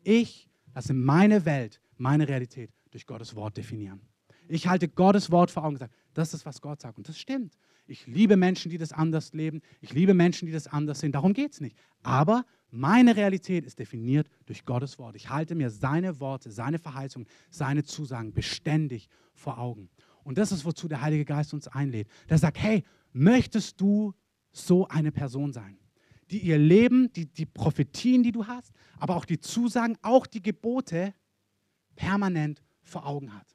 ich 0.03 0.49
lasse 0.73 0.95
meine 0.95 1.45
Welt, 1.45 1.79
meine 1.97 2.27
Realität 2.27 2.71
durch 2.89 3.05
Gottes 3.05 3.35
Wort 3.35 3.55
definieren. 3.55 4.01
Ich 4.47 4.67
halte 4.67 4.87
Gottes 4.87 5.31
Wort 5.31 5.51
vor 5.51 5.63
Augen 5.63 5.77
sage, 5.77 5.91
das 6.13 6.33
ist, 6.33 6.45
was 6.45 6.61
Gott 6.61 6.81
sagt. 6.81 6.97
Und 6.97 7.09
das 7.09 7.17
stimmt. 7.17 7.57
Ich 7.87 8.07
liebe 8.07 8.35
Menschen, 8.35 8.71
die 8.71 8.77
das 8.77 8.91
anders 8.91 9.33
leben. 9.33 9.61
Ich 9.81 9.93
liebe 9.93 10.13
Menschen, 10.13 10.45
die 10.47 10.51
das 10.51 10.67
anders 10.67 10.99
sehen. 10.99 11.11
Darum 11.11 11.33
geht 11.33 11.53
es 11.53 11.61
nicht. 11.61 11.77
Aber 12.03 12.45
meine 12.71 13.15
Realität 13.15 13.65
ist 13.65 13.79
definiert 13.79 14.27
durch 14.45 14.65
Gottes 14.65 14.97
Wort. 14.99 15.15
Ich 15.15 15.29
halte 15.29 15.55
mir 15.55 15.69
seine 15.69 16.19
Worte, 16.19 16.51
seine 16.51 16.79
Verheißungen, 16.79 17.27
seine 17.49 17.83
Zusagen 17.83 18.33
beständig 18.33 19.07
vor 19.33 19.59
Augen. 19.59 19.89
Und 20.23 20.37
das 20.37 20.51
ist, 20.51 20.65
wozu 20.65 20.87
der 20.87 21.01
Heilige 21.01 21.25
Geist 21.25 21.53
uns 21.53 21.67
einlädt. 21.67 22.07
Der 22.29 22.37
sagt, 22.37 22.57
hey, 22.57 22.83
möchtest 23.13 23.79
du 23.79 24.13
so 24.51 24.87
eine 24.87 25.11
Person 25.11 25.53
sein? 25.53 25.77
Die 26.31 26.39
ihr 26.39 26.57
Leben, 26.57 27.13
die, 27.13 27.27
die 27.27 27.45
Prophetien, 27.45 28.23
die 28.23 28.31
du 28.31 28.47
hast, 28.47 28.73
aber 28.97 29.15
auch 29.15 29.25
die 29.25 29.39
Zusagen, 29.39 29.95
auch 30.01 30.25
die 30.25 30.41
Gebote 30.41 31.13
permanent 31.95 32.63
vor 32.81 33.05
Augen 33.05 33.33
hat. 33.33 33.54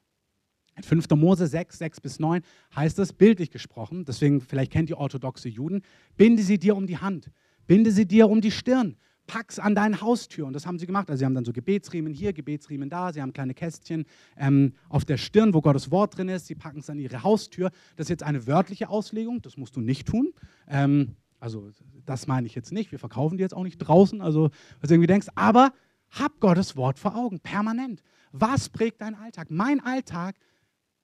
In 0.81 1.01
5. 1.01 1.09
Mose 1.11 1.45
6, 1.45 1.77
6 1.77 2.01
bis 2.01 2.19
9 2.19 2.41
heißt 2.75 2.97
es, 2.99 3.13
bildlich 3.13 3.51
gesprochen, 3.51 4.03
deswegen 4.05 4.41
vielleicht 4.41 4.71
kennt 4.71 4.89
ihr 4.89 4.97
orthodoxe 4.97 5.47
Juden, 5.47 5.83
binde 6.17 6.41
sie 6.41 6.57
dir 6.57 6.75
um 6.75 6.87
die 6.87 6.97
Hand, 6.97 7.29
binde 7.67 7.91
sie 7.91 8.07
dir 8.07 8.27
um 8.27 8.41
die 8.41 8.49
Stirn, 8.49 8.95
pack's 9.27 9.59
an 9.59 9.75
deine 9.75 10.01
Haustür. 10.01 10.47
Und 10.47 10.53
das 10.53 10.65
haben 10.65 10.79
sie 10.79 10.87
gemacht. 10.87 11.09
Also 11.09 11.19
sie 11.19 11.25
haben 11.25 11.35
dann 11.35 11.45
so 11.45 11.53
Gebetsriemen 11.53 12.13
hier, 12.13 12.33
Gebetsriemen 12.33 12.89
da, 12.89 13.13
sie 13.13 13.21
haben 13.21 13.31
kleine 13.31 13.53
Kästchen 13.53 14.05
ähm, 14.37 14.73
auf 14.89 15.05
der 15.05 15.17
Stirn, 15.17 15.53
wo 15.53 15.61
Gottes 15.61 15.91
Wort 15.91 16.17
drin 16.17 16.29
ist. 16.29 16.47
Sie 16.47 16.55
packen 16.55 16.79
es 16.79 16.89
an 16.89 16.97
ihre 16.97 17.21
Haustür. 17.21 17.69
Das 17.95 18.05
ist 18.05 18.09
jetzt 18.09 18.23
eine 18.23 18.47
wörtliche 18.47 18.89
Auslegung, 18.89 19.43
das 19.43 19.57
musst 19.57 19.75
du 19.75 19.81
nicht 19.81 20.07
tun. 20.07 20.33
Ähm, 20.67 21.15
also 21.39 21.69
das 22.05 22.25
meine 22.25 22.47
ich 22.47 22.55
jetzt 22.55 22.71
nicht. 22.71 22.91
Wir 22.91 22.99
verkaufen 22.99 23.37
die 23.37 23.43
jetzt 23.43 23.53
auch 23.53 23.63
nicht 23.63 23.77
draußen, 23.77 24.19
also 24.19 24.49
was 24.79 24.87
du 24.87 24.95
irgendwie 24.95 25.07
denkst. 25.07 25.27
Aber 25.35 25.73
hab 26.09 26.39
Gottes 26.39 26.75
Wort 26.75 26.99
vor 26.99 27.15
Augen, 27.15 27.39
permanent. 27.39 28.01
Was 28.31 28.69
prägt 28.69 29.01
dein 29.01 29.15
Alltag? 29.15 29.49
Mein 29.49 29.79
Alltag, 29.79 30.35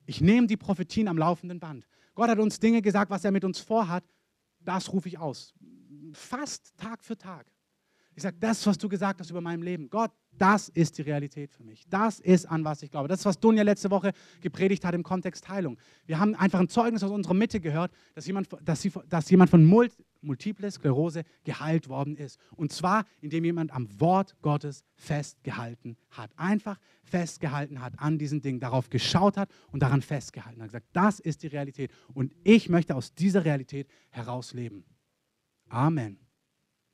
ich 0.08 0.22
nehme 0.22 0.47
die 0.47 0.58
Prophetien 0.58 1.08
am 1.10 1.18
laufenden 1.18 1.60
Band. 1.60 1.86
Gott 2.16 2.30
hat 2.30 2.39
uns 2.39 2.60
Dinge 2.60 2.82
gesagt, 2.82 3.12
was 3.12 3.24
er 3.26 3.32
mit 3.32 3.43
uns 3.43 3.60
vorhat. 3.60 4.03
Das 4.62 4.91
rufe 4.91 5.10
ich 5.10 5.20
aus. 5.20 5.53
Fast 6.14 6.76
Tag 6.78 7.03
für 7.03 7.18
Tag. 7.18 7.45
Ich 8.16 8.24
sage, 8.24 8.38
das, 8.39 8.66
was 8.66 8.78
du 8.78 8.89
gesagt 8.89 9.20
hast 9.20 9.30
über 9.30 9.41
mein 9.41 9.62
Leben, 9.62 9.89
Gott, 9.89 10.12
das 10.38 10.69
ist 10.69 10.97
die 10.97 11.01
Realität 11.01 11.51
für 11.51 11.63
mich. 11.63 11.83
Das 11.89 12.19
ist, 12.19 12.45
an 12.45 12.63
was 12.63 12.83
ich 12.83 12.91
glaube. 12.91 13.07
Das 13.07 13.19
ist, 13.19 13.25
was 13.25 13.39
Dunja 13.39 13.63
letzte 13.63 13.89
Woche 13.89 14.11
gepredigt 14.41 14.85
hat 14.85 14.93
im 14.93 15.03
Kontext 15.03 15.47
Heilung. 15.49 15.77
Wir 16.05 16.19
haben 16.19 16.35
einfach 16.35 16.59
ein 16.59 16.69
Zeugnis 16.69 17.03
aus 17.03 17.11
unserer 17.11 17.33
Mitte 17.33 17.59
gehört, 17.59 17.91
dass 18.15 18.25
jemand, 18.27 18.47
dass 18.63 18.81
sie, 18.81 18.91
dass 19.09 19.29
jemand 19.29 19.49
von 19.49 19.65
Multiple 20.21 20.69
Sklerose 20.71 21.23
geheilt 21.43 21.89
worden 21.89 22.15
ist. 22.15 22.39
Und 22.55 22.71
zwar, 22.71 23.05
indem 23.21 23.45
jemand 23.45 23.71
am 23.71 23.88
Wort 23.99 24.35
Gottes 24.41 24.83
festgehalten 24.95 25.97
hat. 26.11 26.31
Einfach 26.38 26.79
festgehalten 27.03 27.81
hat 27.81 27.93
an 27.97 28.17
diesen 28.17 28.41
Dingen, 28.41 28.59
darauf 28.59 28.89
geschaut 28.89 29.38
hat 29.38 29.49
und 29.71 29.81
daran 29.81 30.01
festgehalten 30.01 30.61
hat. 30.61 30.69
Gesagt, 30.69 30.88
das 30.93 31.19
ist 31.19 31.43
die 31.43 31.47
Realität. 31.47 31.91
Und 32.13 32.33
ich 32.43 32.69
möchte 32.69 32.95
aus 32.95 33.13
dieser 33.13 33.45
Realität 33.45 33.88
herausleben. 34.09 34.83
Amen. 35.69 36.19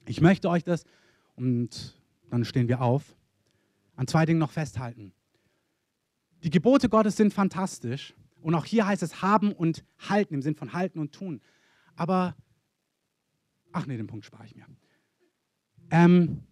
Ich 0.05 0.21
möchte 0.21 0.49
euch 0.49 0.63
das 0.63 0.83
und 1.35 1.97
dann 2.29 2.45
stehen 2.45 2.67
wir 2.67 2.81
auf. 2.81 3.15
An 3.95 4.07
zwei 4.07 4.25
Dingen 4.25 4.39
noch 4.39 4.51
festhalten. 4.51 5.13
Die 6.43 6.49
Gebote 6.49 6.89
Gottes 6.89 7.15
sind 7.15 7.33
fantastisch. 7.33 8.13
Und 8.41 8.55
auch 8.55 8.65
hier 8.65 8.85
heißt 8.85 9.03
es 9.03 9.21
haben 9.21 9.53
und 9.53 9.85
halten 9.97 10.33
im 10.33 10.41
Sinn 10.41 10.55
von 10.55 10.73
halten 10.73 10.99
und 10.99 11.13
tun. 11.13 11.41
Aber, 11.95 12.35
ach 13.71 13.85
nee, 13.85 13.95
den 13.95 14.07
Punkt 14.07 14.25
spare 14.25 14.45
ich 14.45 14.55
mir. 14.55 14.65
Ähm, 15.91 16.43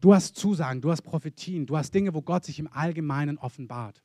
du 0.00 0.14
hast 0.14 0.36
Zusagen, 0.36 0.80
du 0.80 0.90
hast 0.92 1.02
Prophetien, 1.02 1.66
du 1.66 1.76
hast 1.76 1.92
Dinge, 1.92 2.14
wo 2.14 2.22
Gott 2.22 2.44
sich 2.44 2.60
im 2.60 2.72
Allgemeinen 2.72 3.38
offenbart. 3.38 4.04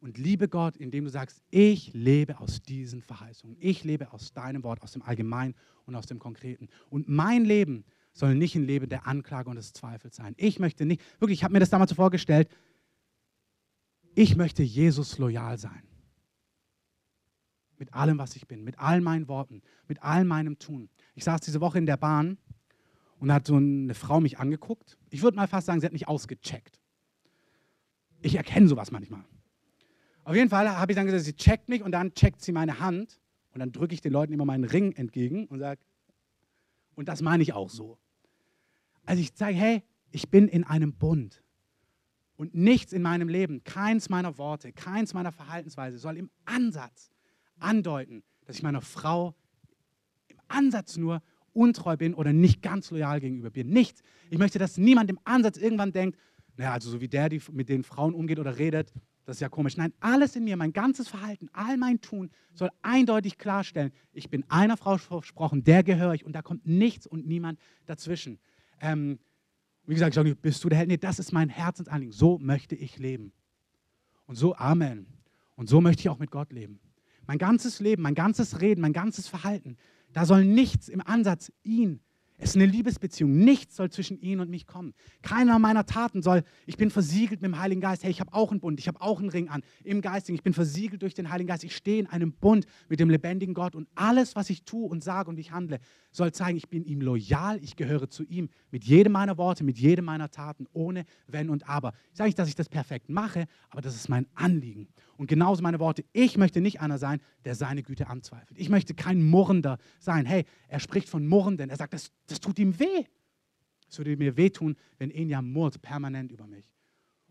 Und 0.00 0.16
liebe 0.16 0.48
Gott, 0.48 0.78
indem 0.78 1.04
du 1.04 1.10
sagst, 1.10 1.42
ich 1.50 1.92
lebe 1.92 2.40
aus 2.40 2.62
diesen 2.62 3.02
Verheißungen. 3.02 3.58
Ich 3.60 3.84
lebe 3.84 4.12
aus 4.12 4.32
deinem 4.32 4.62
Wort, 4.64 4.80
aus 4.80 4.92
dem 4.92 5.02
Allgemeinen 5.02 5.54
und 5.84 5.94
aus 5.94 6.06
dem 6.06 6.18
Konkreten. 6.18 6.68
Und 6.88 7.08
mein 7.10 7.44
Leben 7.44 7.84
soll 8.12 8.34
nicht 8.34 8.54
ein 8.54 8.64
Leben 8.64 8.88
der 8.88 9.06
Anklage 9.06 9.48
und 9.48 9.56
des 9.56 9.72
Zweifels 9.72 10.16
sein. 10.16 10.34
Ich 10.36 10.58
möchte 10.58 10.84
nicht, 10.84 11.02
wirklich, 11.20 11.38
ich 11.38 11.44
habe 11.44 11.52
mir 11.52 11.60
das 11.60 11.70
damals 11.70 11.90
so 11.90 11.94
vorgestellt, 11.94 12.48
ich 14.14 14.36
möchte 14.36 14.62
Jesus 14.62 15.18
loyal 15.18 15.58
sein. 15.58 15.82
Mit 17.78 17.94
allem, 17.94 18.18
was 18.18 18.36
ich 18.36 18.46
bin, 18.46 18.62
mit 18.62 18.78
all 18.78 19.00
meinen 19.00 19.28
Worten, 19.28 19.62
mit 19.88 20.02
all 20.02 20.24
meinem 20.24 20.58
Tun. 20.58 20.90
Ich 21.14 21.24
saß 21.24 21.40
diese 21.40 21.60
Woche 21.60 21.78
in 21.78 21.86
der 21.86 21.96
Bahn 21.96 22.36
und 23.18 23.32
hat 23.32 23.46
so 23.46 23.56
eine 23.56 23.94
Frau 23.94 24.20
mich 24.20 24.38
angeguckt. 24.38 24.98
Ich 25.10 25.22
würde 25.22 25.36
mal 25.36 25.48
fast 25.48 25.66
sagen, 25.66 25.80
sie 25.80 25.86
hat 25.86 25.92
mich 25.92 26.08
ausgecheckt. 26.08 26.78
Ich 28.22 28.34
erkenne 28.34 28.68
sowas 28.68 28.90
manchmal. 28.90 29.24
Auf 30.24 30.34
jeden 30.34 30.50
Fall 30.50 30.68
habe 30.68 30.92
ich 30.92 30.96
dann 30.96 31.06
gesagt, 31.06 31.24
sie 31.24 31.34
checkt 31.34 31.68
mich 31.68 31.82
und 31.82 31.92
dann 31.92 32.12
checkt 32.12 32.42
sie 32.42 32.52
meine 32.52 32.80
Hand 32.80 33.18
und 33.52 33.60
dann 33.60 33.72
drücke 33.72 33.94
ich 33.94 34.00
den 34.00 34.12
Leuten 34.12 34.32
immer 34.32 34.44
meinen 34.44 34.64
Ring 34.64 34.92
entgegen 34.92 35.46
und 35.46 35.58
sage, 35.58 35.80
und 37.00 37.08
das 37.08 37.22
meine 37.22 37.42
ich 37.42 37.54
auch 37.54 37.70
so. 37.70 37.98
Also 39.06 39.22
ich 39.22 39.32
sage, 39.34 39.54
hey, 39.54 39.82
ich 40.10 40.28
bin 40.28 40.48
in 40.48 40.64
einem 40.64 40.92
Bund. 40.92 41.42
Und 42.36 42.54
nichts 42.54 42.92
in 42.92 43.00
meinem 43.00 43.30
Leben, 43.30 43.64
keins 43.64 44.10
meiner 44.10 44.36
Worte, 44.36 44.70
keins 44.74 45.14
meiner 45.14 45.32
Verhaltensweise 45.32 45.96
soll 45.96 46.18
im 46.18 46.30
Ansatz 46.44 47.10
andeuten, 47.58 48.22
dass 48.44 48.56
ich 48.56 48.62
meiner 48.62 48.82
Frau 48.82 49.34
im 50.28 50.36
Ansatz 50.48 50.98
nur 50.98 51.22
untreu 51.54 51.96
bin 51.96 52.12
oder 52.12 52.34
nicht 52.34 52.60
ganz 52.60 52.90
loyal 52.90 53.18
gegenüber 53.18 53.48
bin. 53.48 53.70
Nichts. 53.70 54.02
Ich 54.28 54.36
möchte, 54.36 54.58
dass 54.58 54.76
niemand 54.76 55.08
im 55.08 55.18
Ansatz 55.24 55.56
irgendwann 55.56 55.92
denkt, 55.92 56.18
naja, 56.58 56.74
also 56.74 56.90
so 56.90 57.00
wie 57.00 57.08
der, 57.08 57.30
die 57.30 57.40
mit 57.50 57.70
den 57.70 57.82
Frauen 57.82 58.12
umgeht 58.12 58.38
oder 58.38 58.58
redet, 58.58 58.92
das 59.30 59.36
ist 59.36 59.42
ja 59.42 59.48
komisch. 59.48 59.76
Nein, 59.76 59.92
alles 60.00 60.34
in 60.34 60.42
mir, 60.42 60.56
mein 60.56 60.72
ganzes 60.72 61.06
Verhalten, 61.06 61.48
all 61.52 61.76
mein 61.76 62.00
Tun 62.00 62.30
soll 62.52 62.68
eindeutig 62.82 63.38
klarstellen, 63.38 63.92
ich 64.12 64.28
bin 64.28 64.44
einer 64.48 64.76
Frau 64.76 64.98
versprochen, 64.98 65.62
der 65.62 65.84
gehöre 65.84 66.14
ich 66.14 66.24
und 66.24 66.32
da 66.32 66.42
kommt 66.42 66.66
nichts 66.66 67.06
und 67.06 67.28
niemand 67.28 67.60
dazwischen. 67.86 68.40
Ähm, 68.80 69.20
wie 69.86 69.94
gesagt, 69.94 70.10
ich 70.10 70.14
sage 70.16 70.34
bist 70.34 70.64
du 70.64 70.68
der 70.68 70.78
Held? 70.78 70.88
Nee, 70.88 70.96
das 70.96 71.20
ist 71.20 71.32
mein 71.32 71.48
Herzensanliegen. 71.48 72.12
So 72.12 72.38
möchte 72.38 72.74
ich 72.74 72.98
leben. 72.98 73.32
Und 74.26 74.34
so, 74.34 74.56
Amen. 74.56 75.06
Und 75.54 75.68
so 75.68 75.80
möchte 75.80 76.00
ich 76.00 76.08
auch 76.08 76.18
mit 76.18 76.32
Gott 76.32 76.52
leben. 76.52 76.80
Mein 77.24 77.38
ganzes 77.38 77.78
Leben, 77.78 78.02
mein 78.02 78.16
ganzes 78.16 78.60
Reden, 78.60 78.80
mein 78.80 78.92
ganzes 78.92 79.28
Verhalten, 79.28 79.76
da 80.12 80.24
soll 80.26 80.44
nichts 80.44 80.88
im 80.88 81.00
Ansatz 81.00 81.52
ihn 81.62 82.00
es 82.40 82.50
ist 82.50 82.56
eine 82.56 82.66
Liebesbeziehung. 82.66 83.30
Nichts 83.36 83.76
soll 83.76 83.90
zwischen 83.90 84.18
ihnen 84.18 84.40
und 84.40 84.50
mich 84.50 84.66
kommen. 84.66 84.94
Keiner 85.22 85.58
meiner 85.58 85.84
Taten 85.84 86.22
soll, 86.22 86.42
ich 86.66 86.78
bin 86.78 86.90
versiegelt 86.90 87.42
mit 87.42 87.52
dem 87.52 87.60
Heiligen 87.60 87.82
Geist. 87.82 88.02
Hey, 88.02 88.10
ich 88.10 88.20
habe 88.20 88.32
auch 88.32 88.50
einen 88.50 88.60
Bund, 88.60 88.80
ich 88.80 88.88
habe 88.88 89.00
auch 89.02 89.20
einen 89.20 89.28
Ring 89.28 89.48
an. 89.48 89.62
Im 89.84 90.00
Geistigen, 90.00 90.36
ich 90.36 90.42
bin 90.42 90.54
versiegelt 90.54 91.02
durch 91.02 91.12
den 91.12 91.30
Heiligen 91.30 91.48
Geist. 91.48 91.64
Ich 91.64 91.76
stehe 91.76 92.00
in 92.00 92.06
einem 92.06 92.32
Bund 92.32 92.66
mit 92.88 92.98
dem 92.98 93.10
lebendigen 93.10 93.54
Gott. 93.54 93.74
Und 93.74 93.88
alles, 93.94 94.36
was 94.36 94.48
ich 94.48 94.64
tue 94.64 94.88
und 94.88 95.04
sage 95.04 95.28
und 95.28 95.38
ich 95.38 95.52
handle, 95.52 95.80
soll 96.12 96.32
zeigen, 96.32 96.56
ich 96.56 96.68
bin 96.68 96.84
ihm 96.84 97.02
loyal, 97.02 97.62
ich 97.62 97.76
gehöre 97.76 98.08
zu 98.08 98.24
ihm. 98.24 98.48
Mit 98.70 98.84
jedem 98.84 99.12
meiner 99.12 99.36
Worte, 99.36 99.62
mit 99.62 99.78
jedem 99.78 100.06
meiner 100.06 100.30
Taten, 100.30 100.66
ohne 100.72 101.04
Wenn 101.26 101.50
und 101.50 101.68
Aber. 101.68 101.92
Ich 102.12 102.18
sage 102.18 102.28
nicht, 102.28 102.38
dass 102.38 102.48
ich 102.48 102.54
das 102.54 102.70
perfekt 102.70 103.10
mache, 103.10 103.46
aber 103.68 103.82
das 103.82 103.94
ist 103.94 104.08
mein 104.08 104.26
Anliegen. 104.34 104.88
Und 105.20 105.26
genauso 105.26 105.62
meine 105.62 105.78
Worte, 105.80 106.02
ich 106.14 106.38
möchte 106.38 106.62
nicht 106.62 106.80
einer 106.80 106.96
sein, 106.96 107.20
der 107.44 107.54
seine 107.54 107.82
Güte 107.82 108.06
anzweifelt. 108.06 108.58
Ich 108.58 108.70
möchte 108.70 108.94
kein 108.94 109.22
Murrender 109.22 109.76
sein. 109.98 110.24
Hey, 110.24 110.46
er 110.66 110.80
spricht 110.80 111.10
von 111.10 111.26
Murrenden. 111.26 111.68
Er 111.68 111.76
sagt, 111.76 111.92
das, 111.92 112.10
das 112.26 112.40
tut 112.40 112.58
ihm 112.58 112.80
weh. 112.80 113.04
Es 113.86 113.98
würde 113.98 114.16
mir 114.16 114.38
wehtun, 114.38 114.78
wenn 114.96 115.10
Enya 115.10 115.42
murrt 115.42 115.82
permanent 115.82 116.32
über 116.32 116.46
mich. 116.46 116.64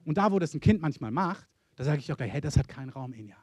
Und 0.05 0.19
da, 0.19 0.31
wo 0.31 0.37
das 0.37 0.53
ein 0.53 0.59
Kind 0.59 0.83
manchmal 0.83 1.09
macht, 1.09 1.49
da 1.77 1.83
sage 1.83 1.97
ich 1.97 2.13
auch 2.13 2.17
gleich, 2.17 2.31
hey, 2.31 2.41
das 2.41 2.57
hat 2.57 2.67
keinen 2.67 2.89
Raum, 2.89 3.11
Enya. 3.11 3.37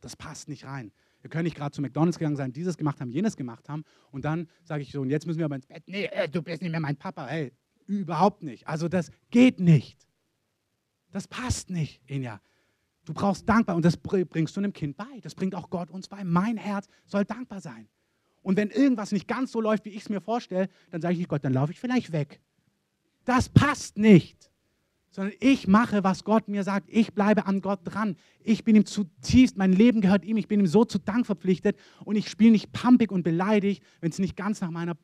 Das 0.00 0.16
passt 0.16 0.48
nicht 0.48 0.64
rein. 0.64 0.90
Wir 1.20 1.30
können 1.30 1.44
nicht 1.44 1.56
gerade 1.56 1.70
zu 1.70 1.80
McDonalds 1.80 2.18
gegangen 2.18 2.34
sein, 2.34 2.52
dieses 2.52 2.76
gemacht 2.76 3.00
haben, 3.00 3.12
jenes 3.12 3.36
gemacht 3.36 3.68
haben. 3.68 3.84
Und 4.10 4.24
dann 4.24 4.48
sage 4.64 4.82
ich 4.82 4.90
so, 4.90 5.00
und 5.00 5.10
jetzt 5.10 5.28
müssen 5.28 5.38
wir 5.38 5.44
aber 5.44 5.54
ins 5.54 5.66
Bett. 5.66 5.84
Nee, 5.86 6.06
äh, 6.06 6.28
du 6.28 6.42
bist 6.42 6.60
nicht 6.60 6.72
mehr 6.72 6.80
mein 6.80 6.96
Papa. 6.96 7.28
Hey, 7.28 7.52
überhaupt 7.86 8.42
nicht. 8.42 8.66
Also 8.66 8.88
das 8.88 9.12
geht 9.30 9.60
nicht. 9.60 10.08
Das 11.12 11.28
passt 11.28 11.70
nicht, 11.70 12.02
Enya. 12.10 12.40
Du 13.04 13.12
brauchst 13.12 13.48
dankbar 13.48 13.76
und 13.76 13.84
das 13.84 13.96
bringst 13.96 14.56
du 14.56 14.60
einem 14.60 14.72
Kind 14.72 14.96
bei. 14.96 15.20
Das 15.22 15.34
bringt 15.34 15.54
auch 15.54 15.68
Gott 15.68 15.90
uns 15.90 16.08
bei. 16.08 16.24
Mein 16.24 16.56
Herz 16.56 16.86
soll 17.06 17.24
dankbar 17.24 17.60
sein. 17.60 17.88
Und 18.42 18.56
wenn 18.56 18.70
irgendwas 18.70 19.12
nicht 19.12 19.28
ganz 19.28 19.52
so 19.52 19.60
läuft, 19.60 19.84
wie 19.84 19.90
ich 19.90 20.02
es 20.02 20.08
mir 20.08 20.20
vorstelle, 20.20 20.68
dann 20.90 21.00
sage 21.00 21.12
ich 21.12 21.18
nicht 21.18 21.28
Gott, 21.28 21.44
dann 21.44 21.52
laufe 21.52 21.72
ich 21.72 21.80
vielleicht 21.80 22.12
weg. 22.12 22.40
Das 23.24 23.48
passt 23.48 23.98
nicht. 23.98 24.50
Sondern 25.10 25.34
ich 25.40 25.68
mache, 25.68 26.02
was 26.02 26.24
Gott 26.24 26.48
mir 26.48 26.64
sagt. 26.64 26.88
Ich 26.90 27.14
bleibe 27.14 27.46
an 27.46 27.60
Gott 27.60 27.80
dran. 27.84 28.16
Ich 28.40 28.64
bin 28.64 28.74
ihm 28.74 28.84
zutiefst, 28.84 29.56
mein 29.56 29.72
Leben 29.72 30.00
gehört 30.00 30.24
ihm. 30.24 30.36
Ich 30.36 30.48
bin 30.48 30.60
ihm 30.60 30.66
so 30.66 30.84
zu 30.84 30.98
Dank 30.98 31.24
verpflichtet. 31.24 31.78
Und 32.04 32.16
ich 32.16 32.28
spiele 32.28 32.50
nicht 32.50 32.72
pampig 32.72 33.12
und 33.12 33.22
beleidigt, 33.22 33.82
wenn 34.00 34.10
es 34.10 34.18
nicht 34.18 34.36
ganz 34.36 34.60
nach 34.60 34.70
meiner 34.70 34.96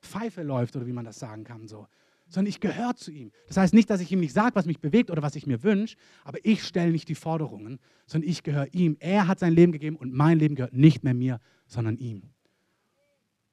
Pfeife 0.00 0.42
läuft 0.42 0.74
oder 0.76 0.86
wie 0.86 0.92
man 0.92 1.04
das 1.04 1.18
sagen 1.18 1.44
kann. 1.44 1.68
So 1.68 1.86
sondern 2.30 2.48
ich 2.48 2.60
gehöre 2.60 2.94
zu 2.94 3.10
ihm. 3.10 3.32
Das 3.48 3.56
heißt 3.56 3.74
nicht, 3.74 3.90
dass 3.90 4.00
ich 4.00 4.10
ihm 4.10 4.20
nicht 4.20 4.32
sage, 4.32 4.54
was 4.54 4.64
mich 4.64 4.80
bewegt 4.80 5.10
oder 5.10 5.22
was 5.22 5.36
ich 5.36 5.46
mir 5.46 5.62
wünsche, 5.62 5.96
aber 6.24 6.38
ich 6.44 6.64
stelle 6.64 6.92
nicht 6.92 7.08
die 7.08 7.14
Forderungen, 7.14 7.78
sondern 8.06 8.30
ich 8.30 8.42
gehöre 8.42 8.72
ihm. 8.72 8.96
Er 9.00 9.26
hat 9.26 9.40
sein 9.40 9.52
Leben 9.52 9.72
gegeben 9.72 9.96
und 9.96 10.14
mein 10.14 10.38
Leben 10.38 10.54
gehört 10.54 10.72
nicht 10.72 11.04
mehr 11.04 11.14
mir, 11.14 11.40
sondern 11.66 11.98
ihm. 11.98 12.22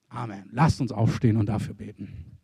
Amen. 0.09 0.47
Lasst 0.51 0.79
uns 0.79 0.91
aufstehen 0.91 1.35
und 1.35 1.49
dafür 1.49 1.73
beten. 1.73 2.37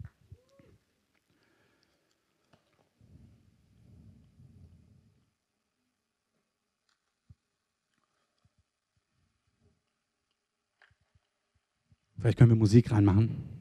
Vielleicht 12.18 12.38
können 12.38 12.52
wir 12.52 12.56
Musik 12.56 12.90
reinmachen. 12.90 13.53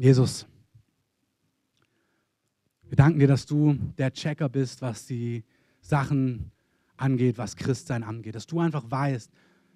Jesus, 0.00 0.46
wir 2.88 2.96
danken 2.96 3.18
dir, 3.18 3.28
dass 3.28 3.44
du 3.44 3.74
der 3.98 4.10
Checker 4.14 4.48
bist, 4.48 4.80
was 4.80 5.04
die 5.04 5.44
Sachen 5.82 6.52
angeht, 6.96 7.36
was 7.36 7.54
Christsein 7.54 8.02
angeht. 8.02 8.34
Dass 8.34 8.46
du 8.46 8.60
einfach 8.60 8.90
weißt, 8.90 9.30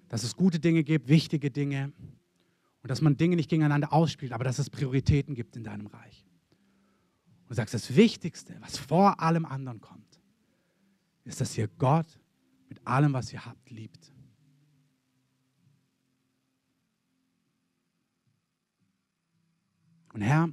dass 0.07 0.23
es 0.23 0.35
gute 0.35 0.59
Dinge 0.59 0.83
gibt, 0.83 1.09
wichtige 1.09 1.51
Dinge 1.51 1.93
Und 2.81 2.89
dass 2.89 3.01
man 3.01 3.17
Dinge 3.17 3.35
nicht 3.35 3.51
gegeneinander 3.51 3.93
ausspielt, 3.93 4.31
aber 4.31 4.43
dass 4.43 4.57
es 4.57 4.71
Prioritäten 4.71 5.35
gibt 5.35 5.55
in 5.57 5.63
deinem 5.63 5.85
Reich. 5.85 6.25
Und 7.43 7.51
du 7.51 7.53
sagst, 7.53 7.75
das 7.75 7.95
Wichtigste, 7.95 8.55
was 8.61 8.79
vor 8.79 9.19
allem 9.19 9.45
anderen 9.45 9.79
kommt, 9.79 10.19
ist, 11.23 11.39
dass 11.39 11.55
ihr 11.55 11.67
Gott 11.67 12.07
mit 12.67 12.79
allem, 12.87 13.13
was 13.13 13.31
ihr 13.31 13.45
habt, 13.45 13.69
liebt. 13.69 14.11
Und 20.15 20.21
Herr, 20.21 20.47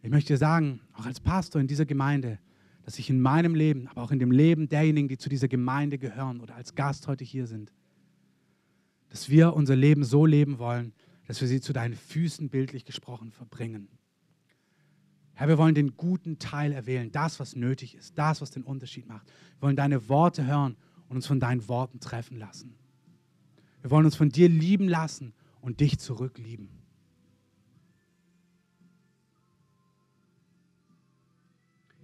ich 0.00 0.10
möchte 0.10 0.34
dir 0.34 0.38
sagen, 0.38 0.78
auch 0.92 1.06
als 1.06 1.18
Pastor 1.18 1.60
in 1.60 1.66
dieser 1.66 1.86
Gemeinde, 1.86 2.38
dass 2.84 3.00
ich 3.00 3.10
in 3.10 3.20
meinem 3.20 3.56
Leben, 3.56 3.88
aber 3.88 4.02
auch 4.02 4.12
in 4.12 4.20
dem 4.20 4.30
Leben 4.30 4.68
derjenigen, 4.68 5.08
die 5.08 5.18
zu 5.18 5.28
dieser 5.28 5.48
Gemeinde 5.48 5.98
gehören 5.98 6.40
oder 6.40 6.54
als 6.54 6.76
Gast 6.76 7.08
heute 7.08 7.24
hier 7.24 7.48
sind, 7.48 7.72
dass 9.08 9.28
wir 9.28 9.54
unser 9.54 9.74
Leben 9.74 10.04
so 10.04 10.24
leben 10.24 10.60
wollen, 10.60 10.92
dass 11.26 11.40
wir 11.40 11.48
sie 11.48 11.60
zu 11.60 11.72
deinen 11.72 11.94
Füßen 11.94 12.48
bildlich 12.48 12.84
gesprochen 12.84 13.32
verbringen. 13.32 13.88
Herr, 15.34 15.48
wir 15.48 15.58
wollen 15.58 15.74
den 15.74 15.96
guten 15.96 16.38
Teil 16.38 16.70
erwählen, 16.70 17.10
das, 17.10 17.40
was 17.40 17.56
nötig 17.56 17.96
ist, 17.96 18.16
das, 18.16 18.40
was 18.40 18.52
den 18.52 18.62
Unterschied 18.62 19.08
macht. 19.08 19.26
Wir 19.56 19.62
wollen 19.62 19.74
deine 19.74 20.08
Worte 20.08 20.46
hören 20.46 20.76
und 21.08 21.16
uns 21.16 21.26
von 21.26 21.40
deinen 21.40 21.66
Worten 21.66 21.98
treffen 21.98 22.38
lassen. 22.38 22.76
Wir 23.82 23.90
wollen 23.90 24.04
uns 24.04 24.14
von 24.14 24.28
dir 24.28 24.48
lieben 24.48 24.88
lassen 24.88 25.34
und 25.60 25.80
dich 25.80 25.98
zurücklieben. 25.98 26.85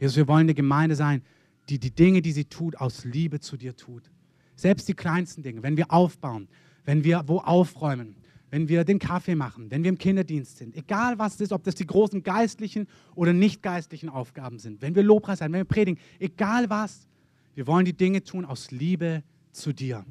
Jesus, 0.02 0.16
wir 0.16 0.26
wollen 0.26 0.46
eine 0.46 0.54
Gemeinde 0.54 0.96
sein, 0.96 1.22
die 1.68 1.78
die 1.78 1.92
Dinge, 1.92 2.22
die 2.22 2.32
sie 2.32 2.46
tut, 2.46 2.76
aus 2.76 3.04
Liebe 3.04 3.38
zu 3.38 3.56
dir 3.56 3.76
tut. 3.76 4.10
Selbst 4.56 4.88
die 4.88 4.94
kleinsten 4.94 5.44
Dinge, 5.44 5.62
wenn 5.62 5.76
wir 5.76 5.92
aufbauen, 5.92 6.48
wenn 6.84 7.04
wir 7.04 7.22
wo 7.26 7.38
aufräumen, 7.38 8.16
wenn 8.50 8.68
wir 8.68 8.82
den 8.82 8.98
Kaffee 8.98 9.36
machen, 9.36 9.70
wenn 9.70 9.84
wir 9.84 9.90
im 9.90 9.98
Kinderdienst 9.98 10.58
sind, 10.58 10.74
egal 10.74 11.20
was 11.20 11.34
es 11.34 11.42
ist, 11.42 11.52
ob 11.52 11.62
das 11.62 11.76
die 11.76 11.86
großen 11.86 12.24
geistlichen 12.24 12.88
oder 13.14 13.32
nicht 13.32 13.62
geistlichen 13.62 14.08
Aufgaben 14.08 14.58
sind, 14.58 14.82
wenn 14.82 14.96
wir 14.96 15.04
Lobpreis 15.04 15.38
sein, 15.38 15.52
wenn 15.52 15.60
wir 15.60 15.66
predigen, 15.66 16.02
egal 16.18 16.68
was, 16.68 17.06
wir 17.54 17.68
wollen 17.68 17.84
die 17.84 17.92
Dinge 17.92 18.24
tun 18.24 18.44
aus 18.44 18.72
Liebe 18.72 19.22
zu 19.52 19.72
dir. 19.72 20.04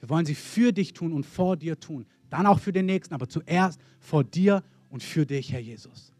Wir 0.00 0.10
wollen 0.10 0.26
sie 0.26 0.34
für 0.34 0.70
dich 0.70 0.92
tun 0.92 1.14
und 1.14 1.24
vor 1.24 1.56
dir 1.56 1.80
tun, 1.80 2.04
dann 2.28 2.44
auch 2.44 2.58
für 2.58 2.74
den 2.74 2.84
Nächsten, 2.84 3.14
aber 3.14 3.26
zuerst 3.26 3.80
vor 4.00 4.22
dir 4.22 4.62
und 4.90 5.02
für 5.02 5.24
dich, 5.24 5.50
Herr 5.50 5.60
Jesus. 5.60 6.13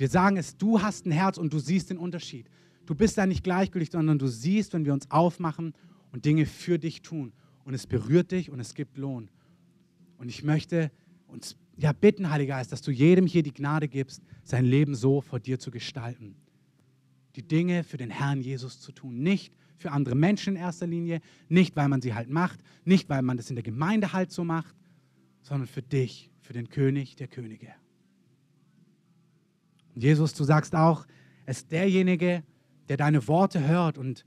Wir 0.00 0.08
sagen 0.08 0.38
es, 0.38 0.56
du 0.56 0.80
hast 0.80 1.04
ein 1.04 1.10
Herz 1.10 1.36
und 1.36 1.52
du 1.52 1.58
siehst 1.58 1.90
den 1.90 1.98
Unterschied. 1.98 2.48
Du 2.86 2.94
bist 2.94 3.18
da 3.18 3.26
nicht 3.26 3.44
gleichgültig, 3.44 3.90
sondern 3.92 4.18
du 4.18 4.28
siehst, 4.28 4.72
wenn 4.72 4.86
wir 4.86 4.94
uns 4.94 5.10
aufmachen 5.10 5.74
und 6.10 6.24
Dinge 6.24 6.46
für 6.46 6.78
dich 6.78 7.02
tun. 7.02 7.34
Und 7.64 7.74
es 7.74 7.86
berührt 7.86 8.30
dich 8.30 8.50
und 8.50 8.60
es 8.60 8.74
gibt 8.74 8.96
Lohn. 8.96 9.28
Und 10.16 10.30
ich 10.30 10.42
möchte 10.42 10.90
uns 11.26 11.58
ja 11.76 11.92
bitten, 11.92 12.30
Heiliger 12.30 12.54
Geist, 12.54 12.72
dass 12.72 12.80
du 12.80 12.90
jedem 12.90 13.26
hier 13.26 13.42
die 13.42 13.52
Gnade 13.52 13.88
gibst, 13.88 14.22
sein 14.42 14.64
Leben 14.64 14.94
so 14.94 15.20
vor 15.20 15.38
dir 15.38 15.58
zu 15.58 15.70
gestalten. 15.70 16.34
Die 17.36 17.46
Dinge 17.46 17.84
für 17.84 17.98
den 17.98 18.08
Herrn 18.08 18.40
Jesus 18.40 18.80
zu 18.80 18.92
tun. 18.92 19.18
Nicht 19.18 19.52
für 19.76 19.92
andere 19.92 20.14
Menschen 20.14 20.56
in 20.56 20.62
erster 20.62 20.86
Linie, 20.86 21.20
nicht 21.50 21.76
weil 21.76 21.88
man 21.88 22.00
sie 22.00 22.14
halt 22.14 22.30
macht, 22.30 22.60
nicht 22.86 23.10
weil 23.10 23.20
man 23.20 23.36
das 23.36 23.50
in 23.50 23.56
der 23.56 23.62
Gemeinde 23.62 24.14
halt 24.14 24.32
so 24.32 24.44
macht, 24.44 24.74
sondern 25.42 25.68
für 25.68 25.82
dich, 25.82 26.30
für 26.40 26.54
den 26.54 26.70
König 26.70 27.16
der 27.16 27.28
Könige. 27.28 27.74
Jesus, 29.94 30.34
du 30.34 30.44
sagst 30.44 30.74
auch, 30.74 31.06
es 31.46 31.58
ist 31.58 31.72
derjenige, 31.72 32.42
der 32.88 32.96
deine 32.96 33.26
Worte 33.28 33.66
hört 33.66 33.98
und 33.98 34.24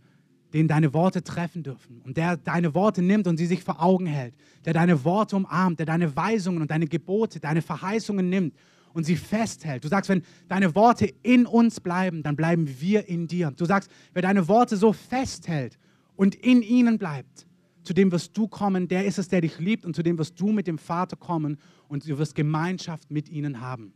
den 0.53 0.67
deine 0.67 0.93
Worte 0.93 1.23
treffen 1.23 1.63
dürfen 1.63 2.01
und 2.01 2.15
der 2.15 2.37
deine 2.37 2.75
Worte 2.75 3.01
nimmt 3.01 3.27
und 3.27 3.37
sie 3.37 3.47
sich 3.47 3.63
vor 3.63 3.81
Augen 3.81 4.05
hält, 4.05 4.35
der 4.65 4.73
deine 4.73 5.03
Worte 5.03 5.35
umarmt, 5.35 5.79
der 5.79 5.85
deine 5.85 6.15
Weisungen 6.15 6.61
und 6.61 6.69
deine 6.69 6.87
Gebote, 6.87 7.39
deine 7.39 7.61
Verheißungen 7.61 8.29
nimmt 8.29 8.53
und 8.93 9.03
sie 9.05 9.15
festhält. 9.15 9.83
Du 9.83 9.87
sagst, 9.87 10.09
wenn 10.09 10.21
deine 10.47 10.75
Worte 10.75 11.11
in 11.23 11.47
uns 11.47 11.79
bleiben, 11.79 12.21
dann 12.21 12.35
bleiben 12.35 12.69
wir 12.79 13.07
in 13.09 13.27
dir. 13.27 13.51
Du 13.51 13.65
sagst, 13.65 13.89
wer 14.13 14.21
deine 14.21 14.47
Worte 14.47 14.77
so 14.77 14.93
festhält 14.93 15.79
und 16.15 16.35
in 16.35 16.61
ihnen 16.61 16.99
bleibt, 16.99 17.47
zu 17.83 17.93
dem 17.93 18.11
wirst 18.11 18.37
du 18.37 18.47
kommen, 18.47 18.87
der 18.87 19.05
ist 19.05 19.17
es, 19.17 19.27
der 19.27 19.41
dich 19.41 19.59
liebt 19.59 19.85
und 19.85 19.95
zu 19.95 20.03
dem 20.03 20.17
wirst 20.17 20.39
du 20.39 20.51
mit 20.51 20.67
dem 20.67 20.77
Vater 20.77 21.17
kommen 21.17 21.57
und 21.87 22.07
du 22.07 22.17
wirst 22.17 22.35
Gemeinschaft 22.35 23.11
mit 23.11 23.27
ihnen 23.27 23.59
haben. 23.59 23.93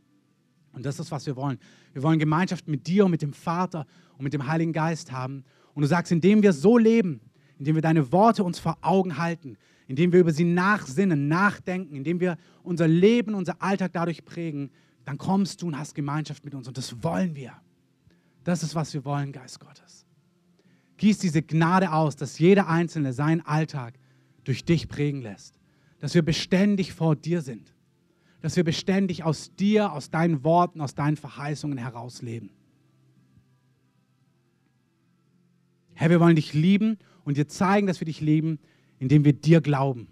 Und 0.78 0.86
das 0.86 1.00
ist, 1.00 1.10
was 1.10 1.26
wir 1.26 1.34
wollen. 1.34 1.58
Wir 1.92 2.04
wollen 2.04 2.20
Gemeinschaft 2.20 2.68
mit 2.68 2.86
dir 2.86 3.04
und 3.04 3.10
mit 3.10 3.20
dem 3.20 3.32
Vater 3.32 3.84
und 4.16 4.22
mit 4.22 4.32
dem 4.32 4.46
Heiligen 4.46 4.72
Geist 4.72 5.10
haben. 5.10 5.42
Und 5.74 5.82
du 5.82 5.88
sagst, 5.88 6.12
indem 6.12 6.40
wir 6.40 6.52
so 6.52 6.78
leben, 6.78 7.20
indem 7.58 7.74
wir 7.74 7.82
deine 7.82 8.12
Worte 8.12 8.44
uns 8.44 8.60
vor 8.60 8.78
Augen 8.80 9.18
halten, 9.18 9.56
indem 9.88 10.12
wir 10.12 10.20
über 10.20 10.32
sie 10.32 10.44
nachsinnen, 10.44 11.26
nachdenken, 11.26 11.96
indem 11.96 12.20
wir 12.20 12.38
unser 12.62 12.86
Leben, 12.86 13.34
unser 13.34 13.60
Alltag 13.60 13.90
dadurch 13.92 14.24
prägen, 14.24 14.70
dann 15.04 15.18
kommst 15.18 15.62
du 15.62 15.66
und 15.66 15.76
hast 15.76 15.96
Gemeinschaft 15.96 16.44
mit 16.44 16.54
uns. 16.54 16.68
Und 16.68 16.78
das 16.78 17.02
wollen 17.02 17.34
wir. 17.34 17.54
Das 18.44 18.62
ist, 18.62 18.76
was 18.76 18.94
wir 18.94 19.04
wollen, 19.04 19.32
Geist 19.32 19.58
Gottes. 19.58 20.06
Gieß 20.98 21.18
diese 21.18 21.42
Gnade 21.42 21.92
aus, 21.92 22.14
dass 22.14 22.38
jeder 22.38 22.68
Einzelne 22.68 23.12
seinen 23.12 23.40
Alltag 23.40 23.94
durch 24.44 24.64
dich 24.64 24.86
prägen 24.86 25.22
lässt. 25.22 25.58
Dass 25.98 26.14
wir 26.14 26.22
beständig 26.22 26.92
vor 26.92 27.16
dir 27.16 27.42
sind 27.42 27.74
dass 28.40 28.56
wir 28.56 28.64
beständig 28.64 29.24
aus 29.24 29.54
dir, 29.54 29.92
aus 29.92 30.10
deinen 30.10 30.44
Worten, 30.44 30.80
aus 30.80 30.94
deinen 30.94 31.16
Verheißungen 31.16 31.78
heraus 31.78 32.22
leben. 32.22 32.50
Herr, 35.94 36.10
wir 36.10 36.20
wollen 36.20 36.36
dich 36.36 36.54
lieben 36.54 36.98
und 37.24 37.36
dir 37.36 37.48
zeigen, 37.48 37.86
dass 37.88 38.00
wir 38.00 38.06
dich 38.06 38.20
lieben, 38.20 38.60
indem 38.98 39.24
wir 39.24 39.32
dir 39.32 39.60
glauben. 39.60 40.08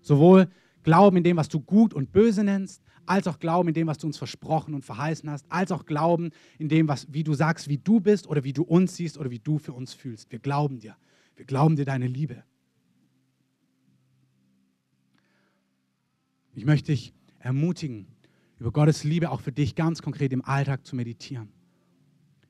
Sowohl 0.00 0.48
Glauben 0.84 1.16
in 1.18 1.24
dem, 1.24 1.36
was 1.36 1.48
du 1.48 1.60
gut 1.60 1.92
und 1.92 2.12
böse 2.12 2.44
nennst, 2.44 2.82
als 3.04 3.26
auch 3.26 3.38
Glauben 3.40 3.68
in 3.68 3.74
dem, 3.74 3.86
was 3.86 3.98
du 3.98 4.06
uns 4.06 4.16
versprochen 4.16 4.74
und 4.74 4.84
verheißen 4.84 5.28
hast, 5.30 5.44
als 5.50 5.72
auch 5.72 5.84
Glauben 5.86 6.30
in 6.58 6.68
dem, 6.68 6.88
was, 6.88 7.12
wie 7.12 7.24
du 7.24 7.34
sagst, 7.34 7.68
wie 7.68 7.78
du 7.78 8.00
bist 8.00 8.26
oder 8.26 8.44
wie 8.44 8.52
du 8.52 8.62
uns 8.62 8.96
siehst 8.96 9.18
oder 9.18 9.30
wie 9.30 9.38
du 9.38 9.58
für 9.58 9.72
uns 9.72 9.92
fühlst. 9.92 10.30
Wir 10.30 10.38
glauben 10.38 10.78
dir. 10.78 10.96
Wir 11.36 11.44
glauben 11.44 11.76
dir 11.76 11.84
deine 11.84 12.06
Liebe. 12.06 12.44
Ich 16.58 16.64
möchte 16.64 16.90
dich 16.90 17.14
ermutigen, 17.38 18.08
über 18.58 18.72
Gottes 18.72 19.04
Liebe 19.04 19.30
auch 19.30 19.40
für 19.40 19.52
dich 19.52 19.76
ganz 19.76 20.02
konkret 20.02 20.32
im 20.32 20.44
Alltag 20.44 20.84
zu 20.84 20.96
meditieren. 20.96 21.50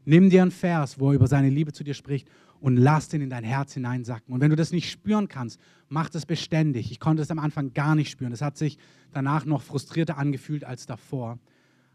Nimm 0.06 0.30
dir 0.30 0.40
einen 0.40 0.50
Vers, 0.50 0.98
wo 0.98 1.10
er 1.10 1.16
über 1.16 1.26
seine 1.26 1.50
Liebe 1.50 1.74
zu 1.74 1.84
dir 1.84 1.92
spricht 1.92 2.26
und 2.58 2.78
lass 2.78 3.10
den 3.10 3.20
in 3.20 3.28
dein 3.28 3.44
Herz 3.44 3.74
hineinsacken. 3.74 4.32
Und 4.32 4.40
wenn 4.40 4.48
du 4.48 4.56
das 4.56 4.72
nicht 4.72 4.90
spüren 4.90 5.28
kannst, 5.28 5.60
mach 5.90 6.08
das 6.08 6.24
beständig. 6.24 6.90
Ich 6.90 7.00
konnte 7.00 7.20
es 7.20 7.30
am 7.30 7.38
Anfang 7.38 7.74
gar 7.74 7.94
nicht 7.94 8.10
spüren. 8.10 8.32
Es 8.32 8.40
hat 8.40 8.56
sich 8.56 8.78
danach 9.12 9.44
noch 9.44 9.60
frustrierter 9.60 10.16
angefühlt 10.16 10.64
als 10.64 10.86
davor. 10.86 11.38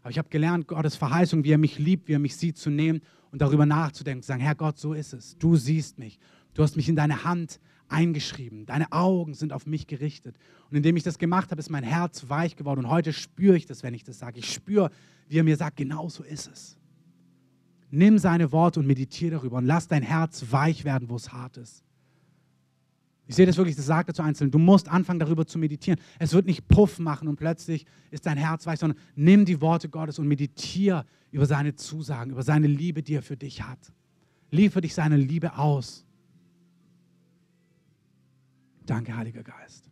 Aber 0.02 0.10
ich 0.12 0.18
habe 0.18 0.28
gelernt, 0.28 0.68
Gottes 0.68 0.94
Verheißung, 0.94 1.42
wie 1.42 1.50
er 1.50 1.58
mich 1.58 1.80
liebt, 1.80 2.06
wie 2.06 2.12
er 2.12 2.20
mich 2.20 2.36
sieht, 2.36 2.58
zu 2.58 2.70
nehmen 2.70 3.00
und 3.32 3.42
darüber 3.42 3.66
nachzudenken, 3.66 4.22
zu 4.22 4.28
sagen, 4.28 4.40
Herr 4.40 4.54
Gott, 4.54 4.78
so 4.78 4.92
ist 4.94 5.14
es. 5.14 5.36
Du 5.38 5.56
siehst 5.56 5.98
mich. 5.98 6.20
Du 6.54 6.62
hast 6.62 6.76
mich 6.76 6.88
in 6.88 6.94
deine 6.94 7.24
Hand 7.24 7.58
eingeschrieben. 7.88 8.66
Deine 8.66 8.92
Augen 8.92 9.34
sind 9.34 9.52
auf 9.52 9.66
mich 9.66 9.86
gerichtet. 9.86 10.36
Und 10.70 10.76
indem 10.76 10.96
ich 10.96 11.02
das 11.02 11.18
gemacht 11.18 11.50
habe, 11.50 11.60
ist 11.60 11.70
mein 11.70 11.84
Herz 11.84 12.28
weich 12.28 12.56
geworden. 12.56 12.80
Und 12.80 12.90
heute 12.90 13.12
spüre 13.12 13.56
ich 13.56 13.66
das, 13.66 13.82
wenn 13.82 13.94
ich 13.94 14.04
das 14.04 14.18
sage. 14.18 14.38
Ich 14.38 14.52
spüre, 14.52 14.90
wie 15.28 15.38
er 15.38 15.44
mir 15.44 15.56
sagt, 15.56 15.76
genau 15.76 16.08
so 16.08 16.22
ist 16.22 16.50
es. 16.52 16.76
Nimm 17.90 18.18
seine 18.18 18.50
Worte 18.50 18.80
und 18.80 18.86
meditiere 18.86 19.36
darüber 19.36 19.58
und 19.58 19.66
lass 19.66 19.86
dein 19.86 20.02
Herz 20.02 20.44
weich 20.50 20.84
werden, 20.84 21.08
wo 21.08 21.16
es 21.16 21.32
hart 21.32 21.56
ist. 21.58 21.84
Ich 23.26 23.36
sehe 23.36 23.46
das 23.46 23.56
wirklich, 23.56 23.76
das 23.76 23.86
sagt 23.86 24.08
er 24.08 24.14
zu 24.14 24.22
Einzelnen. 24.22 24.50
Du 24.50 24.58
musst 24.58 24.88
anfangen, 24.88 25.18
darüber 25.18 25.46
zu 25.46 25.58
meditieren. 25.58 25.98
Es 26.18 26.34
wird 26.34 26.46
nicht 26.46 26.68
Puff 26.68 26.98
machen 26.98 27.26
und 27.28 27.36
plötzlich 27.36 27.86
ist 28.10 28.26
dein 28.26 28.36
Herz 28.36 28.66
weich, 28.66 28.80
sondern 28.80 28.98
nimm 29.14 29.44
die 29.44 29.60
Worte 29.60 29.88
Gottes 29.88 30.18
und 30.18 30.28
meditiere 30.28 31.06
über 31.30 31.46
seine 31.46 31.74
Zusagen, 31.74 32.32
über 32.32 32.42
seine 32.42 32.66
Liebe, 32.66 33.02
die 33.02 33.14
er 33.14 33.22
für 33.22 33.36
dich 33.36 33.62
hat. 33.62 33.92
Liefere 34.50 34.82
dich 34.82 34.94
seine 34.94 35.16
Liebe 35.16 35.56
aus. 35.56 36.04
Danke, 38.86 39.16
Heiliger 39.16 39.42
Geist. 39.42 39.90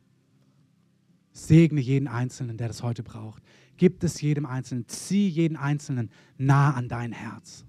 Segne 1.33 1.81
jeden 1.81 2.09
Einzelnen, 2.09 2.59
der 2.59 2.69
das 2.69 2.83
heute 2.83 3.03
braucht. 3.03 3.43
Gib 3.79 4.03
es 4.05 4.21
jedem 4.21 4.45
Einzelnen. 4.45 4.87
Zieh 4.87 5.29
jeden 5.29 5.57
Einzelnen 5.57 6.11
nah 6.37 6.73
an 6.73 6.89
dein 6.89 7.13
Herz. 7.13 7.65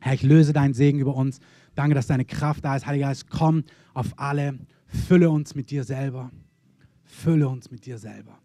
Herr, 0.00 0.14
ich 0.14 0.22
löse 0.22 0.52
deinen 0.52 0.74
Segen 0.74 0.98
über 0.98 1.14
uns. 1.14 1.40
Danke, 1.74 1.94
dass 1.94 2.06
deine 2.06 2.24
Kraft 2.24 2.64
da 2.64 2.76
ist. 2.76 2.86
Heiliger 2.86 3.08
Geist, 3.08 3.28
komm 3.28 3.64
auf 3.92 4.18
alle. 4.18 4.58
Fülle 4.86 5.30
uns 5.30 5.54
mit 5.54 5.70
dir 5.70 5.84
selber. 5.84 6.30
Fülle 7.04 7.48
uns 7.48 7.70
mit 7.70 7.86
dir 7.86 7.98
selber. 7.98 8.38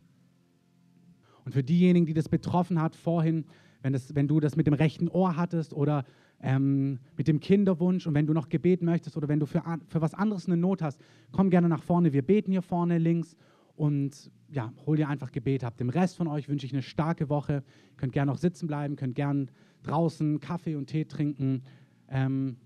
Und 1.45 1.53
für 1.53 1.63
diejenigen, 1.63 2.05
die 2.05 2.13
das 2.13 2.29
betroffen 2.29 2.81
hat 2.81 2.95
vorhin, 2.95 3.45
wenn, 3.81 3.93
das, 3.93 4.13
wenn 4.13 4.27
du 4.27 4.39
das 4.39 4.55
mit 4.55 4.67
dem 4.67 4.73
rechten 4.73 5.07
Ohr 5.07 5.35
hattest 5.37 5.73
oder 5.73 6.05
ähm, 6.41 6.99
mit 7.17 7.27
dem 7.27 7.39
Kinderwunsch 7.39 8.07
und 8.07 8.13
wenn 8.13 8.25
du 8.25 8.33
noch 8.33 8.49
Gebet 8.49 8.81
möchtest 8.81 9.17
oder 9.17 9.27
wenn 9.27 9.39
du 9.39 9.45
für, 9.45 9.63
für 9.87 10.01
was 10.01 10.13
anderes 10.13 10.47
eine 10.47 10.57
Not 10.57 10.81
hast, 10.81 10.99
komm 11.31 11.49
gerne 11.49 11.69
nach 11.69 11.83
vorne. 11.83 12.13
Wir 12.13 12.23
beten 12.23 12.51
hier 12.51 12.61
vorne 12.61 12.97
links 12.97 13.35
und 13.75 14.31
ja, 14.49 14.73
hol 14.85 14.97
dir 14.97 15.07
einfach 15.07 15.31
Gebet 15.31 15.63
ab. 15.63 15.77
Dem 15.77 15.89
Rest 15.89 16.17
von 16.17 16.27
euch 16.27 16.49
wünsche 16.49 16.65
ich 16.65 16.73
eine 16.73 16.81
starke 16.81 17.29
Woche. 17.29 17.63
Ihr 17.91 17.97
könnt 17.97 18.13
gerne 18.13 18.31
noch 18.31 18.37
sitzen 18.37 18.67
bleiben, 18.67 18.95
könnt 18.95 19.15
gerne 19.15 19.47
draußen 19.83 20.39
Kaffee 20.39 20.75
und 20.75 20.87
Tee 20.87 21.05
trinken. 21.05 21.63
Ähm, 22.09 22.57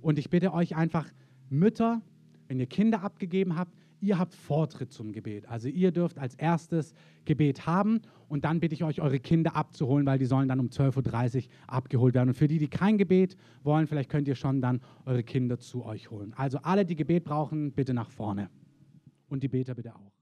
und 0.00 0.18
ich 0.18 0.30
bitte 0.30 0.52
euch 0.52 0.76
einfach, 0.76 1.06
Mütter, 1.50 2.00
wenn 2.48 2.58
ihr 2.58 2.66
Kinder 2.66 3.02
abgegeben 3.02 3.56
habt, 3.56 3.76
ihr 4.00 4.18
habt 4.18 4.34
Vortritt 4.34 4.92
zum 4.92 5.12
Gebet. 5.12 5.48
Also 5.48 5.68
ihr 5.68 5.92
dürft 5.92 6.18
als 6.18 6.34
erstes 6.34 6.94
Gebet 7.24 7.66
haben 7.66 8.00
und 8.28 8.44
dann 8.44 8.60
bitte 8.60 8.74
ich 8.74 8.84
euch, 8.84 9.00
eure 9.00 9.20
Kinder 9.20 9.56
abzuholen, 9.56 10.06
weil 10.06 10.18
die 10.18 10.26
sollen 10.26 10.48
dann 10.48 10.60
um 10.60 10.68
12.30 10.68 11.36
Uhr 11.36 11.42
abgeholt 11.66 12.14
werden. 12.14 12.30
Und 12.30 12.34
für 12.34 12.48
die, 12.48 12.58
die 12.58 12.68
kein 12.68 12.98
Gebet 12.98 13.36
wollen, 13.62 13.86
vielleicht 13.86 14.10
könnt 14.10 14.28
ihr 14.28 14.34
schon 14.34 14.60
dann 14.60 14.80
eure 15.04 15.22
Kinder 15.22 15.58
zu 15.58 15.84
euch 15.84 16.10
holen. 16.10 16.32
Also 16.36 16.58
alle, 16.58 16.84
die 16.84 16.96
Gebet 16.96 17.24
brauchen, 17.24 17.72
bitte 17.72 17.94
nach 17.94 18.10
vorne. 18.10 18.50
Und 19.28 19.42
die 19.42 19.48
Beter 19.48 19.74
bitte 19.74 19.94
auch. 19.94 20.19